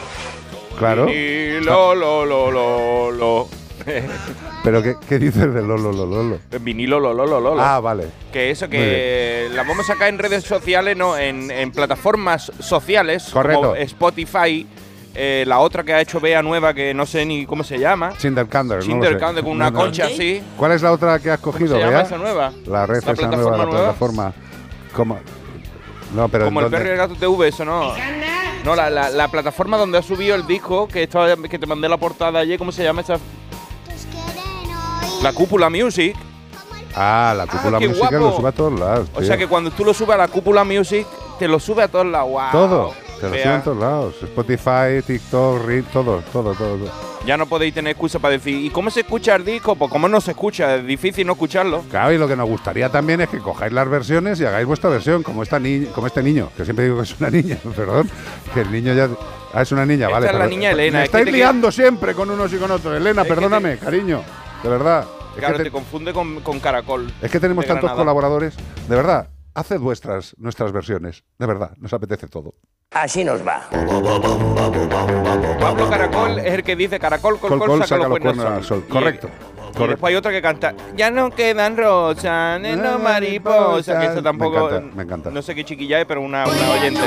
[0.79, 1.07] Claro.
[1.07, 3.49] Vinilo, lo, lo, lo, lo.
[4.63, 6.39] Pero ¿qué, qué dices de Lolo Lolo Lolo?
[6.51, 7.61] En vinilo, lo, lo, lo, lo.
[7.61, 8.09] Ah, vale.
[8.33, 13.31] Que eso, que la vamos a sacar en redes sociales, no, en, en plataformas sociales.
[13.33, 13.61] Correcto.
[13.63, 14.67] Como Spotify.
[15.15, 18.13] eh, la otra que ha hecho Bea nueva, que no sé ni cómo se llama.
[18.19, 19.49] Cinderkander, no lo Cinderkander sé.
[19.49, 19.79] con una No, no.
[19.85, 20.43] concha así.
[20.59, 22.03] ¿Cuál es la otra que has cogido, se llama Bea?
[22.03, 22.53] esa nueva?
[22.67, 23.71] La red ¿La esa nueva, la nueva?
[23.71, 24.33] plataforma.
[24.95, 25.19] ¿Cómo?
[26.15, 27.95] No, pero Como ¿en el perro y el gato TV, eso no.
[28.65, 31.89] No, la, la, la plataforma donde ha subido el disco, que, estaba, que te mandé
[31.89, 33.17] la portada ayer, ¿cómo se llama esa?
[35.23, 36.17] La Cúpula Music.
[36.95, 38.25] Ah, la cúpula qué musical guapo.
[38.31, 39.09] lo sube a todos lados.
[39.15, 41.07] O sea que cuando tú lo subes a la Cúpula Music,
[41.39, 42.31] te lo sube a todos lados.
[42.31, 42.43] ¡Wow!
[42.53, 42.95] Todo.
[43.21, 43.43] Te lo Vea.
[43.43, 44.15] suben a todos lados.
[44.23, 46.77] Spotify, TikTok, Read, todo, todo, todo.
[46.77, 46.91] todo.
[47.27, 49.77] Ya no podéis tener excusa para decir, ¿y cómo se escucha el disco?
[49.77, 51.83] Pues cómo no se escucha, es difícil no escucharlo.
[51.91, 54.89] Claro, y lo que nos gustaría también es que cojáis las versiones y hagáis vuestra
[54.89, 58.11] versión, como esta ni como este niño, que siempre digo que es una niña, perdón,
[58.55, 59.09] que el niño ya...
[59.53, 60.27] Ah, es una niña, Esta vale.
[60.29, 62.97] es la niña Elena, Me es que estáis liando siempre con unos y con otros.
[62.97, 64.23] Elena, Es perdóname, cariño,
[64.63, 65.07] de verdad.
[65.35, 67.13] Es Claro, que te, te- confunde con, con Caracol.
[67.23, 68.01] Es que tenemos tantos Granada.
[68.03, 68.55] colaboradores.
[68.89, 71.23] De verdad, haced vuestras nuestras versiones.
[71.39, 72.55] De verdad, nos apetece todo.
[72.91, 73.69] Así nos va.
[75.61, 78.65] Pablo Caracol es el que dice Caracol, col, Col, col, col, saca, los cuernos al
[78.65, 78.85] sol.
[78.89, 79.29] Correcto.
[79.79, 84.69] Y, después hay otra que canta, ya no quedan rosas, no mariposas, que eso tampoco,
[84.69, 85.31] Me encanta, me encanta.
[85.31, 87.01] no sé qué chiquilla es, pero una, una oyente.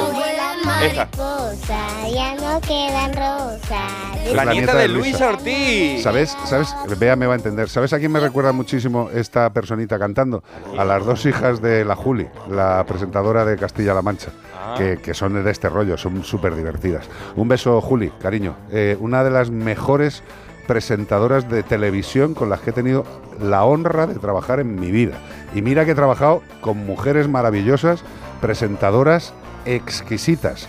[0.84, 1.10] Esta.
[1.18, 4.24] Mariposa, ya no quedan rosas.
[4.26, 5.30] Es La, nieta de Luis Luisa.
[5.30, 6.02] Ortiz.
[6.02, 6.38] ¿Sabes?
[6.46, 6.74] ¿Sabes?
[6.98, 7.68] Bea me va a entender.
[7.68, 10.44] ¿Sabes a quién me recuerda muchísimo esta personita cantando?
[10.78, 14.32] A las dos hijas de la Juli, la presentadora de Castilla-La Mancha,
[14.64, 14.76] Ah.
[14.78, 17.06] que, que son de este rollo, son súper divertidas.
[17.36, 18.56] Un beso, Juli, cariño.
[18.72, 20.24] Eh, una de las mejores
[20.68, 23.04] presentadoras de televisión con las que he tenido
[23.42, 25.14] la honra de trabajar en mi vida.
[25.54, 28.04] Y mira que he trabajado con mujeres maravillosas,
[28.42, 29.34] presentadoras
[29.66, 30.68] exquisitas,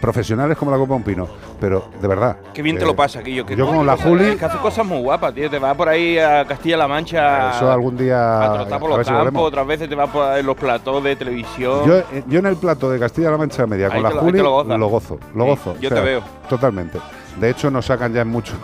[0.00, 1.28] profesionales como la Copa Un Pino,
[1.60, 2.36] pero de verdad.
[2.54, 3.44] Qué bien te eh, lo pasa, Guillo.
[3.44, 5.50] que yo como la Juli- Que hace cosas muy guapas, tío.
[5.50, 7.50] Te vas por ahí a Castilla-La Mancha.
[7.56, 8.42] Eso algún día.
[8.44, 11.04] A trotar por a los si campos, otras veces te vas por en los platós
[11.04, 11.86] de televisión.
[11.86, 14.38] Yo, eh, yo en el plato de Castilla-La Mancha Media Ahí con la lo- Juli
[14.38, 14.50] lo
[14.88, 15.76] gozo, lo Sí, gozo.
[15.80, 16.22] yo te veo.
[16.48, 16.98] Totalmente.
[17.38, 18.54] De hecho, nos sacan ya en mucho.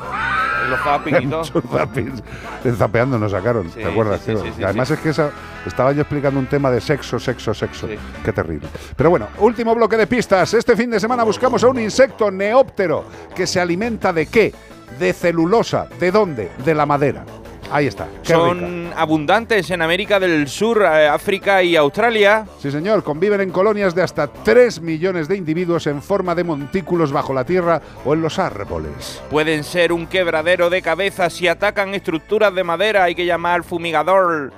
[0.64, 1.44] En los zapping y todo.
[1.44, 4.20] muchos zapeando nos sacaron, Sí, ¿te acuerdas?
[4.24, 5.30] sí, sí, además es que esa,
[5.64, 7.86] estaba yo explicando un tema de sexo, sexo, sexo.
[8.24, 8.66] Qué terrible.
[8.96, 10.52] Pero bueno, último bloque de pistas.
[10.54, 14.52] Este fin de semana buscamos a un insecto neóptero que se alimenta de qué?
[14.98, 15.86] De celulosa.
[16.00, 16.50] ¿De dónde?
[16.64, 17.24] De la madera.
[17.70, 18.06] Ahí está.
[18.22, 18.36] Qué rica.
[18.36, 22.46] Son abundantes en América del Sur, eh, África y Australia.
[22.60, 27.12] Sí, señor, conviven en colonias de hasta 3 millones de individuos en forma de montículos
[27.12, 29.22] bajo la tierra o en los árboles.
[29.30, 33.04] Pueden ser un quebradero de cabeza si atacan estructuras de madera.
[33.04, 34.52] Hay que llamar fumigador.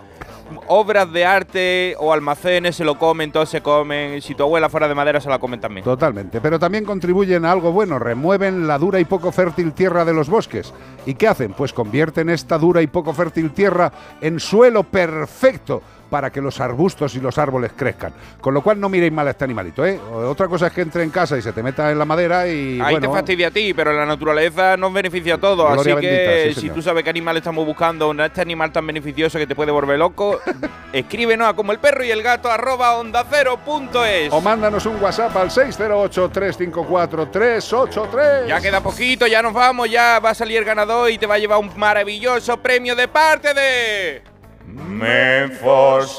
[0.66, 4.20] Obras de arte o almacenes se lo comen, todos se comen.
[4.22, 5.84] Si tu abuela fuera de madera, se la comen también.
[5.84, 10.14] Totalmente, pero también contribuyen a algo bueno, remueven la dura y poco fértil tierra de
[10.14, 10.72] los bosques.
[11.06, 11.52] ¿Y qué hacen?
[11.52, 17.14] Pues convierten esta dura y poco fértil tierra en suelo perfecto para que los arbustos
[17.14, 18.12] y los árboles crezcan.
[18.40, 20.00] Con lo cual no miréis mal a este animalito, ¿eh?
[20.12, 22.80] Otra cosa es que entre en casa y se te meta en la madera y
[22.80, 25.70] Ahí bueno, te fastidia a ti, pero la naturaleza nos beneficia a todos.
[25.70, 28.86] Así que bendita, sí, si tú sabes qué animal estamos buscando, un- este animal tan
[28.86, 30.40] beneficioso que te puede volver loco,
[30.92, 34.32] escríbenos a como el perro y el gato arroba onda cero punto es.
[34.32, 38.46] o mándanos un WhatsApp al 608-354-383.
[38.46, 41.34] Ya queda poquito, ya nos vamos, ya va a salir el ganador y te va
[41.34, 44.22] a llevar un maravilloso premio de parte de
[44.74, 46.18] Menforsan.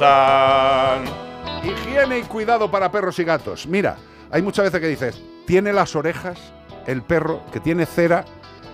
[1.64, 3.68] Higiene y cuidado para perros y gatos.
[3.68, 3.98] Mira,
[4.32, 6.40] hay muchas veces que dices, tiene las orejas
[6.88, 8.26] el perro que tiene cera,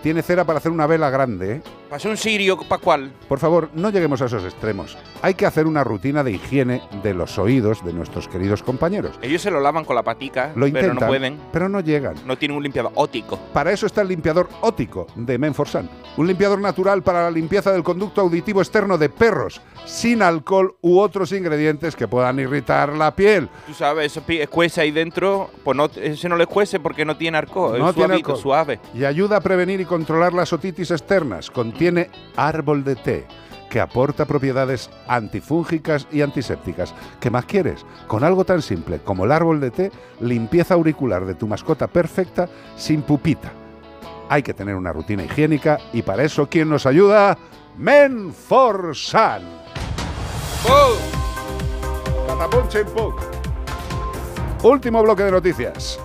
[0.02, 1.62] tiene cera para hacer una vela grande, ¿eh?
[1.90, 3.12] Pasó un sirio pascual.
[3.28, 4.98] Por favor, no lleguemos a esos extremos.
[5.22, 9.18] Hay que hacer una rutina de higiene de los oídos de nuestros queridos compañeros.
[9.22, 11.40] Ellos se lo lavan con la patica, Lo pero intentan, no pueden.
[11.54, 12.16] pero no llegan.
[12.26, 13.38] No tienen un limpiador óptico.
[13.54, 17.84] Para eso está el limpiador óptico de Menforsan, un limpiador natural para la limpieza del
[17.84, 23.48] conducto auditivo externo de perros, sin alcohol u otros ingredientes que puedan irritar la piel.
[23.68, 27.38] Tú sabes, eso escuece ahí dentro, pues no, ese no le escuece porque no tiene
[27.38, 28.38] arco, No es tiene suavito, alcohol.
[28.42, 28.80] suave.
[28.94, 31.52] Y ayuda a prevenir y controlar las otitis externas.
[31.76, 33.28] Contiene árbol de té
[33.70, 36.96] que aporta propiedades antifúngicas y antisépticas.
[37.20, 37.86] ¿Qué más quieres?
[38.08, 39.92] Con algo tan simple como el árbol de té,
[40.22, 42.48] limpieza auricular de tu mascota perfecta
[42.78, 43.52] sin pupita.
[44.30, 47.38] Hay que tener una rutina higiénica y para eso, ¿quién nos ayuda?
[47.78, 49.42] Menforsan.
[52.26, 53.14] Catapum chimpum.
[54.64, 56.00] Último bloque de noticias.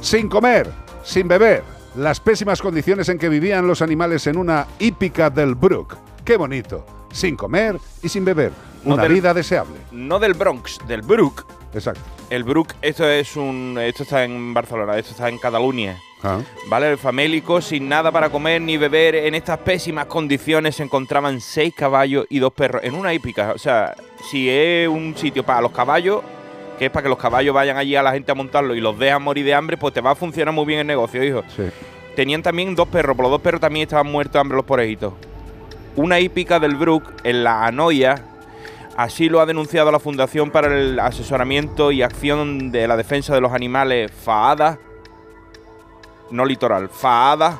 [0.00, 0.70] Sin comer,
[1.02, 5.96] sin beber, las pésimas condiciones en que vivían los animales en una hípica del Brook.
[6.24, 6.84] Qué bonito.
[7.12, 8.52] Sin comer y sin beber.
[8.84, 9.76] No Una del- vida deseable.
[9.92, 11.46] No del Bronx, del Brook.
[11.74, 12.00] Exacto.
[12.30, 13.78] El Brook, esto es un.
[13.80, 15.96] Esto está en Barcelona, esto está en Cataluña.
[16.22, 16.40] Ah.
[16.68, 16.90] ¿Vale?
[16.92, 21.72] El famélico, sin nada para comer ni beber, en estas pésimas condiciones se encontraban seis
[21.76, 23.52] caballos y dos perros en una hípica.
[23.54, 23.94] O sea,
[24.30, 26.22] si es un sitio para los caballos,
[26.78, 28.98] que es para que los caballos vayan allí a la gente a montarlo y los
[28.98, 31.42] dejan morir de hambre, pues te va a funcionar muy bien el negocio, hijo.
[31.54, 31.64] Sí.
[32.14, 35.14] Tenían también dos perros, pero los dos perros también estaban muertos de hambre los porejitos.
[35.96, 38.22] Una hípica del Brook en la Anoia,
[38.96, 43.40] así lo ha denunciado la Fundación para el Asesoramiento y Acción de la Defensa de
[43.40, 44.78] los Animales FAADA,
[46.30, 47.58] no litoral, FAADA,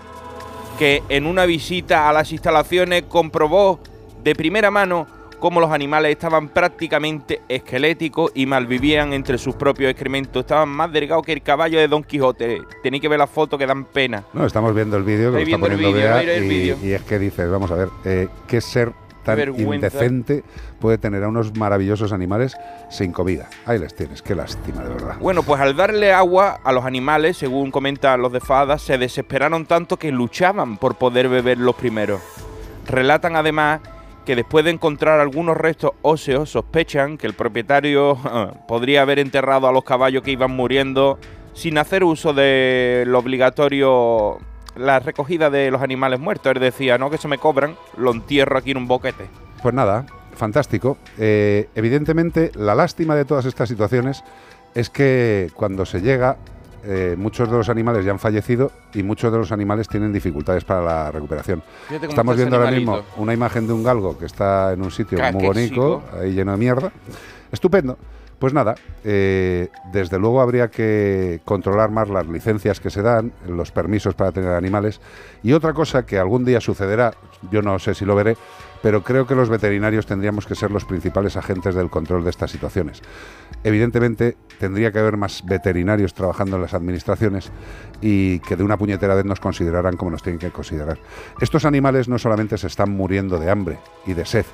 [0.78, 3.80] que en una visita a las instalaciones comprobó
[4.22, 5.06] de primera mano
[5.38, 10.40] cómo los animales estaban prácticamente esqueléticos y malvivían entre sus propios excrementos.
[10.40, 12.62] Estaban más delgados que el caballo de Don Quijote.
[12.82, 14.24] Tenéis que ver las fotos que dan pena.
[14.32, 17.48] No, estamos viendo el vídeo que está poniendo Bea el y- y, es que dices,
[17.50, 18.92] vamos a ver, eh, qué ser
[19.24, 19.74] tan vergüenza.
[19.74, 20.44] indecente
[20.80, 22.56] puede tener a unos maravillosos animales
[22.90, 23.48] sin comida.
[23.64, 25.16] Ahí les tienes, qué lástima, de verdad.
[25.20, 29.66] Bueno, pues al darle agua a los animales, según comentan los de FADA, se desesperaron
[29.66, 32.20] tanto que luchaban por poder beber los primeros.
[32.86, 33.80] Relatan además
[34.26, 38.18] que después de encontrar algunos restos óseos, sospechan que el propietario
[38.68, 41.18] podría haber enterrado a los caballos que iban muriendo
[41.54, 44.38] sin hacer uso de lo obligatorio,
[44.76, 46.52] la recogida de los animales muertos.
[46.54, 49.26] Él decía, no, que se me cobran, lo entierro aquí en un boquete.
[49.62, 50.04] Pues nada,
[50.34, 50.98] fantástico.
[51.16, 54.22] Eh, evidentemente, la lástima de todas estas situaciones
[54.74, 56.36] es que cuando se llega,
[56.86, 60.64] eh, muchos de los animales ya han fallecido y muchos de los animales tienen dificultades
[60.64, 61.62] para la recuperación.
[61.90, 65.46] Estamos viendo ahora mismo una imagen de un galgo que está en un sitio muy
[65.46, 66.92] bonito, ahí lleno de mierda.
[67.50, 67.98] Estupendo.
[68.38, 73.72] Pues nada, eh, desde luego habría que controlar más las licencias que se dan, los
[73.72, 75.00] permisos para tener animales.
[75.42, 77.14] Y otra cosa que algún día sucederá,
[77.50, 78.36] yo no sé si lo veré,
[78.86, 82.52] pero creo que los veterinarios tendríamos que ser los principales agentes del control de estas
[82.52, 83.02] situaciones.
[83.64, 87.50] Evidentemente, tendría que haber más veterinarios trabajando en las administraciones
[88.00, 91.00] y que de una puñetera vez nos consideraran como nos tienen que considerar.
[91.40, 94.46] Estos animales no solamente se están muriendo de hambre y de sed,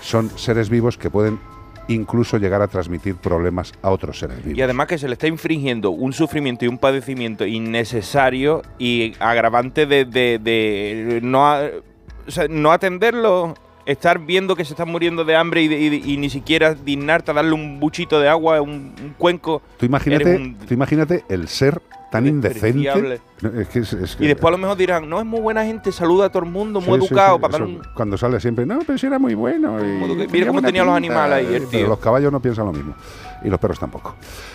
[0.00, 1.40] son seres vivos que pueden
[1.88, 4.58] incluso llegar a transmitir problemas a otros seres vivos.
[4.60, 9.86] Y además que se le está infringiendo un sufrimiento y un padecimiento innecesario y agravante
[9.86, 13.54] de, no atenderlo,
[13.86, 16.74] estar viendo que se están muriendo de hambre y, de- y de- y ni siquiera
[16.74, 19.62] dignarte a darle un buchito de agua, un, un cuenco.
[19.76, 21.80] Tú imagínate, un- tú imagínate el ser
[22.10, 22.66] tan indecente.
[22.78, 23.20] despreciable.
[23.40, 25.40] No, es que es- es que- Y después a lo mejor dirán, no, es muy
[25.40, 27.82] buena gente, saluda a todo el mundo, muy Sí, educado, sí, para un...
[27.94, 29.78] Cuando sale siempre, no, pero si era muy bueno.
[29.80, 29.84] y.
[29.84, 31.88] Mira tenía cómo buena tenía los pinta", animales ahí, el Pero tío.
[31.88, 32.94] los caballos no piensan lo mismo.
[33.42, 34.14] Y los perros tampoco.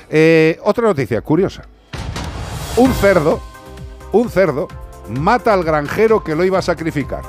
[0.09, 1.63] Eh, otra noticia curiosa.
[2.77, 3.41] Un cerdo,
[4.13, 4.67] un cerdo,
[5.19, 7.23] mata al granjero que lo iba a sacrificar.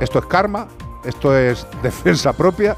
[0.00, 0.66] Esto es karma,
[1.04, 2.76] esto es defensa propia.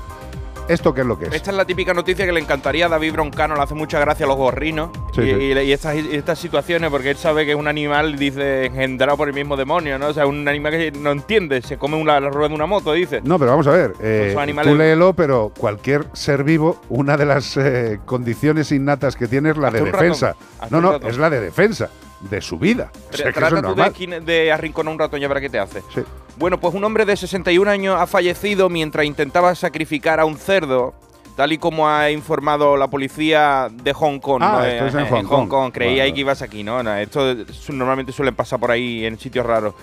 [0.66, 1.34] ¿Esto qué es lo que es?
[1.34, 4.24] Esta es la típica noticia que le encantaría a David Broncano, le hace mucha gracia
[4.24, 4.88] a los gorrinos.
[5.14, 5.30] Sí, y, sí.
[5.38, 9.18] y- y estas, y estas situaciones, porque él sabe que es un animal, dice, engendrado
[9.18, 10.06] por el mismo demonio, ¿no?
[10.06, 12.94] O sea, un animal que no entiende, se come una, la rueda de una moto,
[12.94, 13.20] dice.
[13.22, 13.92] No, pero vamos a ver.
[14.01, 19.28] eh, animales- tú léelo, pero cualquier ser vivo, una de las eh, condiciones innatas que
[19.28, 20.34] tiene es la de defensa.
[20.70, 21.90] No, no, es la de defensa
[22.30, 22.90] de su vida.
[23.12, 25.82] O sea, Trata tú de, de arrinconar un ratón, ya verá qué te hace.
[26.36, 30.94] Bueno, pues un hombre de 61 años ha fallecido mientras intentaba sacrificar a un cerdo,
[31.36, 34.42] tal y como ha informado la policía de Hong Kong.
[34.42, 34.64] Ah, ¿no?
[34.64, 35.72] esto es en Hong Kong.
[35.72, 36.14] Creía Vale.
[36.14, 36.82] que ibas aquí, ¿no?
[36.82, 37.36] No, Esto
[37.68, 39.74] normalmente suele pasar por ahí en sitios raros.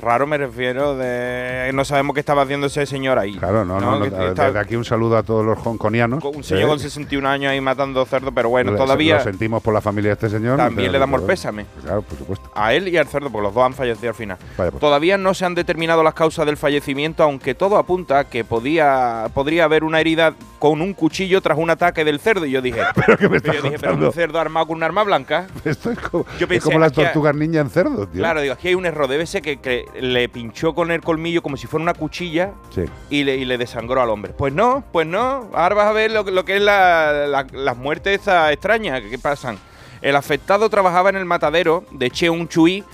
[0.00, 1.70] Raro me refiero de...
[1.74, 3.36] No sabemos qué estaba haciendo ese señor ahí.
[3.38, 6.22] Claro, no, no, no, desde está- aquí un saludo a todos los hongkonianos.
[6.22, 9.62] un señor eh, con 61 años ahí matando cerdos, pero bueno, lo- todavía Lo sentimos
[9.62, 10.58] por la familia de este señor.
[10.58, 11.66] También le damos pero- pésame.
[11.82, 12.50] Claro, por supuesto.
[12.54, 14.36] a él y al cerdo, porque los dos han fallecido al final.
[14.58, 14.80] Vaya pues.
[14.80, 19.64] Todavía no se han determinado las causas del fallecimiento, aunque todo apunta que podía, podría
[19.64, 22.44] haber una herida con un cuchillo tras un ataque del cerdo.
[22.46, 24.82] Y yo dije, ¿Pero qué me yo estás dije, pero un cerdo armado con un
[24.82, 25.46] arma blanca.
[25.64, 28.20] Esto es como, Yo es pensé, como las tortugas ninja en cerdo, tío.
[28.20, 29.08] Claro, digo, aquí hay un error.
[29.08, 32.84] Debe ser que, que le pinchó con el colmillo como si fuera una cuchilla Sí.
[33.10, 34.32] y le, y le desangró al hombre.
[34.36, 35.48] Pues no, pues no.
[35.54, 39.10] Ahora vas a ver lo, que- lo que es la- la- las muertes extrañas que,
[39.10, 39.58] que pasan.
[40.02, 42.84] El afectado trabajaba en el matadero de Cheung Chui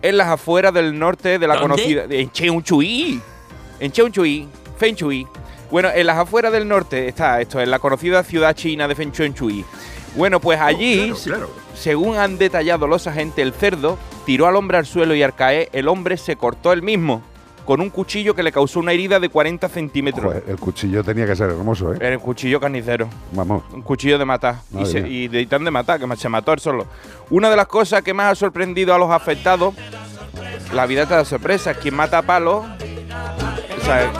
[0.00, 1.68] en las afueras del norte de la ¿Dónde?
[1.76, 2.04] conocida.
[2.08, 3.20] En Cheung Chui.
[3.80, 4.48] En Cheung Chui.
[4.76, 5.26] Feng Chui.
[5.70, 9.10] Bueno, en las afueras del norte está esto, en la conocida ciudad china de Feng
[9.32, 9.64] Chui.
[10.16, 11.12] Bueno, pues allí,
[11.74, 15.68] según han detallado los agentes, el cerdo tiró al hombre al suelo y al caer,
[15.72, 17.22] el hombre se cortó él mismo
[17.64, 20.24] con un cuchillo que le causó una herida de 40 centímetros.
[20.26, 21.98] Joder, el cuchillo tenía que ser hermoso, ¿eh?
[22.00, 23.08] El cuchillo carnicero.
[23.32, 23.62] Vamos.
[23.72, 24.56] Un cuchillo de matar.
[24.78, 26.86] Y, se- y de tan de matar, que se mató él solo.
[27.30, 29.74] Una de las cosas que más ha sorprendido a los afectados,
[30.74, 31.72] la vida te da sorpresa.
[31.74, 32.64] Quien mata a palo,
[33.80, 34.12] o sea,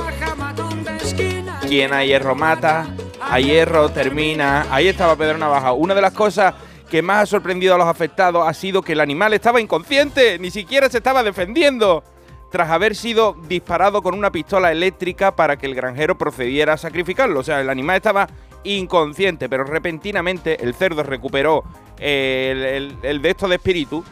[1.68, 2.86] quien a hierro mata,
[3.32, 4.66] a hierro termina.
[4.70, 5.72] Ahí estaba Pedro Navaja.
[5.72, 6.52] Una de las cosas
[6.90, 10.50] que más ha sorprendido a los afectados ha sido que el animal estaba inconsciente, ni
[10.50, 12.04] siquiera se estaba defendiendo.
[12.50, 17.40] Tras haber sido disparado con una pistola eléctrica para que el granjero procediera a sacrificarlo.
[17.40, 18.28] O sea, el animal estaba
[18.64, 21.64] inconsciente, pero repentinamente el cerdo recuperó
[21.98, 24.04] el, el- el de esto de espíritu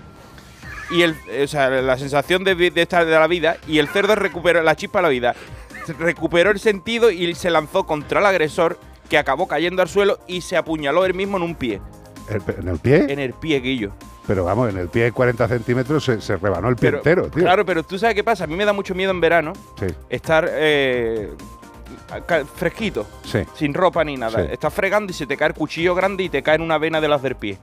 [0.91, 1.15] y el,
[1.45, 4.75] o sea, la sensación de, de estar de la vida y el cerdo recuperó la
[4.75, 5.35] chispa de la vida.
[5.99, 8.79] Recuperó el sentido y se lanzó contra el agresor
[9.11, 11.83] que acabó cayendo al suelo y se apuñaló él mismo en un pie.
[12.31, 13.07] ¿En el pie?
[13.09, 13.91] En el pie, Guillo.
[14.27, 17.23] Pero vamos, en el pie de 40 centímetros se, se rebanó el pie Pero, entero,
[17.31, 17.43] tío.
[17.43, 18.45] Claro, pero tú sabes qué pasa.
[18.45, 21.31] A mí me da mucho miedo en verano Sí, estar eh,
[22.55, 23.41] fresquito, sí.
[23.55, 24.45] sin ropa ni nada.
[24.45, 24.49] Sí.
[24.53, 27.01] Estás fregando y se te cae el cuchillo grande y te cae en una vena
[27.01, 27.59] de las del pie.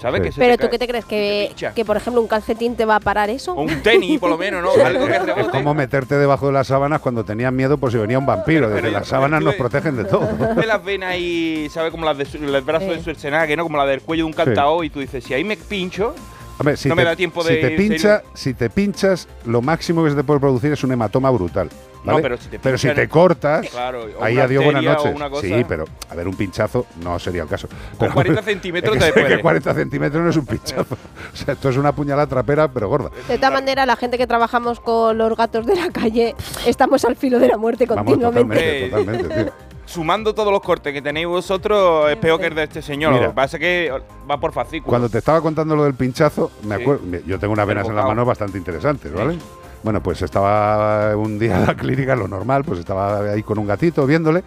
[0.00, 0.20] ¿Sabes?
[0.20, 0.24] Sí.
[0.28, 0.70] Que se Pero te tú cae.
[0.70, 3.52] qué te crees que, que por ejemplo un calcetín te va a parar eso?
[3.52, 4.70] O un tenis, por lo menos, ¿no?
[4.84, 8.18] Algo que Es como meterte debajo de las sábanas cuando tenías miedo por si venía
[8.18, 8.60] un vampiro.
[8.66, 10.26] Pero- Desde pero- las sábanas nos protegen de todo.
[10.26, 11.90] de las venas ahí, ¿sabes?
[11.90, 13.00] Como las de su- el brazo de Sí.
[13.02, 13.64] Schwarzenegger, ¿no?
[13.64, 14.82] Como la del cuello de un cantao.
[14.84, 16.14] Y tú dices, si ahí me pincho,
[16.58, 17.60] Hombre, si no te, me da tiempo si de.
[17.60, 21.30] te pincha, si te pinchas, lo máximo que se te puede producir es un hematoma
[21.30, 21.68] brutal.
[22.04, 22.36] No, pero
[22.78, 25.14] si te cortas, Claro, ahí adiós, buenas noches.
[25.42, 27.68] Sí, pero a ver, un pinchazo no sería el caso.
[27.98, 29.42] Pero- 40 centímetros es que, te es que puede.
[29.42, 30.94] 40 centímetros no es un pinchazo.
[31.32, 33.10] O sea, esto es una puñalada trapera, pero gorda.
[33.28, 36.34] De todas maneras, la gente que trabajamos con los gatos de la calle,
[36.66, 38.88] estamos al filo de la muerte Vamos, continuamente.
[38.88, 39.52] totalmente, totalmente, tío.
[39.90, 43.12] Sumando todos los cortes que tenéis vosotros, es peor que el de este señor.
[43.12, 43.24] Mira.
[43.24, 43.92] Lo que pasa es que
[44.30, 44.88] va por fascículos.
[44.88, 46.82] Cuando te estaba contando lo del pinchazo, me Sí.
[46.82, 49.36] acuerdo, yo tengo unas venas en las manos bastante interesantes, ¿vale?
[49.82, 53.66] Bueno, pues estaba un día en la clínica, lo normal, pues estaba ahí con un
[53.66, 54.44] gatito viéndole.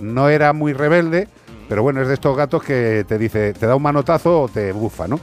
[0.00, 1.28] No era muy rebelde,
[1.68, 4.72] pero bueno, es de estos gatos que te dice, te da un manotazo o te
[4.72, 5.20] bufa, ¿no?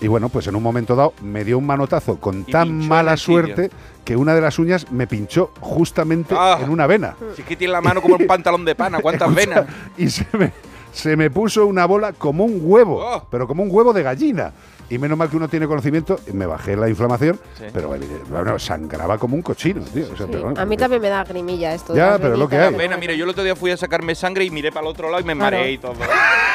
[0.00, 3.16] Y bueno, pues en un momento dado me dio un manotazo con Y tan mala
[3.16, 3.68] suerte
[4.04, 6.58] que una de las uñas me pinchó justamente Ah.
[6.62, 7.14] en una vena.
[7.34, 9.74] Si es que tiene la mano como un pantalón de pana, ¿cuántas Escucha, venas?
[9.98, 10.52] Y se me,
[10.92, 13.26] se me puso una bola como un huevo, Oh.
[13.30, 14.52] pero como un huevo de gallina.
[14.90, 17.64] Y menos mal que uno tiene conocimiento, y me bajé la inflamación, Sí.
[17.74, 18.00] pero eh,
[18.30, 20.04] bueno, sangraba como un cochino, tío.
[20.10, 21.94] O sea, Sí, pero bueno, a mí también me da grimilla esto.
[21.94, 22.74] Ya, pero lo que hay.
[22.74, 25.10] Pena, mira, yo el otro día fui a sacarme sangre y miré para el otro
[25.10, 25.56] lado y me Claro.
[25.58, 25.92] mareé y todo.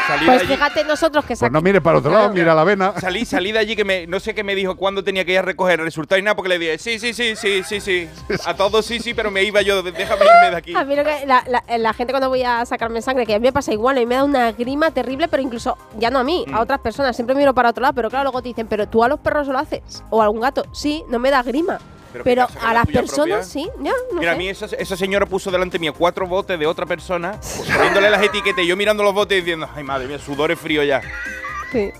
[0.07, 2.93] Salí Pues fíjate nosotros que Pues no mires para el otro lado, mira la vena.
[2.99, 5.37] Salí, salí de allí que me, no sé qué me dijo cuándo tenía que ir
[5.37, 8.09] a recoger el resultado y nada, porque le dije, sí, sí, sí, sí, sí, sí.
[8.47, 10.73] A todos sí, sí, pero me iba yo, déjame irme de aquí.
[10.75, 13.39] A mí lo que la, la- la gente cuando voy a sacarme sangre, que a
[13.39, 16.19] mí me pasa igual, a mí me da una grima terrible, pero incluso ya no
[16.19, 16.55] a mí, Mm.
[16.55, 17.15] a otras personas.
[17.15, 19.47] Siempre miro para otro lado, pero claro, luego te dicen, pero tú a los perros
[19.47, 20.65] lo haces, o a algún gato.
[20.73, 21.79] Sí, no me da grima.
[22.11, 23.43] Pero Pero, ¿qué pasa con a la las personas propia?
[23.43, 24.35] sí, ya, no Mira, sé.
[24.35, 27.39] a mí esa, esa señora puso delante mío cuatro botes de otra persona,
[27.75, 30.85] poniéndole las etiquetas y yo mirando los botes y diciendo, ay madre mía, sudores fríos
[30.85, 31.01] ya.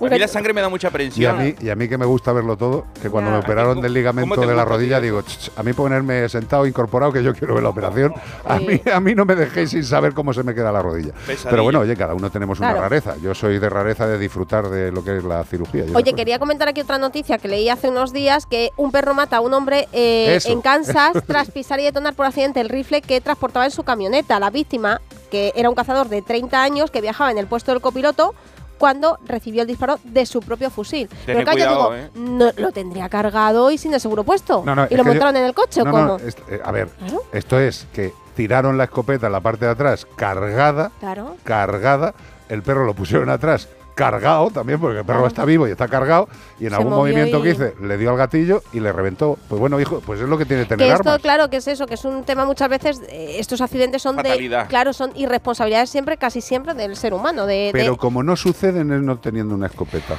[0.00, 1.38] A mí la sangre me da mucha Y a, aprensión.
[1.38, 3.38] mí, y a mí que me gusta verlo todo, que cuando Ya.
[3.38, 6.66] me operaron ¿Cómo- del ligamento de la rodilla, digo, "Ch, ch, a mí ponerme sentado,
[6.66, 8.14] incorporado, que yo quiero ver la operación.
[8.44, 11.12] A, mí, a mí no me dejéis sin saber cómo se me queda la rodilla.
[11.26, 11.50] Pesadilla.
[11.50, 12.82] Pero bueno, oye, cada uno tenemos una Claro.
[12.82, 13.16] rareza.
[13.22, 15.82] Yo soy de rareza de disfrutar de lo que es la cirugía.
[15.84, 19.14] Oye, después- quería comentar aquí otra noticia que leí hace unos días que un perro
[19.14, 23.02] mata a un hombre eh, en Kansas tras pisar y detonar por accidente el rifle
[23.02, 24.38] que transportaba en su camioneta.
[24.38, 27.80] La víctima, que era un cazador de 30 años que viajaba en el puesto del
[27.80, 28.34] copiloto,
[28.84, 31.08] cuando recibió el disparo de su propio fusil.
[31.24, 32.10] Pero claro, yo cuidado, digo, ¿eh?
[32.16, 34.62] no, lo tendría cargado y sin el seguro puesto.
[34.66, 35.98] No, no, ¿Y lo yo- montaron en el coche o cómo?
[36.04, 36.90] no, es- eh, a ver,
[37.32, 41.36] esto es que tiraron la escopeta en la parte de atrás cargada, Claro.
[41.44, 42.12] cargada,
[42.50, 45.28] el perro lo pusieron atrás cargado también, porque el perro Claro.
[45.28, 48.10] está vivo y está cargado, y en Se algún movimiento y- que hice le dio
[48.10, 49.38] al gatillo y le reventó.
[49.48, 51.22] Pues bueno, hijo, pues es lo que tiene tener Que esto, armas.
[51.22, 54.62] claro, que es eso, que es un tema muchas veces, eh, estos accidentes son Fatalidad.
[54.64, 58.36] de, claro, son irresponsabilidades siempre, casi siempre del ser humano, de, de- Pero como no
[58.36, 60.14] suceden es no teniendo una escopeta.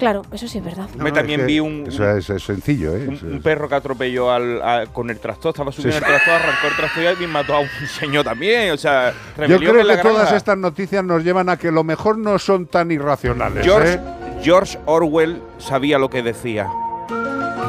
[0.00, 0.88] Claro, eso sí es verdad.
[0.98, 3.06] Me también es que vi un, Eso es, es sencillo, ¿eh?
[3.06, 6.04] un, perro que atropelló al, a- con el tractor, estaba subiendo sí.
[6.04, 8.72] el tractor, arrancó el tractor y mató a un señor también.
[8.72, 9.12] O sea,
[9.46, 12.90] Yo creo que todas estas noticias nos llevan a que lo mejor no son tan
[12.90, 13.64] irracionales.
[13.64, 14.00] George, ¿eh?
[14.42, 16.66] George Orwell sabía lo que decía.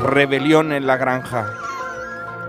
[0.04, 1.54] Rebelión en la granja.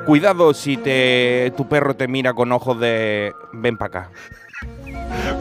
[0.07, 4.11] Cuidado si te, tu perro te mira con ojos de ven para acá.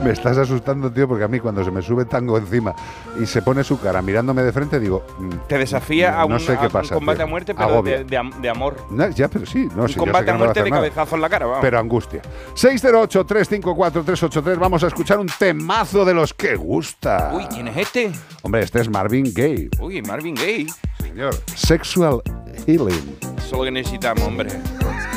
[0.03, 2.73] Me estás asustando, tío, porque a mí cuando se me sube tango encima
[3.21, 5.03] y se pone su cara mirándome de frente, digo.
[5.19, 7.25] mm, Te desafía a, no un, sé qué a un pasa, combate tío.
[7.25, 8.75] a muerte, pero de, de de amor.
[8.89, 10.81] No, ya, pero sí, no, un sí, combate a no muerte hacer de nada.
[10.83, 11.61] cabezazo en la cara, vamos.
[11.61, 12.21] Pero angustia.
[12.55, 17.31] 608-354-383, vamos a escuchar un temazo de los que gusta.
[17.33, 18.11] Uy, ¿quién es este?
[18.41, 19.69] Hombre, este es Marvin Gaye.
[19.79, 20.67] Uy, Marvin Gaye.
[21.01, 21.33] Señor.
[21.55, 22.21] Sexual
[22.65, 23.17] Healing.
[23.37, 24.49] Eso es lo que necesitamos, hombre.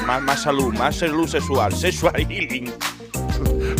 [0.07, 1.73] Más, más salud, más salud sexual.
[1.73, 2.73] Sexual healing.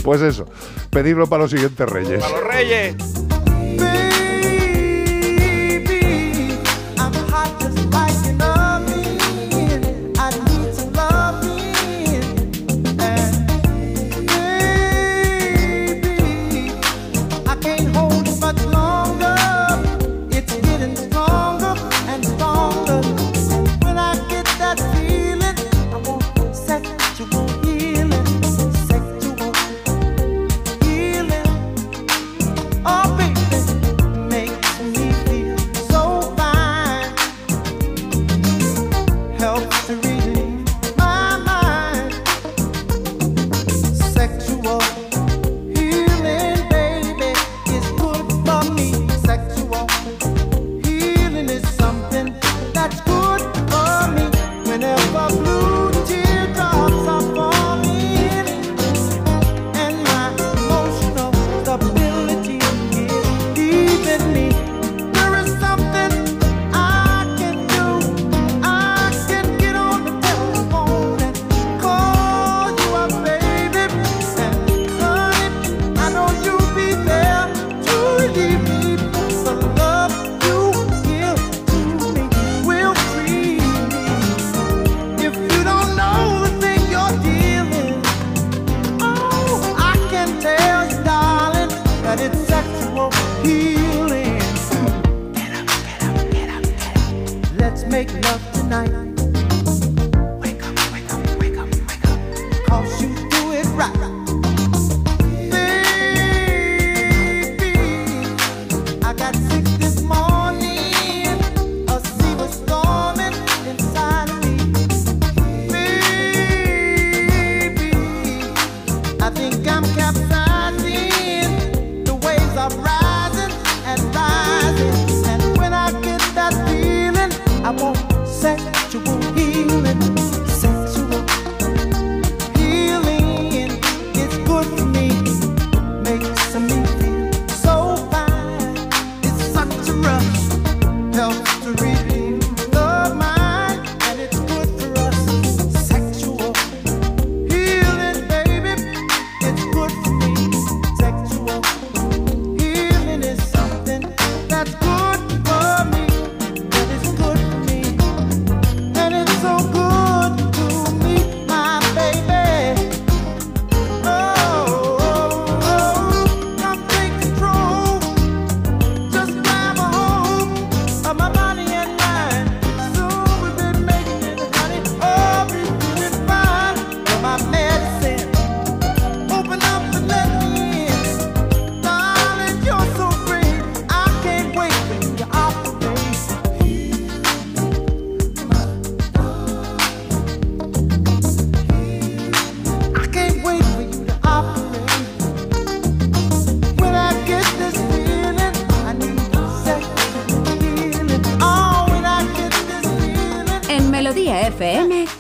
[0.03, 0.47] Pues eso,
[0.91, 2.23] pedirlo para los siguientes reyes.
[2.23, 2.97] ¡A los reyes!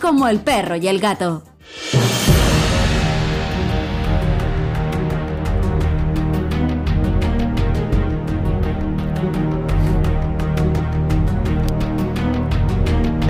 [0.05, 1.43] Como el perro y el gato.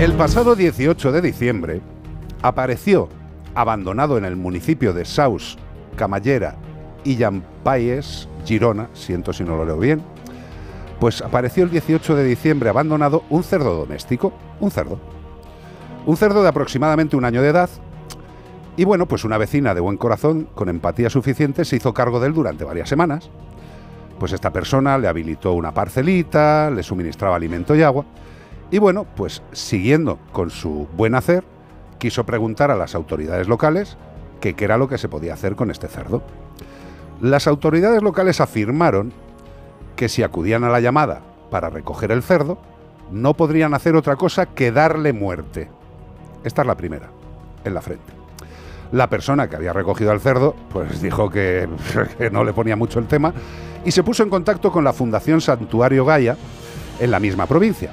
[0.01, 1.81] El pasado 18 de diciembre
[2.41, 3.07] apareció
[3.53, 5.57] abandonado en el municipio de Saus,
[5.95, 6.57] Camallera
[7.05, 10.03] y Llampaies, Girona, siento si no lo leo bien,
[10.99, 14.99] pues apareció el 18 de diciembre abandonado un cerdo doméstico, un cerdo.
[16.05, 17.69] Un cerdo de aproximadamente un año de edad.
[18.77, 22.27] Y bueno, pues una vecina de buen corazón, con empatía suficiente, se hizo cargo de
[22.27, 23.29] él durante varias semanas.
[24.19, 28.05] Pues esta persona le habilitó una parcelita, le suministraba alimento y agua.
[28.69, 31.43] Y bueno, pues siguiendo con su buen hacer,
[31.97, 33.97] quiso preguntar a las autoridades locales
[34.41, 36.21] que qué era lo que se podía hacer con este cerdo.
[37.19, 39.11] Las autoridades locales afirmaron
[39.95, 42.59] que si acudían a la llamada para recoger el cerdo,
[43.11, 45.69] no podrían hacer otra cosa que darle muerte.
[46.45, 47.09] Esta es la primera,
[47.63, 48.13] en la frente.
[48.91, 51.67] La persona que había recogido al cerdo, pues dijo que,
[52.31, 53.33] no le ponía mucho el tema
[53.83, 56.37] y se puso en contacto con la Fundación Santuario Gaia
[56.99, 57.91] en la misma provincia.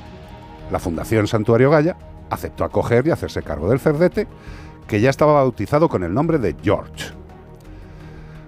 [0.71, 1.97] La Fundación Santuario Gaia
[2.29, 4.27] aceptó acoger y hacerse cargo del cerdete,
[4.87, 7.11] que ya estaba bautizado con el nombre de George.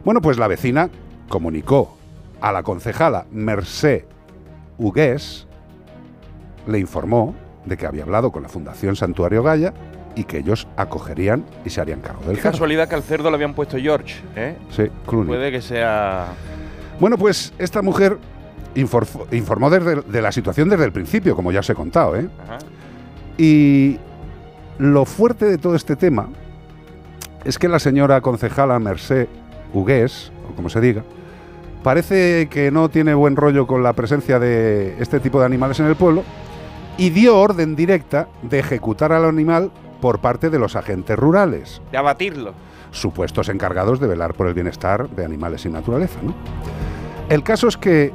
[0.05, 0.91] Bueno, pues la vecina
[1.31, 1.97] comunicó
[2.43, 4.07] a la concejala Mercé
[4.77, 5.47] Hugués,
[6.67, 9.73] le informó de que había hablado con la Fundación Santuario Gaia
[10.17, 12.53] y que ellos acogerían y se harían cargo del Qué cerdo.
[12.53, 14.57] casualidad que al cerdo le habían puesto George, ¿eh?
[14.71, 15.27] Sí, Clooney.
[15.29, 16.27] Puede que sea...
[17.01, 18.19] Bueno, pues esta mujer
[18.77, 22.29] infor- informó desde- de la situación desde el principio, como ya os he contado, ¿eh?
[22.45, 22.59] Ajá.
[23.37, 23.99] Y
[24.79, 26.29] lo fuerte de todo este tema
[27.45, 29.29] es que la señora concejala Mercé
[29.73, 31.03] Hugués, o como se diga,
[31.83, 35.87] parece que no tiene buen rollo con la presencia de este tipo de animales en
[35.87, 36.23] el pueblo
[36.97, 39.71] y dio orden directa de ejecutar al animal
[40.05, 42.53] por parte de los agentes rurales, De abatirlo.
[42.91, 46.19] supuestos encargados de velar por el bienestar de animales y naturaleza.
[46.23, 46.35] ¿no?
[47.31, 48.13] El caso es que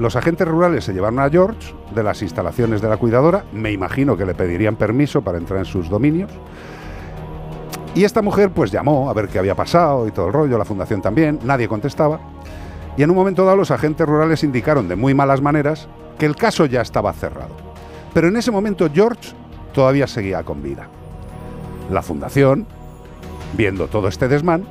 [0.00, 4.16] los agentes rurales se llevaron a George de las instalaciones de la cuidadora, me imagino
[4.16, 6.32] que le pedirían permiso para entrar en sus dominios.
[7.94, 10.64] Y esta mujer pues llamó a ver qué había pasado y todo el rollo, la
[10.64, 12.18] fundación también, nadie contestaba.
[12.96, 15.86] Y en un momento dado los agentes rurales indicaron de muy malas maneras
[16.18, 17.54] que el caso ya estaba cerrado.
[18.12, 19.34] Pero en ese momento George
[19.72, 20.88] todavía seguía con vida.
[21.92, 22.66] La fundación,
[23.54, 24.64] viendo todo este desmán,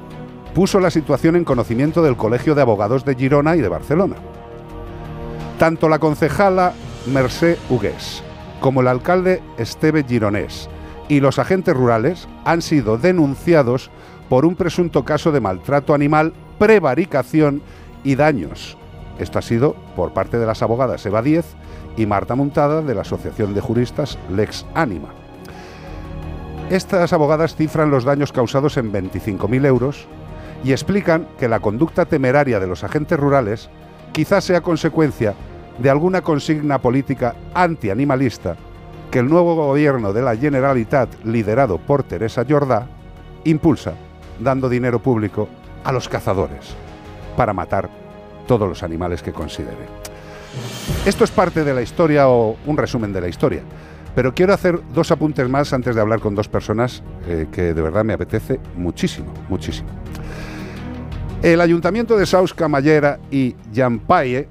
[0.56, 4.16] puso la situación en conocimiento del Colegio de Abogados de Girona y de Barcelona.
[5.60, 6.74] Tanto la concejala
[7.06, 8.24] Mercé Hugués
[8.60, 10.68] como el alcalde Esteve Gironés
[11.10, 13.92] y los agentes rurales han sido denunciados
[14.28, 17.62] por un presunto caso de maltrato animal, prevaricación
[18.04, 18.78] y daños.
[19.20, 21.46] Esto ha sido por parte de las abogadas Eva Díez
[21.98, 25.21] y Marta Montada de la Asociación de Juristas Lex Anima.
[26.72, 30.08] Estas abogadas cifran los daños causados en 25.000 euros
[30.64, 33.70] y explican que la conducta temeraria de los agentes rurales
[34.14, 35.34] quizás sea consecuencia
[35.80, 38.56] de alguna consigna política antianimalista
[39.12, 42.88] que el nuevo gobierno de la Generalitat, liderado por Teresa Jordá,
[43.44, 43.96] impulsa,
[44.40, 45.50] dando dinero público
[45.84, 46.74] a los cazadores
[47.36, 47.90] para matar
[48.48, 49.90] todos los animales que considere.
[51.06, 53.62] Esto es parte de la historia o un resumen de la historia.
[54.16, 57.82] Pero quiero hacer dos apuntes más antes de hablar con dos personas eh, que de
[57.82, 59.90] verdad me apetece muchísimo, muchísimo.
[61.42, 64.48] El ayuntamiento de Saus Camallera y Llampaye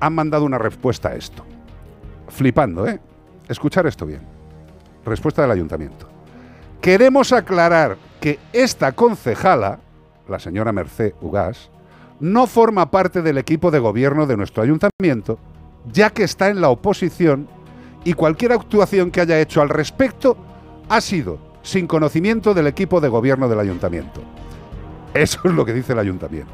[0.00, 1.44] han mandado una respuesta a esto.
[2.28, 3.00] Flipando, ¿eh?
[3.48, 4.22] Escuchar esto bien.
[5.04, 6.08] Respuesta del ayuntamiento.
[6.80, 9.78] Queremos aclarar que esta concejala,
[10.28, 11.70] la señora Mercé Ugás,
[12.18, 15.38] no forma parte del equipo de gobierno de nuestro ayuntamiento,
[15.92, 17.48] ya que está en la oposición
[18.04, 20.36] y cualquier actuación que haya hecho al respecto
[20.88, 24.20] ha sido sin conocimiento del equipo de gobierno del ayuntamiento.
[25.14, 26.52] Eso es lo que dice el ayuntamiento.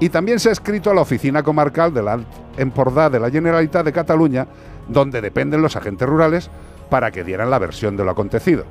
[0.00, 2.20] Y también se ha escrito a la oficina comarcal de la
[2.56, 4.46] Empordà de la Generalitat de Cataluña,
[4.88, 6.50] donde dependen los agentes rurales,
[6.90, 8.64] para que dieran la versión de lo acontecido.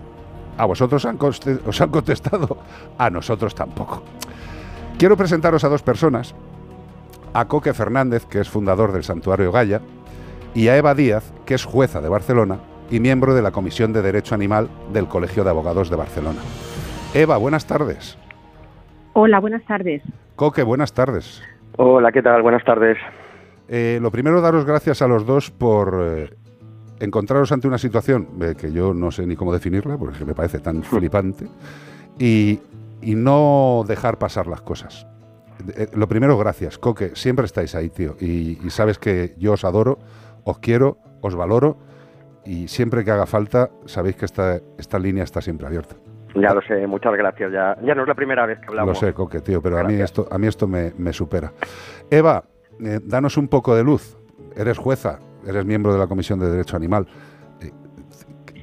[0.57, 2.57] A vosotros os han contestado,
[2.97, 4.03] a nosotros tampoco.
[4.97, 6.35] Quiero presentaros a dos personas,
[7.33, 9.81] a Coque Fernández, que es fundador del Santuario Gaia,
[10.55, 12.59] y a Eva Díaz, que es jueza de Barcelona
[12.91, 16.39] y miembro de la Comisión de Derecho Animal del Colegio de Abogados de Barcelona.
[17.13, 18.17] Eva, buenas tardes.
[19.13, 20.01] Hola, buenas tardes.
[20.35, 21.41] Coque, buenas tardes.
[21.77, 22.41] Hola, ¿qué tal?
[22.41, 22.97] Buenas tardes.
[23.67, 26.29] Eh, lo primero, daros gracias a los dos por eh,
[26.99, 30.59] encontraros ante una situación eh, que yo no sé ni cómo definirla, porque me parece
[30.59, 31.47] tan flipante,
[32.19, 32.59] y,
[33.01, 35.07] y no dejar pasar las cosas.
[35.75, 36.77] Eh, lo primero, gracias.
[36.77, 39.99] Coque, siempre estáis ahí, tío, y, y sabes que yo os adoro,
[40.43, 41.77] os quiero, os valoro,
[42.45, 45.95] y siempre que haga falta, sabéis que esta, esta línea está siempre abierta.
[46.35, 47.51] Ya lo sé, muchas gracias.
[47.51, 48.99] Ya, ya no es la primera vez que hablamos.
[49.01, 51.53] Lo sé, Coque, tío, pero a mí esto, a mí esto me, me supera.
[52.09, 52.43] Eva,
[52.83, 54.17] eh, danos un poco de luz.
[54.55, 57.05] Eres jueza, eres miembro de la Comisión de Derecho Animal.
[57.61, 57.71] Eh,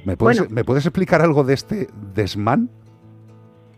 [0.05, 0.53] ¿me, puedes, Bueno.
[0.53, 2.69] ¿Me puedes explicar algo de este desmán?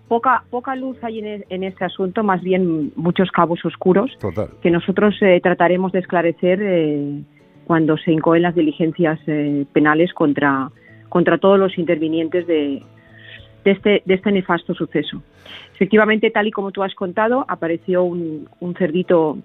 [0.08, 4.50] Poca, poca luz hay en, e- en este asunto, más bien muchos cabos oscuros Total.
[4.62, 7.24] que nosotros eh, trataremos de esclarecer eh,
[7.66, 10.70] cuando se incoen las diligencias eh, penales contra,
[11.10, 12.84] contra todos los intervinientes de,
[13.64, 15.22] de, este, de este nefasto suceso.
[15.74, 19.38] Efectivamente, tal y como tú has contado, apareció un, un cerdito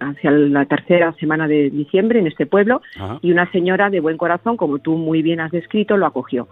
[0.00, 3.18] hacia la tercera semana de diciembre en este pueblo Ajá.
[3.20, 6.48] y una señora de buen corazón, como tú muy bien has descrito, lo acogió.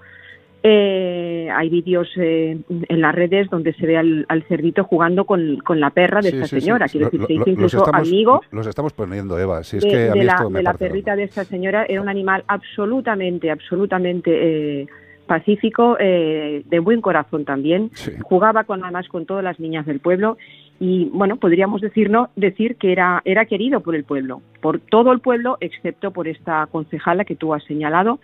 [0.63, 5.59] Eh, hay vídeos eh, en las redes donde se ve al, al cerdito jugando con,
[5.59, 6.61] con la perra de Sí, esta sí, sí.
[6.63, 6.89] señora.
[6.89, 9.63] Quiero decir, lo- se hizo los incluso estamos- amigo Los estamos poniendo, Eva.
[9.63, 11.23] Si es de, que a de mí la, esto me de la parece perrita de
[11.25, 14.87] esta señora era un animal absolutamente, absolutamente eh,
[15.27, 17.91] pacífico, eh, de buen corazón también.
[18.23, 20.37] Jugaba con además con todas las niñas del pueblo
[20.81, 25.13] y bueno, podríamos decir, no, decir que era, era querido por el pueblo, por todo
[25.13, 28.19] el pueblo, excepto por esta concejala que tú has señalado,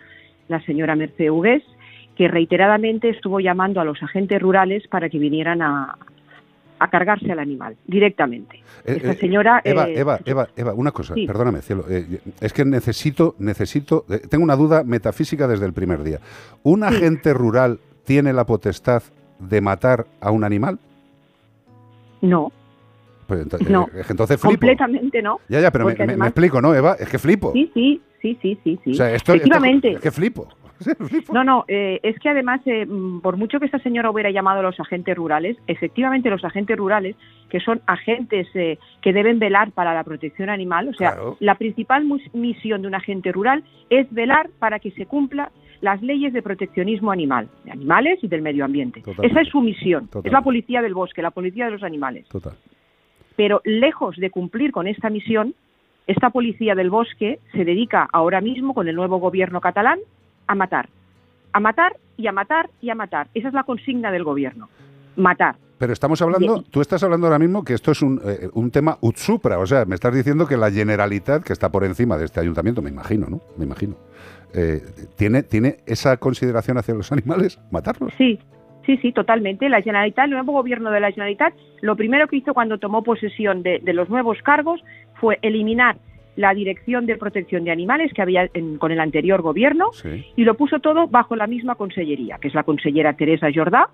[0.49, 1.63] la señora Mercedes Hugués,
[2.17, 5.97] que reiteradamente estuvo llamando a los agentes rurales para que vinieran a,
[6.79, 8.57] a cargarse al animal directamente.
[8.85, 11.27] Eh, Esta eh, señora Eva, eh, Eva, Eva, Eva, una cosa, Sí.
[11.27, 11.85] perdóname, cielo.
[11.89, 16.19] es que necesito, necesito, tengo una duda metafísica desde el primer día.
[16.65, 19.03] ¿Un agente rural tiene la potestad
[19.39, 20.79] de matar a un animal?
[22.21, 22.53] no,
[23.27, 23.89] Pues ento- No.
[24.09, 24.51] entonces flipo.
[24.61, 25.41] completamente no.
[25.49, 26.97] Ya, ya, pero me, explico, ¿no, Eva?
[26.99, 27.53] Es que flipo.
[27.53, 28.91] Sí, sí, sí, sí, sí, sí.
[28.93, 29.89] O sea, esto, Efectivamente.
[29.89, 30.49] esto- es que flipo.
[31.33, 34.61] No, no, eh, es que además, eh, mm, por mucho que esta señora hubiera llamado
[34.61, 37.17] a los agentes rurales, efectivamente los agentes rurales,
[37.49, 41.37] que son agentes eh, que deben velar para la protección animal, o sea, Claro.
[41.41, 45.51] la principal misión de un agente rural es velar para que se cumpla
[45.81, 49.01] las leyes de proteccionismo animal, de animales y del medio ambiente.
[49.01, 49.27] Totalmente.
[49.27, 52.29] Esa es su misión, es la policía del bosque, la policía de los animales.
[52.29, 52.55] Total.
[53.37, 55.55] Pero lejos de cumplir con esta misión,
[56.07, 59.99] esta policía del bosque se dedica ahora mismo con el nuevo gobierno catalán
[60.47, 60.89] a matar.
[61.53, 63.29] A matar y a matar y a matar.
[63.35, 64.69] Esa es la consigna del gobierno.
[65.17, 65.57] Matar.
[65.79, 68.99] Pero estamos hablando, tú estás hablando ahora mismo que esto es un, eh, un tema
[69.01, 72.25] ut supra, o sea, me estás diciendo que la Generalitat, que está por encima de
[72.27, 73.41] este ayuntamiento, me imagino, ¿no?
[73.59, 73.97] Me imagino.
[74.55, 74.81] eh,
[75.17, 77.59] ¿tiene, ¿Tiene esa consideración hacia los animales?
[77.73, 78.13] ¿Matarlos?
[78.17, 78.39] Sí,
[78.87, 79.69] sí, sí, totalmente.
[79.69, 83.65] La Generalitat, el nuevo gobierno de la Generalitat, lo primero que hizo cuando tomó posesión
[83.65, 84.85] de, de los nuevos cargos
[85.21, 85.97] fue eliminar
[86.37, 89.91] la Dirección de Protección de Animales que había en- con el anterior gobierno
[90.37, 93.89] y lo puso todo bajo la misma consellería, que es la consellera Teresa Jordá,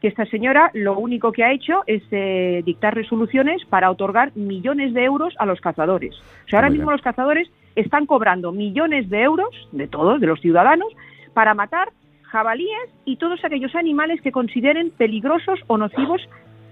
[0.00, 4.94] que esta señora lo único que ha hecho es eh, dictar resoluciones para otorgar millones
[4.94, 6.14] de euros a los cazadores.
[6.14, 6.96] O sea, ahora Muy mismo bien.
[6.96, 10.88] los cazadores están cobrando millones de euros, de todos, de los ciudadanos,
[11.34, 11.88] para matar
[12.22, 16.20] jabalíes y todos aquellos animales que consideren peligrosos o nocivos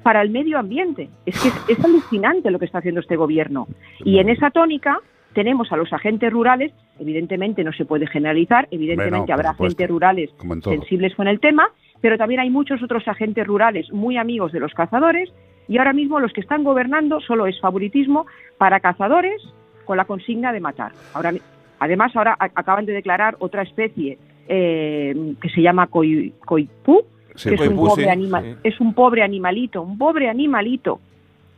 [0.07, 1.09] para el medio ambiente.
[1.27, 3.67] Es que es, es alucinante lo que está haciendo este gobierno.
[4.05, 5.01] Y en esa tónica
[5.33, 6.71] tenemos a los agentes rurales,
[7.01, 10.31] evidentemente no se puede generalizar, evidentemente habrá agentes rurales
[10.79, 11.65] sensibles con el tema,
[12.01, 15.29] pero también hay muchos otros agentes rurales muy amigos de los cazadores
[15.67, 18.27] y ahora mismo los que están gobernando solo es favoritismo
[18.59, 19.43] para cazadores
[19.87, 20.93] con la consigna de matar.
[21.15, 21.33] Ahora,
[21.81, 24.19] además, ahora acaban de declarar otra especie
[24.49, 27.03] eh, que se llama coi- coipú,
[27.37, 28.55] Sí, es, un coipú, pobre sí, anima- sí.
[28.65, 31.01] es un pobre animalito, un pobre animalito.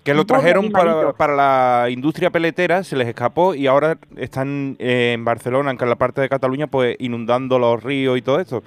[0.05, 4.77] Que lo Un trajeron para, para la industria peletera, se les escapó y ahora están
[4.79, 8.63] eh, en Barcelona, en la parte de Cataluña, pues inundando los ríos y todo esto.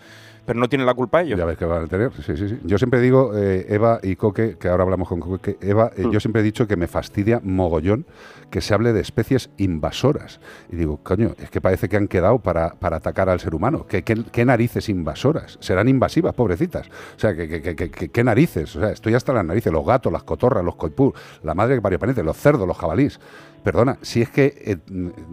[0.46, 1.38] Pero no tienen la culpa ellos.
[1.38, 2.12] Ya ves que van a tener.
[2.14, 2.60] Sí, sí, sí.
[2.64, 6.06] Yo siempre digo, eh, Eva y Coque, que ahora hablamos con Coque, que Eva, eh,
[6.12, 8.06] yo siempre he dicho que me fastidia mogollón
[8.50, 10.40] que se hable de especies invasoras.
[10.70, 13.86] Y digo, coño, es que parece que han quedado para, para atacar al ser humano.
[13.88, 15.58] ¿Qué, qué, qué narices invasoras?
[15.62, 16.88] Serán invasivas, pobrecitas.
[16.88, 18.76] O sea, ¿qué, narices?
[18.76, 19.72] O sea, estoy hasta las narices.
[19.72, 21.14] Los gatos, las cotorras, los coipú,
[21.44, 23.20] la madre que parió pariente, los cerdos, los jabalís.
[23.64, 24.78] Perdona, si es que eh,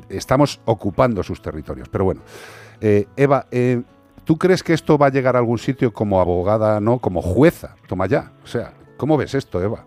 [0.09, 1.89] estamos ocupando sus territorios.
[1.89, 2.20] Pero bueno,
[2.80, 3.82] eh, Eva, eh,
[4.28, 7.76] ¿tú crees que esto va a llegar a algún sitio como abogada, no como jueza?
[7.88, 8.32] Toma ya.
[8.44, 9.86] O sea, ¿cómo ves esto, Eva?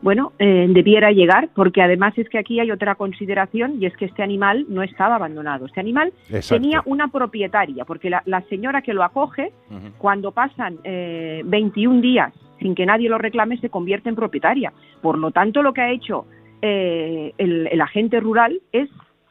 [0.00, 4.06] Bueno, eh, debiera llegar, porque además es que aquí hay otra consideración y es que
[4.06, 5.66] este animal no estaba abandonado.
[5.66, 6.54] Este animal Exacto.
[6.62, 9.52] tenía una propietaria, porque la, la señora que lo acoge,
[9.98, 14.72] cuando pasan eh, 21 días sin que nadie lo reclame, se convierte en propietaria.
[15.02, 16.24] Por lo tanto, lo que ha hecho
[16.62, 18.88] eh, el, el agente rural es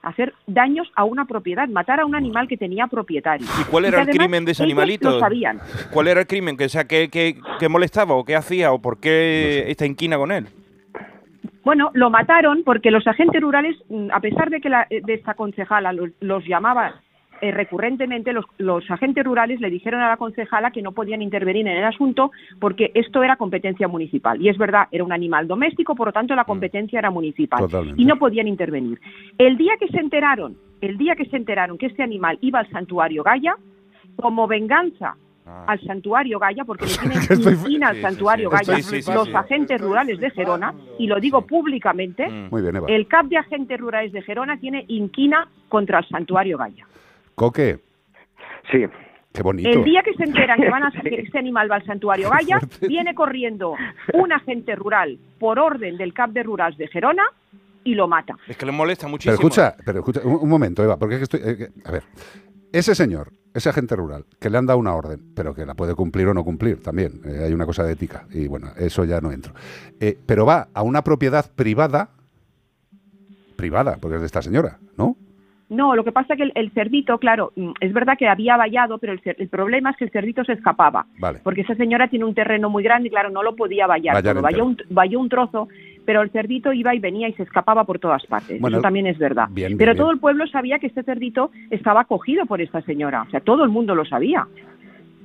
[0.07, 3.47] hacer daños a una propiedad, matar a un animal que tenía propietario.
[3.61, 5.11] ¿Y cuál era el crimen de ese animalito?
[5.11, 5.59] Lo sabían.
[5.91, 6.57] ¿Cuál era el crimen?
[6.57, 10.17] Que, o sea, ¿qué, qué, qué molestaba o qué hacía o por qué esta inquina
[10.17, 10.47] con él?
[11.63, 15.33] Bueno, lo mataron porque los agentes rurales, mm, a pesar de que la, de esta
[15.33, 17.01] concejala los, los llamaba
[17.41, 21.67] eh, recurrentemente los, los agentes rurales le dijeron a la concejala que no podían intervenir
[21.67, 24.41] en el asunto porque esto era competencia municipal.
[24.41, 27.59] Y es verdad, era un animal doméstico, por lo tanto la competencia era municipal.
[27.59, 28.01] Totalmente.
[28.01, 28.99] Y no podían intervenir.
[29.37, 32.69] El día que se enteraron, el día que se enteraron que este animal iba al
[32.69, 33.55] santuario Gaia,
[34.15, 35.15] como venganza
[35.67, 36.91] al santuario Gaia, porque le
[37.29, 38.55] tienen inquina al sí, santuario sí.
[38.57, 42.87] Gaia, Estoy los agentes rurales de Gerona, y lo digo públicamente, Muy bien, Eva.
[42.89, 46.85] el CAP de agentes rurales de Gerona tiene inquina contra el santuario Gaia.
[47.37, 47.79] Coque.
[48.71, 48.83] Sí.
[49.31, 49.69] Qué bonito.
[49.69, 52.59] El día que se enteran que, van a, que este animal va al santuario Gaia,
[52.87, 53.75] viene corriendo
[54.15, 57.23] un agente rural por orden del CAP de Rurals de Gerona
[57.83, 58.35] y lo mata.
[58.47, 59.35] Es que le molesta Pero muchísimo.
[59.35, 61.41] escucha, pero escucha, un, un momento, Eva, porque es que estoy.
[61.51, 62.03] eh, que- a ver,
[62.73, 65.93] ese señor, ese agente rural, que le han dado una orden, pero que la puede
[65.93, 69.21] cumplir o no cumplir también, eh, hay una cosa de ética, y bueno, eso ya
[69.21, 69.53] no entro.
[69.99, 72.09] Eh, pero va a una propiedad privada,
[73.55, 75.15] privada, porque es de esta señora, ¿no?
[75.69, 78.55] No, lo que pasa es que el, el cerdito, claro, mm, es verdad que había
[78.55, 81.05] vallado, pero el, el problema es que el cerdito se escapaba.
[81.19, 81.39] Vale.
[81.43, 84.21] Porque esa señora tiene un terreno muy grande y, claro, no lo podía vallar.
[84.41, 85.67] Valló, un, valló un trozo,
[86.05, 88.61] pero el cerdito iba y venía y se escapaba por todas partes.
[88.61, 89.47] Bueno, Eso también es verdad.
[89.51, 90.03] bien, bien, pero bien.
[90.03, 93.23] todo el pueblo sabía que este cerdito estaba cogido por esta señora.
[93.23, 94.47] O sea, todo el mundo lo sabía.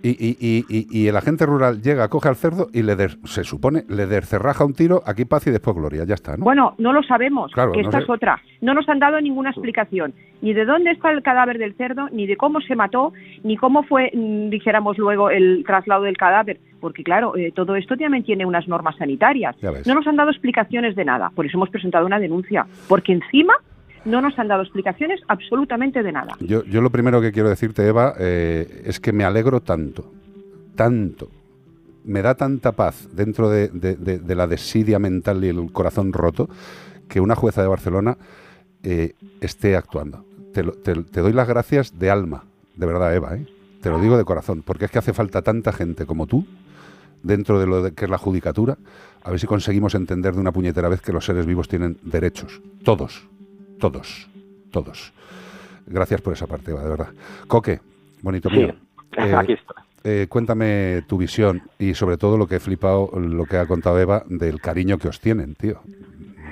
[0.02, 0.36] Y, y-
[0.68, 4.06] y- y- el agente rural llega, coge al cerdo y le der- se supone, le
[4.06, 6.44] dercerraja un tiro, aquí paz y después gloria, ya está, ¿no?
[6.44, 8.04] Bueno, no lo sabemos, Claro, que no esta sé.
[8.04, 8.40] es otra.
[8.60, 12.26] No nos han dado ninguna explicación, ni de dónde está el cadáver del cerdo, ni
[12.26, 13.12] de cómo se mató,
[13.44, 16.58] ni cómo fue, mm, dijéramos luego, el traslado del cadáver.
[16.80, 19.54] Porque claro, eh, todo esto también tiene unas normas sanitarias.
[19.86, 22.66] No nos han dado explicaciones de nada, por eso hemos presentado una denuncia.
[22.88, 23.54] Porque encima
[24.04, 26.34] no nos han dado explicaciones absolutamente de nada.
[26.40, 30.10] Yo, yo lo primero que quiero decirte, Eva, eh, es que me alegro tanto,
[30.74, 31.28] tanto,
[32.04, 33.70] me da tanta paz dentro de,
[34.34, 36.48] la desidia mental y el corazón roto
[37.08, 38.16] que una jueza de Barcelona
[38.82, 40.24] eh, esté actuando.
[40.52, 42.44] Te, lo- te- doy las gracias de alma,
[42.76, 43.46] de verdad, Eva, ¿eh?
[43.80, 46.46] te lo digo de corazón, porque es que hace falta tanta gente como tú
[47.22, 48.76] dentro de lo que es la judicatura,
[49.22, 52.60] a ver si conseguimos entender de una puñetera vez que los seres vivos tienen derechos,
[52.82, 53.28] todos,
[53.82, 54.28] todos,
[54.70, 55.12] todos.
[55.86, 57.08] Gracias por esa parte, Eva, de verdad.
[57.48, 57.80] Coque,
[58.22, 58.74] bonito Sí, mío.
[59.36, 59.76] aquí estoy.
[60.04, 63.98] eh, cuéntame tu visión y sobre todo lo que he flipado, lo que ha contado
[63.98, 65.80] Eva, del cariño que os tienen, tío.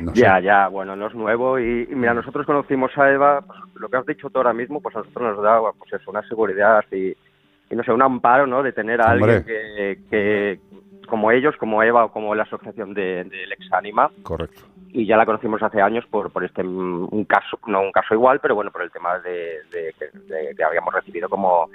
[0.01, 0.23] No sé.
[0.23, 3.89] Ya, ya, bueno, no es nuevo y, y mira, nosotros conocimos a Eva, pues, lo
[3.89, 6.85] que has dicho tú ahora mismo, pues a nosotros nos da pues eso, una seguridad
[6.91, 7.11] y,
[7.71, 8.63] y no sé, un amparo, ¿no?
[8.65, 9.37] De tener a Hombre.
[9.37, 10.61] alguien que, que,
[11.07, 13.21] como ellos, como Eva o como la asociación de-
[13.59, 14.63] Exánima, Correcto.
[14.93, 18.15] Y ya la conocimos hace años por, por este mm, un caso, no un caso
[18.15, 21.69] igual, pero bueno, por el tema de, de que de que habíamos recibido como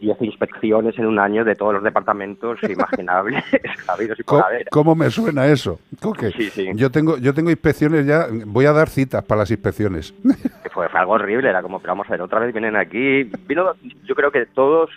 [0.00, 3.44] 10 inspecciones en un año de todos los departamentos imaginables,
[3.88, 4.68] habidos y por haber.
[4.70, 5.78] ¿Cómo me suena eso?
[6.00, 6.68] Coque, Sí, sí.
[6.74, 10.14] Yo tengo, yo tengo inspecciones ya, voy a dar citas para las inspecciones.
[10.72, 13.74] fue, fue algo horrible, era como, pero vamos a ver, otra vez vienen aquí, vino
[14.04, 14.90] yo creo que todos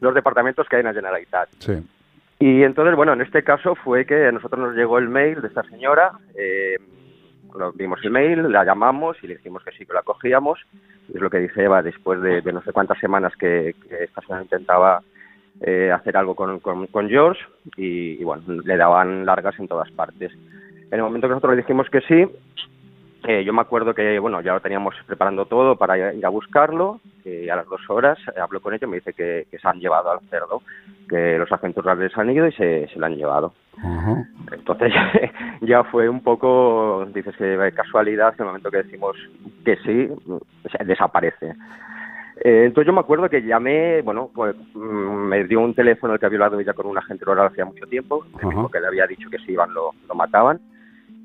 [0.00, 1.48] los departamentos que hay en la Generalitat.
[1.58, 1.82] Sí.
[2.44, 5.46] Y entonces, bueno, en este caso fue que a nosotros nos llegó el mail de
[5.46, 6.76] esta señora, eh,
[7.76, 10.58] vimos el mail, la llamamos y le dijimos que sí, que la cogíamos.
[11.14, 15.02] Es lo que dice Eva, después de, no sé cuántas semanas que, esta señora intentaba
[15.60, 17.40] eh, hacer algo con, con, con George
[17.76, 20.32] y, y, bueno, le daban largas en todas partes.
[20.32, 22.26] En el momento que nosotros le dijimos que sí,
[23.24, 27.00] eh, yo me acuerdo que, bueno, ya lo teníamos preparando todo para ir a- buscarlo
[27.50, 29.78] a las dos horas eh, hablo con ella y me dice que, que se han
[29.78, 30.62] llevado al cerdo,
[31.08, 33.52] que los agentes rurales han ido y se, se lo han llevado.
[34.50, 34.92] Entonces
[35.60, 39.16] ya fue un poco, dices que casualidad, que en el momento que decimos
[39.64, 40.08] que sí,
[40.84, 41.54] desaparece.
[42.44, 46.18] Eh, entonces yo me acuerdo que llamé, bueno, pues mm, me dio un teléfono el
[46.20, 48.86] que había hablado ella con un agente rural hacía mucho tiempo, me dijo que le
[48.88, 50.60] había dicho que si iban lo, lo mataban.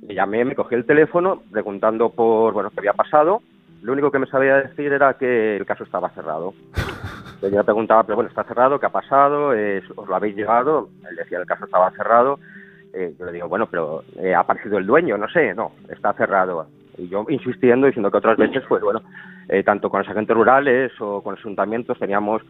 [0.01, 3.41] Le llamé, me cogí el teléfono preguntando por, bueno, qué había pasado.
[3.81, 6.53] Lo único que me sabía decir era que el caso estaba cerrado.
[7.41, 9.53] Yo le preguntaba, pero bueno, está cerrado, ¿qué ha pasado?
[9.53, 10.89] Eh, ¿Os lo habéis llevado?
[11.07, 12.39] Él decía, el caso estaba cerrado.
[12.93, 16.13] Eh, yo le digo, bueno, pero eh, ha aparecido el dueño, no sé, no, está
[16.13, 16.65] cerrado.
[16.97, 19.03] Y yo insistiendo, diciendo que otras veces, pues bueno,
[19.49, 22.41] eh, tanto con los agentes rurales o con los ayuntamientos teníamos,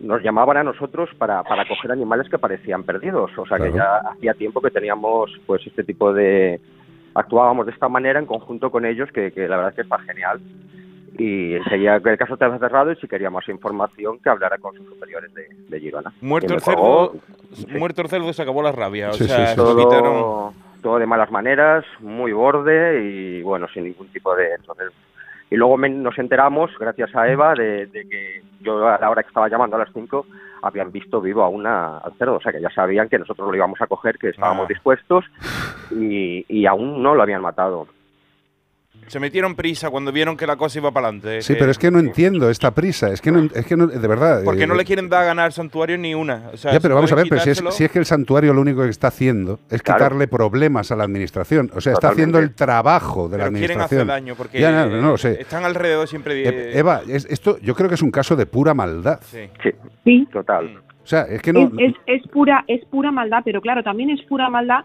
[0.00, 3.30] nos llamaban a nosotros para, para coger animales que parecían perdidos.
[3.38, 6.60] O sea que ya hacía tiempo que teníamos pues este tipo de,
[7.14, 9.98] actuábamos de esta manera en conjunto con ellos, que, que la verdad es que está
[10.00, 10.40] genial.
[11.18, 14.74] Y enseguida que el caso estaba cerrado y si quería más información que hablara con
[14.74, 16.12] sus superiores de, de Girona.
[16.22, 17.14] Muerto el cerdo,
[17.68, 19.10] muerto el cerdo se acabó la rabia.
[19.10, 19.60] O sea, sí, sí.
[19.60, 20.14] se quitaron.
[20.14, 24.54] todo, todo de malas maneras, muy borde y bueno, sin ningún tipo de...
[24.54, 24.88] Entonces,
[25.52, 29.22] y luego me- nos enteramos, gracias a Eva, de, de que yo a la hora
[29.22, 30.26] que estaba llamando a las 5
[30.62, 33.54] habían visto vivo a una, al cerdo, o sea que ya sabían que nosotros lo
[33.54, 34.68] íbamos a coger, que estábamos Ah.
[34.68, 35.24] dispuestos
[35.90, 37.86] y, y aún no lo habían matado.
[39.08, 41.42] Se metieron prisa cuando vieron que la cosa iba para adelante.
[41.42, 43.10] Sí, pero es que no entiendo esta prisa.
[43.10, 44.42] Es que no, es que no, de verdad.
[44.44, 46.50] Porque eh, no le quieren dar a ganar al santuario ni una.
[46.52, 47.98] O sea, Ya, pero si vamos a ver, pero si es, quitárselo- si es que
[47.98, 49.98] el santuario lo único que está haciendo es Claro.
[49.98, 51.70] quitarle problemas a la administración.
[51.74, 52.22] O sea, está Totalmente.
[52.22, 54.00] haciendo el trabajo de la Pero quieren administración.
[54.10, 55.40] hacer daño porque Ya, no, sé.
[55.42, 56.48] están alrededor siempre de...
[56.48, 59.20] Eh, Eva, es- esto yo creo que es un caso de pura maldad.
[59.30, 59.50] Sí.
[60.04, 60.26] Sí.
[60.32, 60.80] Total.
[61.02, 61.60] O sea, es que no.
[61.62, 64.84] es, es, es pura es pura maldad, pero claro, también es pura maldad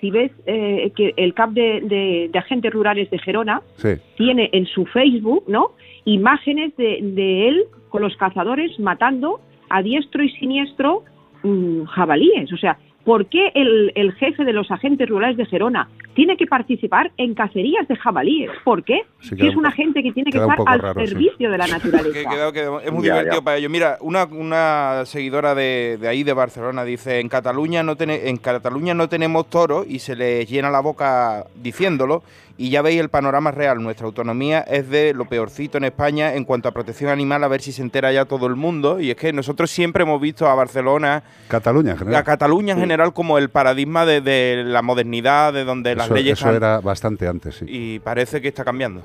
[0.00, 3.88] si ves eh, que el CAP de, de- de agentes rurales de Gerona Sí.
[4.16, 5.72] tiene en su Facebook, ¿no?
[6.04, 11.02] Imágenes de, de él con los cazadores matando a diestro y siniestro
[11.42, 12.52] mm, jabalíes.
[12.52, 16.46] O sea, ¿por qué el, el jefe de los agentes rurales de Gerona tiene que
[16.46, 18.50] participar en cacerías de jabalíes?
[18.64, 19.02] ¿Por qué?
[19.20, 21.06] Sí, si es un una gente que tiene que estar al raro, sí.
[21.08, 22.52] servicio de la naturaleza.
[22.52, 23.44] que es muy Ya, divertido ya.
[23.44, 23.70] para ellos.
[23.70, 28.36] Mira, una, una seguidora de, de ahí de Barcelona dice en Cataluña no tene- en
[28.38, 32.22] Cataluña no tenemos toros y se les llena la boca diciéndolo
[32.58, 33.82] y ya veis el panorama real.
[33.82, 37.60] Nuestra autonomía es de lo peorcito en España en cuanto a protección animal, a ver
[37.60, 38.98] si se entera ya todo el mundo.
[38.98, 42.20] Y es que nosotros siempre hemos visto a Barcelona, Cataluña en general.
[42.20, 46.14] a Cataluña en general como el paradigma de, de la modernidad, de donde las Eso,
[46.14, 47.64] leyes eso están- era bastante antes, sí.
[47.68, 49.02] y parece que está cambiando.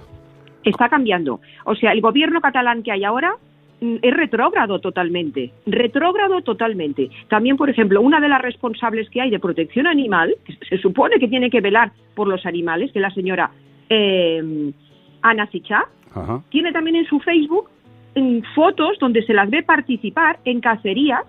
[0.63, 1.39] está cambiando.
[1.65, 3.33] O sea, el gobierno catalán que hay ahora
[3.81, 7.09] mm, es retrógrado totalmente, retrógrado totalmente.
[7.29, 11.17] También, por ejemplo, una de las responsables que hay de protección animal, que se supone
[11.19, 13.49] que tiene que velar por los animales, que es la señora
[13.89, 14.71] eh,
[15.23, 16.43] Ana Sichá, Ajá.
[16.49, 17.69] tiene también en su Facebook
[18.15, 21.23] mm, fotos donde se las ve participar en cacerías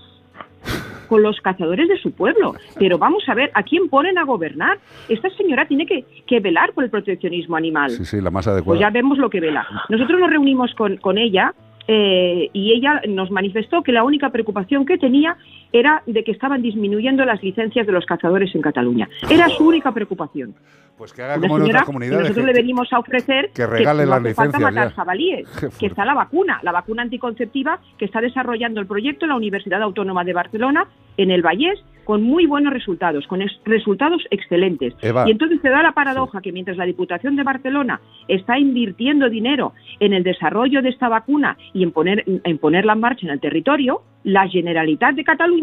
[1.12, 2.54] con los cazadores de su pueblo.
[2.78, 4.78] Pero vamos a ver, ¿a quién ponen a gobernar?
[5.10, 7.90] Esta señora tiene que, que velar por el proteccionismo animal.
[7.90, 8.80] Sí, sí, la más Pues adecuada.
[8.80, 9.66] ya vemos lo que vela.
[9.90, 11.52] Nosotros nos reunimos con, con ella
[11.86, 15.36] eh, y ella nos manifestó que la única preocupación que tenía
[15.72, 19.08] era de que estaban disminuyendo las licencias de los cazadores en Cataluña.
[19.30, 20.54] Era su única preocupación.
[20.98, 22.20] Pues que haga Una como en otras comunidades.
[22.20, 25.48] nosotros que- le venimos a ofrecer que regale no las licencias matar jabalíes,
[25.80, 29.82] que está la vacuna, la vacuna anticonceptiva que está desarrollando el proyecto en la Universidad
[29.82, 30.86] Autónoma de Barcelona,
[31.16, 34.94] en el Vallés, con muy buenos resultados, con es- resultados excelentes.
[35.00, 35.24] Eva.
[35.26, 39.72] Y entonces se da la paradoja que mientras la Diputación de Barcelona está invirtiendo dinero
[39.98, 43.40] en el desarrollo de esta vacuna y en, poner, en ponerla en marcha en el
[43.40, 45.61] territorio, la Generalitat de Cataluña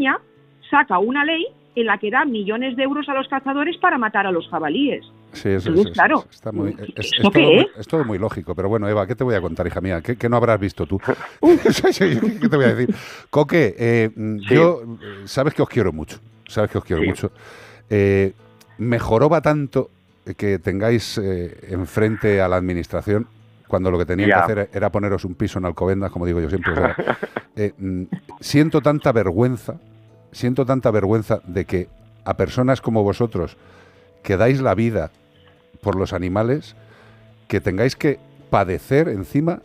[0.69, 1.45] saca una ley
[1.75, 5.05] en la que da millones de euros a los cazadores para matar a los jabalíes.
[5.33, 7.67] Sí, eso, Entonces, es- claro, está muy- es, es ¿eso todo, muy- es?
[7.77, 10.01] es todo muy lógico, pero bueno, Eva, ¿qué te voy a contar, hija mía?
[10.01, 10.99] ¿Qué, qué no habrás visto tú?
[11.41, 12.95] ¿Qué te voy a decir?
[13.29, 14.09] Coque, eh,
[14.49, 14.81] yo,
[15.25, 17.07] sabes que os quiero mucho, sabes que os quiero Sí.
[17.09, 17.31] mucho.
[17.89, 18.33] Eh,
[18.79, 19.89] me joroba tanto
[20.37, 23.27] que tengáis eh, enfrente a la administración
[23.67, 26.49] cuando lo que tenían que hacer era poneros un piso en Alcobendas, como digo yo
[26.49, 26.73] siempre.
[26.73, 26.95] o sea,
[27.55, 28.03] eh, mm,
[28.39, 29.75] siento tanta vergüenza,
[30.31, 31.87] siento tanta vergüenza de que
[32.25, 33.57] a personas como vosotros
[34.23, 35.11] que dais la vida
[35.81, 36.75] por los animales,
[37.47, 38.19] que tengáis que
[38.49, 39.61] padecer encima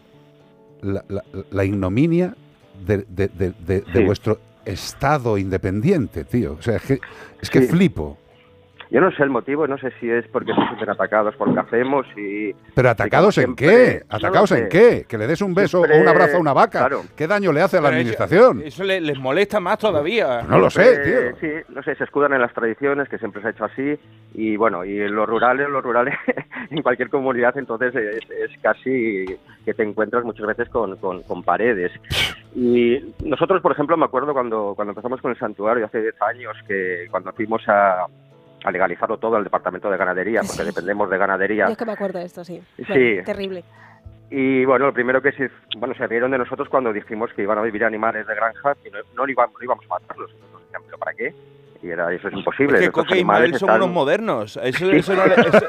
[0.81, 2.37] la, la- la ignominia
[2.87, 4.05] de, de- de- de- de Sí.
[4.05, 6.57] vuestro estado independiente, tío.
[6.59, 7.01] O sea, es que,
[7.43, 7.67] es que Sí.
[7.69, 8.17] flipo.
[8.95, 11.55] Yo no sé el motivo, no sé si es porque se sienten atacados por lo
[11.55, 12.55] que hacemos y...
[12.77, 14.03] Pero y atacados en qué?
[14.09, 15.05] no ¿Atacados en qué?
[15.09, 16.79] Que le des un beso Siempre- o un abrazo a una vaca.
[16.79, 17.03] Claro.
[17.17, 18.63] ¿Qué daño le hace a la Pero administración?
[18.65, 20.39] Eso, le- les molesta más todavía.
[20.39, 21.37] Pues no lo sé, tío.
[21.41, 23.99] Sí, no sé, se escudan en las tradiciones, que siempre se ha hecho así,
[24.33, 26.15] y bueno, y en los rurales, los rurales,
[26.71, 29.25] en cualquier comunidad, entonces es, es casi
[29.65, 31.91] que te encuentras muchas veces con, con- con paredes.
[32.55, 36.57] Y nosotros, por ejemplo, me acuerdo cuando, cuando empezamos con el santuario hace 10 años,
[36.69, 38.07] que cuando fuimos a,
[38.65, 40.65] a legalizarlo todo al departamento de ganadería, porque Sí.
[40.65, 41.67] dependemos de ganadería.
[41.67, 42.63] Yo es que me acuerdo de esto, sí.
[42.79, 43.19] Sí.
[43.25, 43.63] Terrible.
[44.31, 47.59] Y bueno, lo primero que se, bueno, se rieron de nosotros cuando dijimos que iban
[47.59, 50.31] a vivir animales de granja y no, no, íbamos, no íbamos a matarlos.
[50.33, 51.35] Entonces decían, ¿pero para qué?
[51.85, 52.79] Y era, eso es imposible.
[52.79, 54.59] Es que Coque y Ismael son están- unos modernos.
[54.63, 55.67] Eso, eso no le- eso-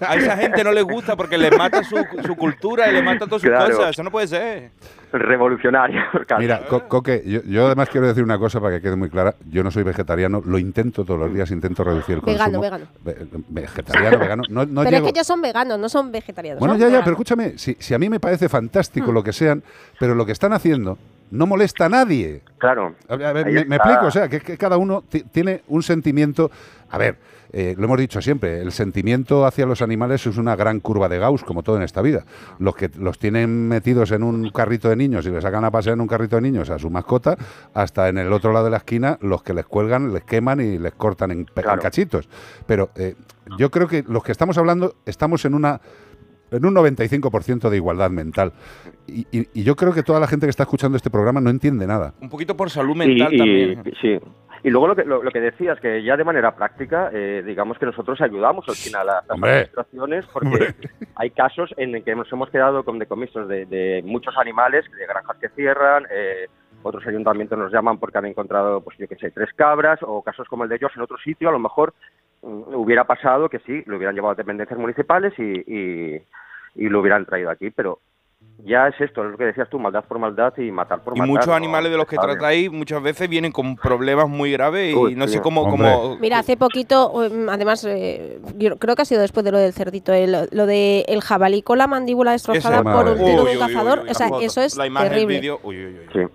[0.00, 1.96] a esa gente no les gusta porque les mata su,
[2.26, 3.76] su cultura y les mata todas sus Claro.
[3.76, 3.90] cosas.
[3.90, 4.70] Eso no puede ser.
[5.12, 6.04] revolucionarios.
[6.26, 6.42] casi.
[6.42, 9.34] Mira, Co- Coque, yo, yo además quiero decir una cosa para que quede muy clara.
[9.50, 12.62] Yo no soy vegetariano, lo intento todos los días, intento reducir el Vegano, consumo.
[12.62, 12.84] vegano.
[13.04, 14.42] Ve- vegetariano, vegano.
[14.48, 16.60] No, no pero llego- es que ellos son veganos, no son vegetarianos.
[16.60, 17.04] Bueno, son ya, ya, veganos.
[17.04, 18.50] pero escúchame, si, si a mí me parece Hmm.
[18.50, 19.62] fantástico lo que sean,
[19.98, 20.98] pero lo que están haciendo
[21.30, 22.42] no molesta a nadie.
[22.58, 22.94] Claro.
[23.08, 26.50] A ver, me, explico, o sea, que, que cada uno ti- tiene un sentimiento.
[26.90, 27.18] A ver,
[27.52, 31.18] eh, lo hemos dicho siempre, el sentimiento hacia los animales es una gran curva de
[31.18, 32.24] Gauss, como todo en esta vida.
[32.58, 35.94] Los que los tienen metidos en un carrito de niños y les sacan a pasear
[35.94, 37.36] en un carrito de niños a su mascota,
[37.74, 40.78] hasta en el otro lado de la esquina, los que les cuelgan, les queman y
[40.78, 41.80] les cortan en Claro.
[41.80, 42.28] cachitos.
[42.66, 43.14] Pero eh,
[43.58, 45.80] yo creo que los que estamos hablando estamos en una
[46.50, 48.52] en un 95% de igualdad mental.
[49.06, 51.50] Y, y- y yo creo que toda la gente que está escuchando este programa no
[51.50, 52.14] entiende nada.
[52.20, 53.82] Un poquito por salud mental y, también.
[54.00, 54.18] Sí.
[54.64, 57.78] Y luego lo que, lo, lo que decías, que ya de manera práctica, eh, digamos
[57.78, 59.50] que nosotros ayudamos al final a las Hombre.
[59.52, 60.74] administraciones, porque
[61.14, 65.36] hay casos en que nos hemos quedado con decomisos de, de muchos animales, de granjas
[65.40, 66.48] que cierran, eh,
[66.82, 70.48] otros ayuntamientos nos llaman porque han encontrado, pues yo qué sé, tres cabras, o casos
[70.48, 71.94] como el de ellos en otro sitio, a lo mejor
[72.42, 76.22] hubiera pasado que sí, lo hubieran llevado a dependencias municipales y, y,
[76.76, 77.98] y lo hubieran traído aquí, pero
[78.64, 81.18] ya es esto, es lo que decías tú, maldad por maldad y matar por Y
[81.20, 81.28] matar.
[81.28, 81.54] muchos ¿no?
[81.54, 85.26] animales de los que tratáis muchas veces vienen con problemas muy graves y Uy, no
[85.28, 85.68] sé cómo...
[85.68, 89.58] Cómo Mira, hace poquito, um, además, eh, yo creo que ha sido después de lo
[89.58, 93.52] del cerdito, el- lo de el jabalí con la mandíbula destrozada por un tiro de
[93.54, 93.98] un cazador.
[94.00, 95.34] uy, uy, o sea, eso es la imagen, terrible.
[95.34, 96.06] el vídeo, uy, uy, uy.
[96.12, 96.32] Sí.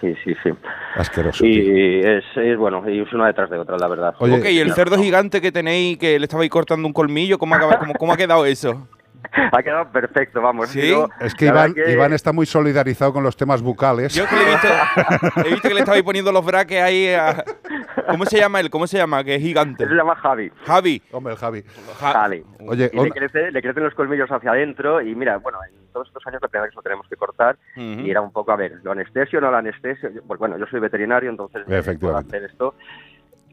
[0.00, 0.50] Sí, sí, sí.
[0.96, 1.44] Asqueroso.
[1.44, 4.14] Y es, es bueno, y es una detrás de otra, la verdad.
[4.18, 7.54] Oye, ok, y el cerdo gigante que tenéis, que le estabais cortando un colmillo, ¿cómo,
[7.54, 8.86] acaba- cómo, cómo ha quedado eso?
[9.52, 10.68] Ha quedado perfecto, vamos.
[10.68, 10.80] ¿Sí?
[10.80, 14.14] Digo, Es que Iván, verdad que- Iván está muy solidarizado con los temas bucales.
[14.14, 14.68] Yo que le he visto,
[15.44, 17.42] he visto que le estabais poniendo los braques ahí a...
[18.08, 18.70] ¿Cómo se llama él?
[18.70, 19.24] ¿Cómo se llama?
[19.24, 19.82] Que es gigante.
[19.84, 20.52] Él se llama Javi.
[20.66, 21.02] Javi.
[21.12, 21.62] Hombre, el Javi.
[22.00, 22.44] Ja- Javi.
[22.66, 25.92] Oye, Y le, onda- crece- le crecen los colmillos hacia adentro y mira, bueno, en
[25.92, 28.52] todos estos años la primera vez que lo tenemos que cortar y era un poco,
[28.52, 30.10] a ver, ¿lo anestesio o no lo anestesio?
[30.26, 32.36] Pues bueno, yo soy veterinario, entonces puedo Efectivamente.
[32.36, 32.74] hacer esto.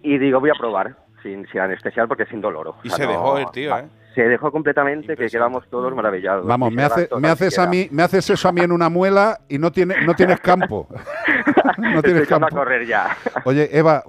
[0.03, 2.67] Y digo, voy a probar sin, sin anestesiar porque sin dolor.
[2.69, 3.85] O Y sea, se no- dejó el tío, ¿eh?
[4.15, 6.45] Se dejó completamente, que quedamos todos maravillados.
[6.45, 9.39] Vamos, me, hace, me haces a mí, me haces eso a mí en una muela
[9.47, 10.87] y no tiene, no tienes campo.
[11.77, 12.49] no Estoy tienes a campo.
[12.55, 13.15] correr ya.
[13.45, 14.03] Oye, Eva,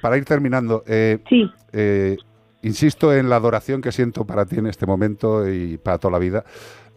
[0.00, 1.50] para ir terminando, eh, Sí.
[1.72, 2.16] eh,
[2.62, 6.18] insisto en la adoración que siento para ti en este momento y para toda la
[6.18, 6.44] vida.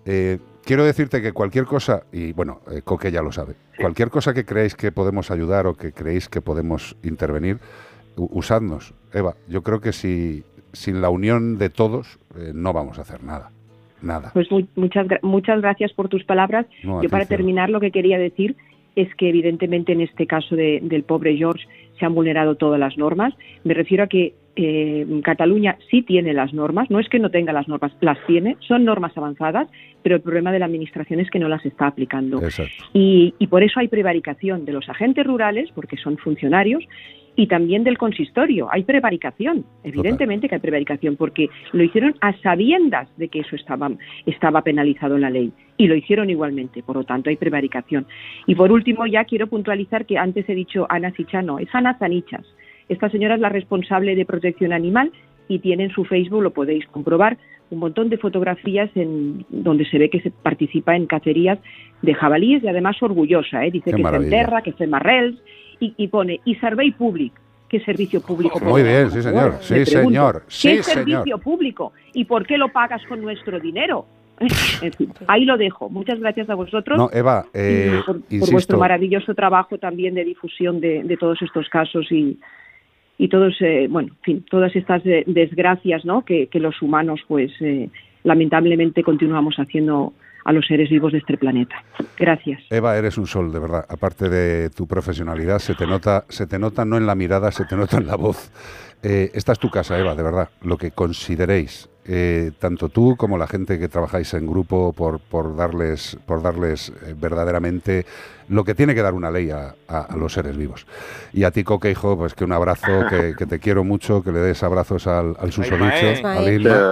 [0.05, 4.45] Eh, quiero decirte que cualquier cosa, y bueno, Coque ya lo sabe, cualquier cosa que
[4.45, 7.59] creéis que podemos ayudar o que creéis que podemos intervenir,
[8.15, 8.93] usadnos.
[9.13, 13.23] Eva, yo creo que si, sin la unión de todos eh, no vamos a hacer
[13.23, 13.49] nada.
[14.01, 14.31] Nada.
[14.33, 16.65] Pues mu- muchas, muchas gracias por tus palabras.
[16.83, 18.55] No, Yo para terminar lo que quería decir
[18.95, 21.65] es que evidentemente en este caso de- del pobre George
[22.01, 23.33] se han vulnerado todas las normas.
[23.63, 27.53] Me refiero a que eh, Cataluña sí tiene las normas, no es que no tenga
[27.53, 29.69] las normas, las tiene, son normas avanzadas,
[30.01, 32.41] pero el problema de la Administración es que no las está aplicando.
[32.91, 36.83] Y por eso hay prevaricación de los agentes rurales, porque son funcionarios,
[37.35, 38.67] y también del consistorio.
[38.71, 43.89] Hay prevaricación, evidentemente que hay prevaricación, porque lo hicieron a sabiendas de que eso estaba,
[44.25, 45.51] estaba penalizado en la ley.
[45.77, 48.05] Y lo hicieron igualmente, por lo tanto hay prevaricación.
[48.45, 52.45] Y por último, ya quiero puntualizar que antes he dicho Ana Sichano, es Ana Zanichas.
[52.89, 55.11] Esta señora es la responsable de protección animal
[55.47, 57.37] y tiene en su Facebook, lo podéis comprobar,
[57.69, 61.57] un montón de fotografías en donde se ve que se participa en cacerías
[62.01, 63.71] de jabalíes y además orgullosa, ¿eh?
[63.71, 64.29] dice Qué que maravilla.
[64.29, 65.37] se enterra, que se marrels
[65.79, 67.31] y, y pone y servei públic.
[67.69, 68.59] ¿Qué servicio público?
[68.65, 69.55] Muy bien, sí, señor.
[69.61, 70.41] Sí, señor.
[70.41, 70.83] ¿Qué Sí, señor.
[70.83, 71.93] servicio público?
[72.13, 74.05] ¿Y por qué lo pagas con nuestro dinero?
[74.41, 75.89] En fin, ahí lo dejo.
[75.89, 76.97] Muchas gracias a vosotros.
[76.97, 82.11] No, Eva, eh, por, vuestro maravilloso trabajo también de difusión de, de todos estos casos
[82.11, 82.39] y,
[83.17, 86.25] y todos, eh, bueno, en fin, todas estas eh, desgracias, ¿no?
[86.25, 87.89] Que, que los humanos, pues, eh,
[88.23, 90.13] lamentablemente continuamos haciendo
[90.43, 91.83] a los seres vivos de este planeta.
[92.17, 92.63] Gracias.
[92.69, 93.85] Eva, eres un sol, de verdad.
[93.87, 97.65] Aparte de tu profesionalidad, se te nota, se te nota no en la mirada, se
[97.65, 98.51] te nota en la voz.
[99.03, 100.49] Eh, esta es tu casa, Eva, de verdad.
[100.63, 105.55] Lo que consideréis, eh, tanto tú como la gente que trabajáis en grupo, por, por
[105.55, 108.05] darles, por darles eh, verdaderamente
[108.49, 110.85] lo que tiene que dar una ley a, a- a los seres vivos.
[111.31, 114.31] Y a ti, Coque, hijo, pues que un abrazo, que, que te quiero mucho, que
[114.31, 116.05] le des abrazos al, al susodicho.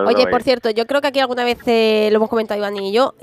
[0.06, 2.94] Oye, por cierto, yo creo que aquí alguna vez eh, lo hemos comentado Iván y
[2.94, 3.14] yo.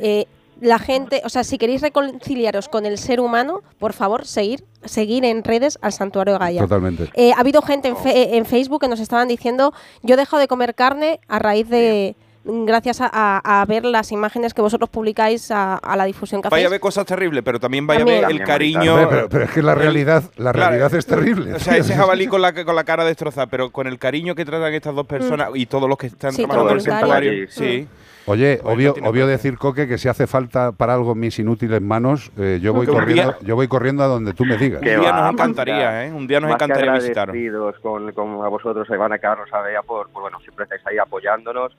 [0.61, 5.25] La gente, o sea, si queréis reconciliaros con el ser humano, por favor, seguir, seguir
[5.25, 6.61] en redes al Santuario de Gaia.
[6.63, 7.11] Totalmente.
[7.15, 9.73] Eh, ha habido gente en, fe- en Facebook que nos estaban diciendo,
[10.03, 14.13] yo he dejado de comer carne a raíz de, gracias a, a- a ver las
[14.13, 17.61] imágenes que vosotros publicáis a, a la difusión que Vaya a ver cosas terribles, pero
[17.61, 18.95] también vaya a ver el cariño.
[18.95, 21.53] Hombre, pero, pero es que la realidad, la Claro, realidad es terrible.
[21.55, 24.45] O sea, ese jabalí con la, con la cara destrozada, pero con el cariño que
[24.47, 27.47] tratan estas dos personas y todos los que están Sí, trabajando en el santuario.
[27.51, 27.87] Sí.
[28.27, 31.81] Oye, Pues obvio, no obvio decir, Coque, que si hace falta para algo mis inútiles
[31.81, 34.81] manos, eh, yo voy Que corriendo, día- yo voy corriendo a donde tú me digas.
[34.83, 36.13] Un día nos encantaría, ¿eh?
[36.13, 37.35] Un día nos más que encantaría visitaros.
[37.35, 40.83] agradecidos con, con a vosotros, Iván, a Carlos, a Bea, por, por, bueno, siempre estáis
[40.87, 41.77] ahí apoyándonos.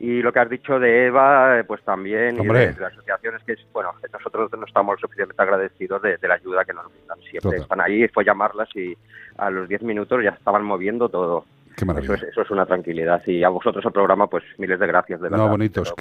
[0.00, 2.62] Y lo que has dicho de Eva, eh, pues también, Hombre.
[2.62, 6.16] y de, de las asociaciones, que es, bueno, que nosotros no estamos suficientemente agradecidos de,
[6.18, 7.18] de la ayuda que nos brindan.
[7.22, 7.60] Siempre Total.
[7.62, 8.96] están ahí, fue llamarlas y
[9.38, 11.44] a los 10 minutos ya estaban moviendo todo.
[11.78, 12.14] Qué maravilla.
[12.14, 13.22] Eso es, eso es una tranquilidad.
[13.26, 15.44] Y a vosotros el programa, pues miles de gracias, de verdad.
[15.44, 15.94] No, bonitos,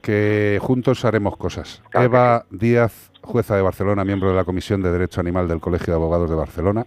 [0.00, 1.82] que, juntos haremos cosas.
[1.92, 5.94] Eva Díaz, jueza de Barcelona, miembro de la Comisión de Derecho Animal del Colegio de
[5.94, 6.86] Abogados de Barcelona,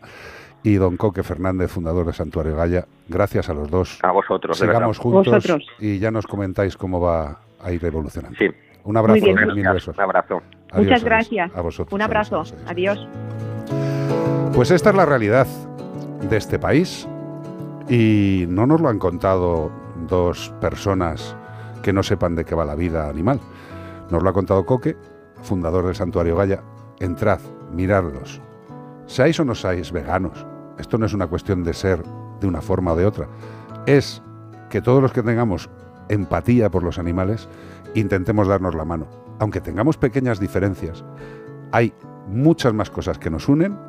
[0.63, 2.85] y don Coque Fernández, fundador de Santuario Gaya.
[3.09, 3.99] Gracias a los dos.
[4.03, 5.67] A vosotros, Sigamos juntos Vosotros.
[5.77, 8.37] y ya nos comentáis cómo va a ir evolucionando.
[8.37, 8.47] Sí.
[8.85, 9.53] Un abrazo, Muy bien.
[9.53, 9.97] mil besos.
[9.97, 10.41] Un abrazo.
[10.71, 11.51] Adiós, Muchas gracias.
[11.53, 11.91] A vosotros.
[11.91, 12.43] Un abrazo.
[12.67, 13.05] Adiós.
[14.55, 15.45] Pues esta es la realidad
[16.29, 17.05] de este país
[17.89, 19.71] y no nos lo han contado
[20.07, 21.35] dos personas
[21.81, 23.39] que no sepan de qué va la vida animal.
[24.11, 24.95] Nos lo ha contado Coque,
[25.41, 26.63] fundador del Santuario Gaya.
[26.99, 27.39] Entrad,
[27.73, 28.41] miradlos.
[29.07, 30.45] Seáis o no seáis veganos,
[30.77, 32.03] esto no es una cuestión de ser
[32.39, 33.27] de una forma o de otra.
[33.87, 34.21] Es
[34.69, 35.69] que todos los que tengamos
[36.09, 37.49] empatía por los animales
[37.95, 39.07] intentemos darnos la mano.
[39.39, 41.03] Aunque tengamos pequeñas diferencias,
[41.71, 41.93] hay
[42.27, 43.79] muchas más cosas que nos unen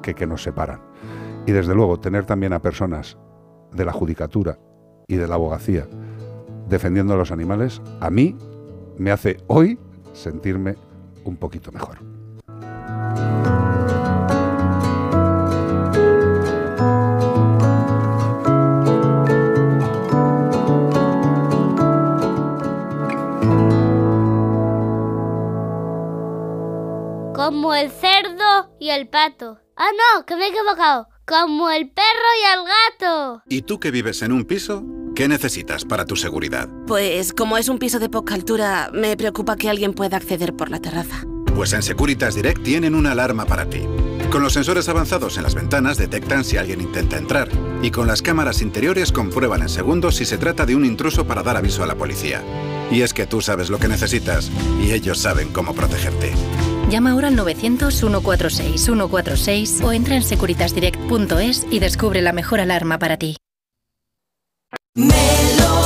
[0.00, 0.80] que que nos separan.
[1.46, 3.18] Y desde luego tener también a personas
[3.72, 4.58] de la judicatura
[5.06, 5.86] y de la abogacía
[6.68, 8.36] defendiendo a los animales, a mí
[8.98, 9.78] me hace hoy
[10.12, 10.76] sentirme
[11.24, 11.98] un poquito mejor.
[27.34, 29.58] Como el cerdo y el pato.
[29.76, 31.08] Ah, no, que me he equivocado.
[31.28, 32.06] Como el perro
[32.40, 33.42] y el gato.
[33.50, 34.82] ¿Y tú que vives en un piso?
[35.14, 36.70] ¿Qué necesitas para tu seguridad?
[36.86, 40.70] Pues como es un piso de poca altura, me preocupa que alguien pueda acceder por
[40.70, 41.26] la terraza.
[41.54, 43.82] Pues en Securitas Direct tienen una alarma para ti.
[44.30, 47.50] Con los sensores avanzados en las ventanas detectan si alguien intenta entrar
[47.82, 51.42] y con las cámaras interiores comprueban en segundos si se trata de un intruso para
[51.42, 52.42] dar aviso a la policía.
[52.90, 54.50] Y es que tú sabes lo que necesitas
[54.82, 56.32] y ellos saben cómo protegerte.
[56.90, 63.36] Llama ahora al 900-146-146 o entra en securitasdirect.es y descubre la mejor alarma para ti.
[64.98, 65.77] High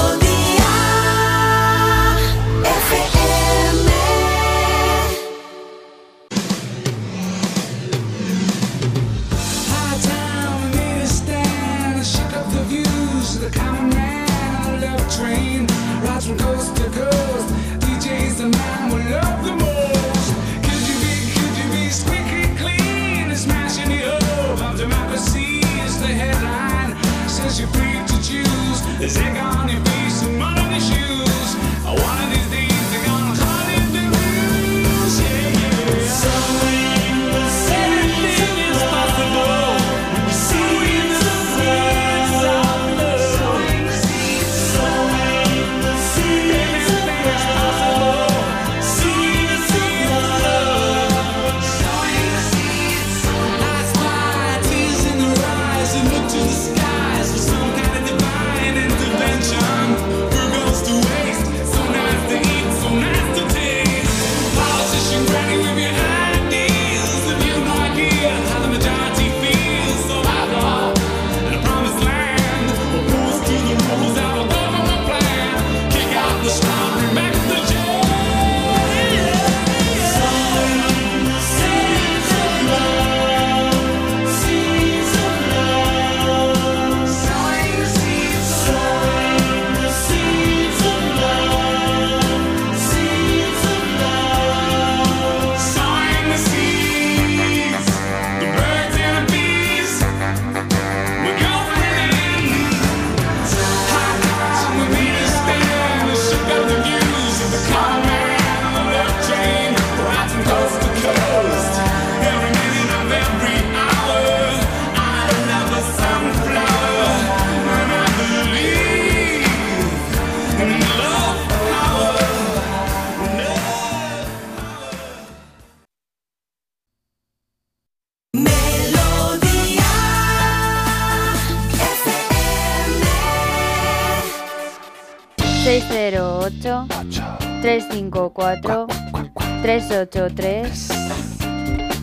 [140.11, 140.89] 683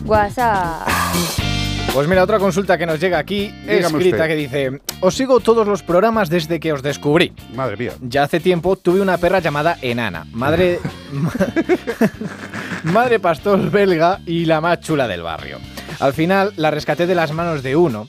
[0.06, 0.88] WhatsApp.
[1.92, 5.66] Pues mira, otra consulta que nos llega aquí, Dígame escrita, que dice: Os sigo todos
[5.66, 7.32] los programas desde que os descubrí.
[7.54, 7.92] Madre mía.
[8.00, 10.78] Ya hace tiempo tuve una perra llamada Enana, madre.
[12.84, 15.58] madre pastor belga y la más chula del barrio.
[15.98, 18.08] Al final la rescaté de las manos de uno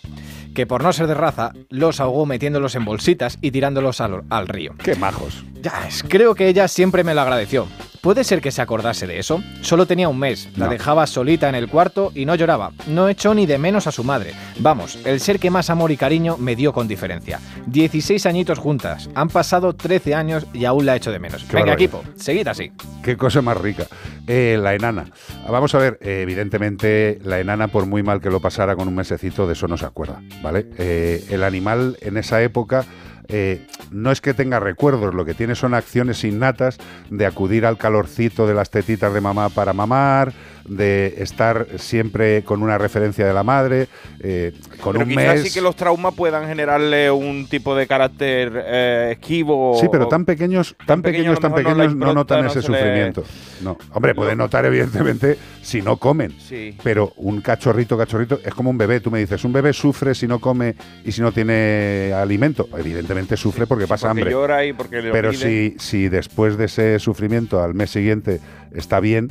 [0.53, 4.76] que por no ser de raza, los ahogó metiéndolos en bolsitas y tirándolos al, río.
[4.84, 5.44] ¡Qué majos!
[5.61, 6.03] Ya, es.
[6.08, 7.68] creo que ella siempre me lo agradeció,
[8.01, 9.43] ¿Puede ser que se acordase de eso?
[9.61, 10.71] Solo tenía un mes, la No.
[10.71, 12.71] dejaba solita en el cuarto y no lloraba.
[12.88, 14.33] No echó ni de menos a su madre.
[14.57, 17.39] Vamos, el ser que más amor y cariño me dio con diferencia.
[17.67, 21.43] 16 añitos juntas, han pasado 13 años y aún la echo de menos.
[21.43, 21.99] Qué Venga, barbaridad.
[22.01, 22.71] equipo, seguid así.
[23.03, 23.85] Qué cosa más rica.
[24.25, 25.05] Eh, la enana.
[25.47, 28.95] Vamos a ver, eh, evidentemente la enana, por muy mal que lo pasara con un
[28.95, 30.67] mesecito, de eso no se acuerda, ¿vale?
[30.80, 32.83] Eh, el animal en esa época
[33.32, 36.77] eh, no es que tenga recuerdos, lo que tiene son acciones innatas
[37.10, 40.34] de acudir al calorcito de las tetitas de mamá para mamar,
[40.77, 43.88] de estar siempre con una referencia de la madre,
[44.22, 45.43] eh, con Pero un quizás mes.
[45.43, 49.77] sí que los traumas puedan generarle un tipo de carácter eh, esquivo.
[49.80, 52.66] Sí, pero tan pequeños, tan pequeño, pequeños, tan no pequeños no, notan no ese le-
[52.66, 53.24] sufrimiento.
[53.61, 56.33] No, hombre, pueden notar evidentemente si no comen.
[56.40, 56.75] Sí.
[56.83, 59.01] Pero un cachorrito, cachorrito, es como un bebé.
[59.01, 60.75] Tú me dices, un bebé sufre si no come
[61.06, 62.67] y si no tiene alimento.
[62.77, 64.32] Evidentemente sufre porque pasa porque hambre.
[64.32, 65.74] llora y porque le Pero pide.
[65.74, 68.40] si, si después de ese sufrimiento al mes siguiente
[68.74, 69.27] está bien,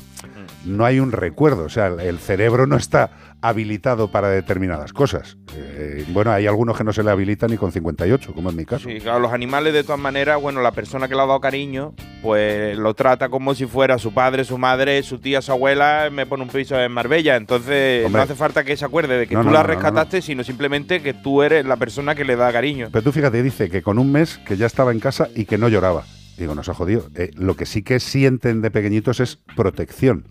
[0.64, 1.64] no hay un recuerdo.
[1.64, 3.10] O sea, el- cerebro no está
[3.42, 5.38] habilitado para determinadas cosas.
[5.56, 8.66] Eh, bueno, hay algunos que no se le habilitan ni con 58, como en mi
[8.66, 8.86] caso.
[8.88, 11.94] Sí, claro, los animales de todas maneras, bueno, la persona que le ha dado cariño,
[12.22, 16.26] pues lo trata como si fuera su padre, su madre, su tía, su abuela, me
[16.26, 17.36] pone un piso en Marbella.
[17.36, 18.18] Entonces Hombre.
[18.18, 19.66] no hace falta que se acuerde de que No, tú no, la no.
[19.68, 22.88] rescataste, sino simplemente que tú eres la persona que le da cariño.
[22.92, 25.56] Pero tú fíjate, dice que con un mes que ya estaba en casa y que
[25.56, 26.04] no lloraba.
[26.40, 27.10] Digo, nos ha jodido.
[27.16, 30.24] Eh, lo que sí que sienten de pequeñitos es protección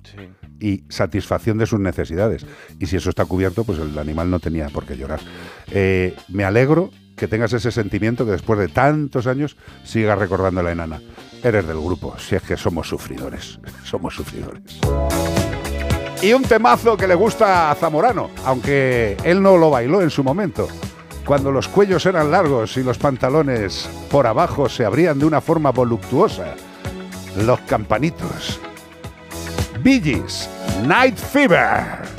[0.60, 2.48] y satisfacción de sus necesidades.
[2.80, 5.20] Y si eso está cubierto, pues el animal no tenía por qué llorar.
[5.70, 10.64] Eh, me alegro que tengas ese sentimiento que después de tantos años sigas recordando a
[10.64, 11.00] la enana.
[11.44, 13.60] Eres del grupo, si es que somos sufridores.
[13.84, 14.64] Somos sufridores.
[16.24, 20.24] Y un temazo que le gusta a Zamorano, aunque él no lo bailó en su
[20.24, 20.68] momento.
[21.26, 25.72] Cuando los cuellos eran largos y los pantalones por abajo se abrían de una forma
[25.72, 26.56] voluptuosa.
[27.46, 28.60] Los campanitos.
[29.84, 30.50] Gees,
[30.86, 32.19] Night Fever.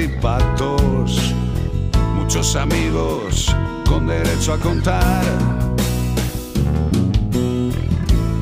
[0.00, 1.34] Y patos.
[2.14, 3.54] Muchos amigos
[3.86, 5.24] con derecho a contar.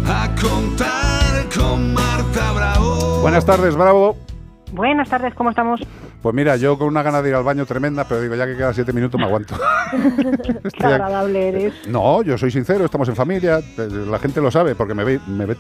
[0.07, 3.21] A contar con Marta Bravo.
[3.23, 4.17] Buenas tardes, Bravo.
[4.73, 5.81] Buenas tardes, ¿cómo estamos?
[6.23, 8.57] Pues mira, yo con una gana de ir al baño tremenda, pero digo, ya que
[8.57, 9.57] quedan siete minutos me aguanto.
[10.79, 11.89] Qué agradable eres.
[11.89, 15.21] No, yo soy sincero, estamos en familia, eh, la gente lo sabe porque me ve,
[15.27, 15.57] me ve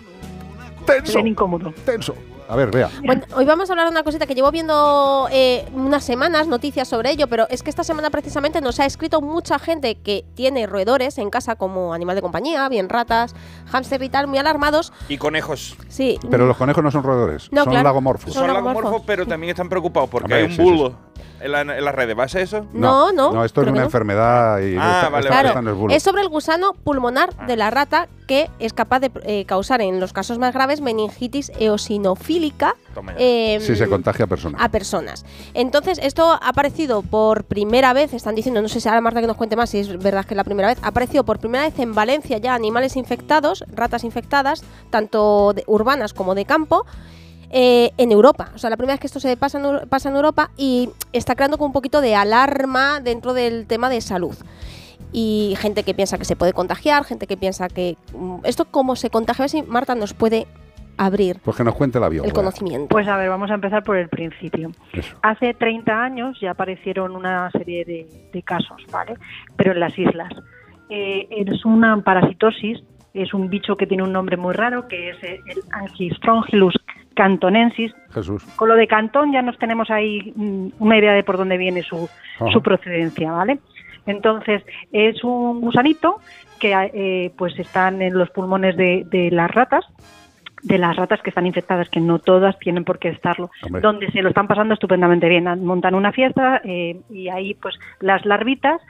[0.86, 1.18] tenso.
[1.18, 1.73] Ven incómodo.
[1.85, 2.15] Tenso.
[2.49, 2.89] A ver, vea.
[3.05, 6.86] Bueno, hoy vamos a hablar de una cosita que llevo viendo eh, unas semanas, noticias
[6.86, 10.67] sobre ello, pero es que esta semana precisamente nos ha escrito mucha gente que tiene
[10.67, 13.34] roedores en casa como animal de compañía, bien ratas,
[13.67, 14.92] hámster y tal, muy alarmados.
[15.08, 15.76] Y conejos.
[15.89, 16.18] Sí.
[16.31, 17.84] Pero los conejos no son roedores, No, son claro.
[17.89, 18.34] lagomorfos.
[18.34, 20.94] Son lagomorfos, pero también están preocupados porque Hombre, hay un sí,
[21.40, 22.18] en, la- en las redes.
[22.18, 22.66] ¿Va a ser eso?
[22.72, 23.84] No, no, No, esto es una no.
[23.84, 25.94] enfermedad y Ah, esta, vale, es bulo.
[25.94, 30.00] Es sobre el gusano pulmonar de la rata que es capaz de eh, causar en
[30.00, 32.74] los casos más graves meningitis eosinofílica
[33.16, 34.60] em, Sí, se contagia a personas.
[34.62, 35.24] a personas.
[35.55, 39.26] Entonces, esto ha aparecido por primera vez, están diciendo, no sé si ahora Marta que
[39.26, 41.64] nos cuente más si es verdad que es la primera vez, ha aparecido por primera
[41.64, 46.84] vez en Valencia ya animales infectados, ratas infectadas, tanto de- urbanas como de campo.
[47.51, 50.17] Eh, en Europa, o sea, la primera vez que esto se pasa en, pasa en
[50.17, 54.36] Europa y está creando como un poquito de alarma dentro del tema de salud
[55.12, 58.97] y gente que piensa que se puede contagiar, gente que piensa que mm, esto cómo
[58.97, 60.47] se contagia, a ver si Marta nos puede
[60.99, 62.28] abrir Pues que nos cuente la bióloga.
[62.28, 62.89] el conocimiento.
[62.89, 64.73] Pues a ver, vamos a empezar por el principio.
[65.23, 69.15] Hace 30 años ya aparecieron una serie de, de casos, ¿vale?
[69.57, 70.33] Pero en las islas.
[70.91, 72.83] Eh, es una parasitosis,
[73.15, 76.75] es un bicho que tiene un nombre muy raro, que es el Angistrongylus
[77.18, 77.92] cantonensis.
[78.14, 78.44] Jesús.
[78.55, 81.82] Con lo de Cantón ya nos tenemos ahí mm, una idea de por dónde viene
[81.82, 82.52] su, Ajá.
[82.52, 83.58] su procedencia, ¿vale?
[84.06, 86.20] Entonces, es un gusanito
[86.60, 89.84] que eh, pues están en los pulmones de, de las ratas,
[90.62, 93.82] de las ratas que están infectadas, que no todas tienen por qué estarlo, Hombre.
[93.82, 95.44] donde se lo están pasando estupendamente bien.
[95.64, 98.80] Montan una fiesta eh, y ahí pues las larvitas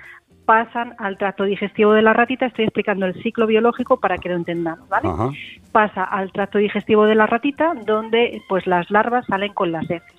[0.49, 2.47] pasan al tracto digestivo de la ratita.
[2.47, 5.07] Estoy explicando el ciclo biológico para que lo entendamos, ¿vale?
[5.07, 5.29] Ajá.
[5.73, 10.15] Pasa al tracto digestivo de la ratita, donde pues las larvas salen con las heces.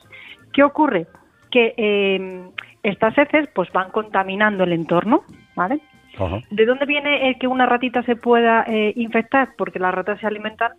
[0.54, 1.08] ¿Qué ocurre?
[1.50, 2.48] Que eh,
[2.84, 5.24] estas heces pues van contaminando el entorno,
[5.56, 5.80] ¿vale?
[6.20, 6.42] Ajá.
[6.52, 9.56] ¿De dónde viene el que una ratita se pueda eh, infectar?
[9.58, 10.74] Porque las ratas se alimentan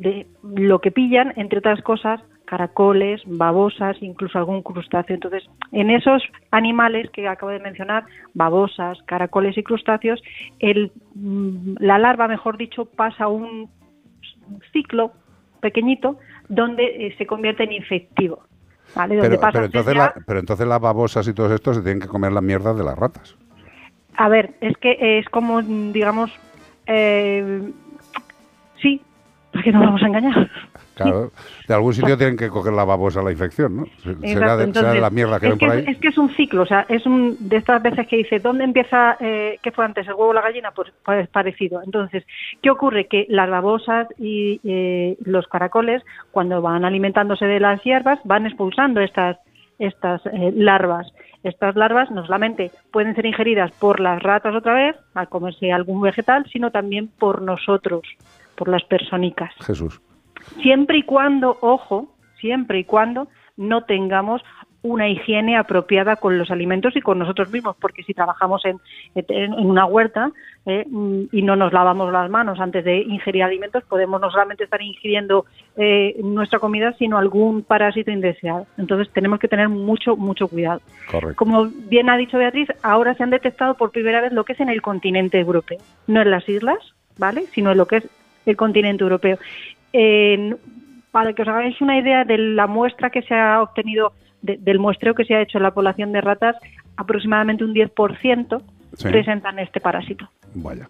[0.00, 5.14] de lo que pillan, entre otras cosas, caracoles, babosas, incluso algún crustáceo.
[5.14, 10.22] Entonces, en esos animales que acabo de mencionar, babosas, caracoles y crustáceos,
[10.58, 13.68] el, mm, la larva, mejor dicho, pasa un
[14.72, 15.12] ciclo
[15.60, 18.44] pequeñito donde eh, se convierte en infectivo.
[18.94, 19.16] ¿vale?
[19.16, 21.74] Donde Pero, pasa pero, a ser entonces la- pero entonces las babosas y todo esto
[21.74, 23.36] se tienen que comer las mierdas de las ratas.
[24.16, 26.30] A ver, es que es como, mm, digamos,
[26.86, 27.70] eh,
[28.80, 29.02] sí,
[29.58, 30.50] porque no vamos a engañar.
[30.94, 31.30] Claro,
[31.68, 33.86] de algún sitio tienen que coger la babosa la infección, ¿no?
[34.02, 35.92] Se- Será de, será de entonces, la mierda que es ven por es- ahí.
[35.94, 38.64] Es que es un ciclo, o sea, es un de estas veces que dice, ¿dónde
[38.64, 40.70] empieza, eh, qué fue antes, el huevo o la gallina?
[40.72, 41.82] Pues, pues parecido.
[41.84, 42.24] Entonces,
[42.62, 43.06] ¿qué ocurre?
[43.06, 49.00] Que las babosas y eh, los caracoles, cuando van alimentándose de las hierbas, van expulsando
[49.00, 49.36] estas,
[49.78, 51.12] estas eh, larvas.
[51.44, 56.00] Estas larvas no solamente pueden ser ingeridas por las ratas otra vez, al comerse algún
[56.00, 58.02] vegetal, sino también por nosotros,
[58.58, 60.00] por las personicas Jesús.
[60.60, 64.42] siempre y cuando, ojo, siempre y cuando no tengamos
[64.82, 68.78] una higiene apropiada con los alimentos y con nosotros mismos, porque si trabajamos en,
[69.14, 70.30] en una huerta
[70.66, 74.64] eh, mm, y no nos lavamos las manos antes de ingerir alimentos, podemos no solamente
[74.64, 75.46] estar ingiriendo
[75.76, 78.66] eh, nuestra comida, sino algún parásito indeseado.
[78.76, 80.80] Entonces tenemos que tener mucho, mucho cuidado.
[81.10, 81.36] Correcto.
[81.36, 84.60] Como bien ha dicho Beatriz, ahora se han detectado por primera vez lo que es
[84.60, 86.78] en el continente europeo, no en las islas,
[87.18, 87.46] ¿vale?
[87.52, 88.08] Sino en lo que es
[88.46, 89.38] el continente europeo.
[89.92, 90.56] En-
[91.10, 94.78] para que os hagáis una idea de la muestra que se ha obtenido, de- del
[94.78, 96.56] muestreo que se ha hecho en la población de ratas,
[96.96, 98.62] aproximadamente un 10%
[98.94, 99.08] Sí.
[99.08, 100.28] presentan este parásito.
[100.54, 100.88] Vaya.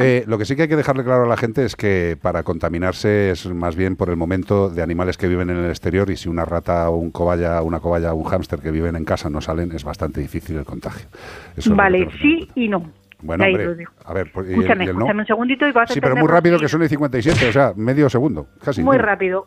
[0.00, 2.42] Eh, lo que sí que hay que dejarle claro a la gente es que para
[2.44, 6.16] contaminarse es más bien por el momento de animales que viven en el exterior y
[6.16, 9.28] si una rata o un cobaya, una cobaya o un hámster que viven en casa
[9.28, 11.08] no salen es bastante difícil el contagio.
[11.56, 12.84] Eso vale, sí y no.
[13.22, 13.92] Bueno, hombre, lo digo.
[14.04, 15.00] a ver, pues, ¿y el- Escúchame, y el no?
[15.00, 17.52] escúchame un segundito y vas a Sí, pero muy rápido que son el 57, o
[17.52, 18.82] sea, medio segundo, casi.
[18.82, 19.06] Muy Dime.
[19.06, 19.46] rápido.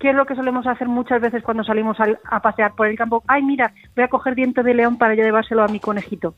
[0.00, 2.96] ¿Qué es lo que solemos hacer muchas veces cuando salimos al- a, pasear por el
[2.96, 3.22] campo?
[3.28, 6.34] Ay, mira, voy a coger diente de león para yo llevárselo a mi conejito.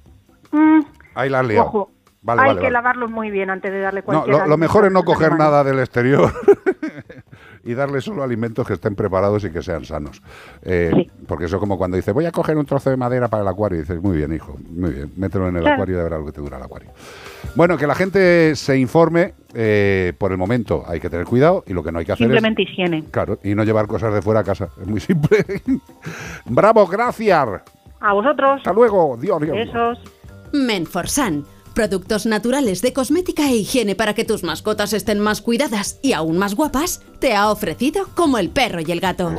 [0.53, 0.81] Mm,
[1.15, 1.67] Ahí la has liado.
[1.67, 1.91] ojo,
[2.21, 2.73] Vale, hay vale, que vale.
[2.73, 5.27] lavarlos muy bien antes de darle No, cualquier lo, lo alimento mejor es no coger
[5.33, 5.51] animales.
[5.51, 6.31] nada del exterior
[7.65, 10.23] y darle solo alimentos que estén preparados y que sean sanos.
[10.63, 13.49] Eh, Porque eso como cuando dice, voy a coger un trozo de madera para el
[13.49, 13.79] acuario.
[13.79, 15.75] Y dices, muy bien, hijo, muy bien, mételo en el Claro.
[15.75, 16.91] acuario y ya verás lo que te dura el acuario.
[17.55, 19.35] Bueno, que la gente se informe.
[19.57, 22.27] eh, por el momento hay que tener cuidado y lo que no hay que hacer
[22.27, 22.99] Simplemente higiene.
[22.99, 23.05] es...
[23.13, 24.69] Claro, y no llevar cosas de fuera a casa.
[24.81, 25.45] Es muy simple.
[26.47, 27.49] ¡Bravo, gracias!
[28.01, 28.57] A vosotros.
[28.59, 29.17] Hasta luego.
[29.17, 29.57] Dios, Dios.
[29.57, 29.99] Besos.
[30.53, 31.45] Menforsan.
[31.75, 36.39] Productos naturales de cosmética e higiene para que tus mascotas estén más cuidadas y aún
[36.39, 39.33] más guapas, te ha ofrecido como el perro y el gato.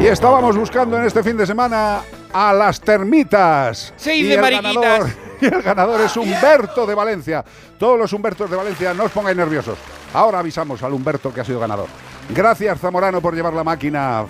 [0.00, 3.92] Y estábamos buscando en este fin de semana a las termitas.
[4.06, 4.74] Y de mariquitas.
[4.76, 7.44] ganador- Y el ganador es Humberto de Valencia.
[7.78, 9.76] Todos los Humbertos de Valencia, no os pongáis nerviosos.
[10.14, 11.88] Ahora avisamos al Humberto que ha sido ganador.
[12.30, 14.24] Gracias, Zamorano, por llevar la máquina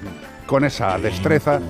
[0.47, 1.61] con esa destreza.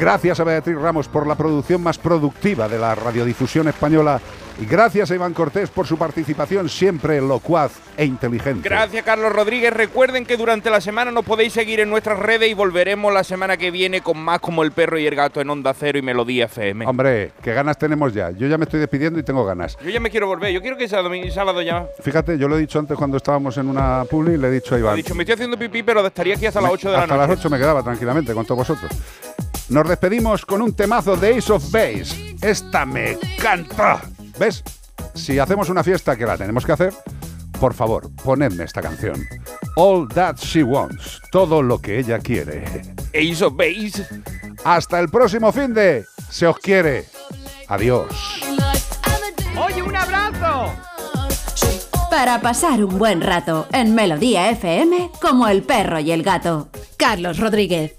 [0.00, 4.20] Gracias a Beatriz Ramos por la producción más productiva de la radiodifusión española.
[4.58, 8.66] Y gracias a Iván Cortés por su participación siempre locuaz e inteligente.
[8.66, 9.70] Gracias, Carlos Rodríguez.
[9.70, 13.58] Recuerden que durante la semana nos podéis seguir en nuestras redes y volveremos la semana
[13.58, 16.46] que viene con más como el perro y el gato en Onda Cero y Melodía
[16.46, 16.86] FM.
[16.86, 18.30] Hombre, qué ganas tenemos ya.
[18.30, 19.76] Yo ya me estoy despidiendo y tengo ganas.
[19.84, 20.50] Yo ya me quiero volver.
[20.52, 21.86] Yo quiero que sea domingo y sábado ya.
[22.00, 24.78] Fíjate, yo lo he dicho antes cuando estábamos en una publi, le he dicho a
[24.78, 24.96] He Iván.
[24.96, 27.28] dicho, me estoy haciendo pipí, pero estaría aquí hasta las 8 de la Hasta noche.
[27.28, 28.90] las 8 me quedaba tranquilamente con todos vosotros.
[29.68, 32.36] Nos despedimos con un temazo de Ace of Base.
[32.40, 34.00] Esta me encanta.
[34.38, 34.62] ¿Ves?
[35.14, 36.92] Si hacemos una fiesta que la tenemos que hacer,
[37.60, 39.26] por favor, ponedme esta canción.
[39.76, 41.20] All That She Wants.
[41.32, 42.64] Todo lo que ella quiere.
[43.14, 44.06] Ace of Base.
[44.64, 46.04] Hasta el próximo fin de.
[46.30, 47.06] Se os quiere.
[47.68, 48.40] Adiós.
[49.58, 50.72] Oye, un abrazo.
[52.10, 56.68] Para pasar un buen rato en Melodía FM como el perro y el gato.
[56.96, 57.96] Carlos Rodríguez.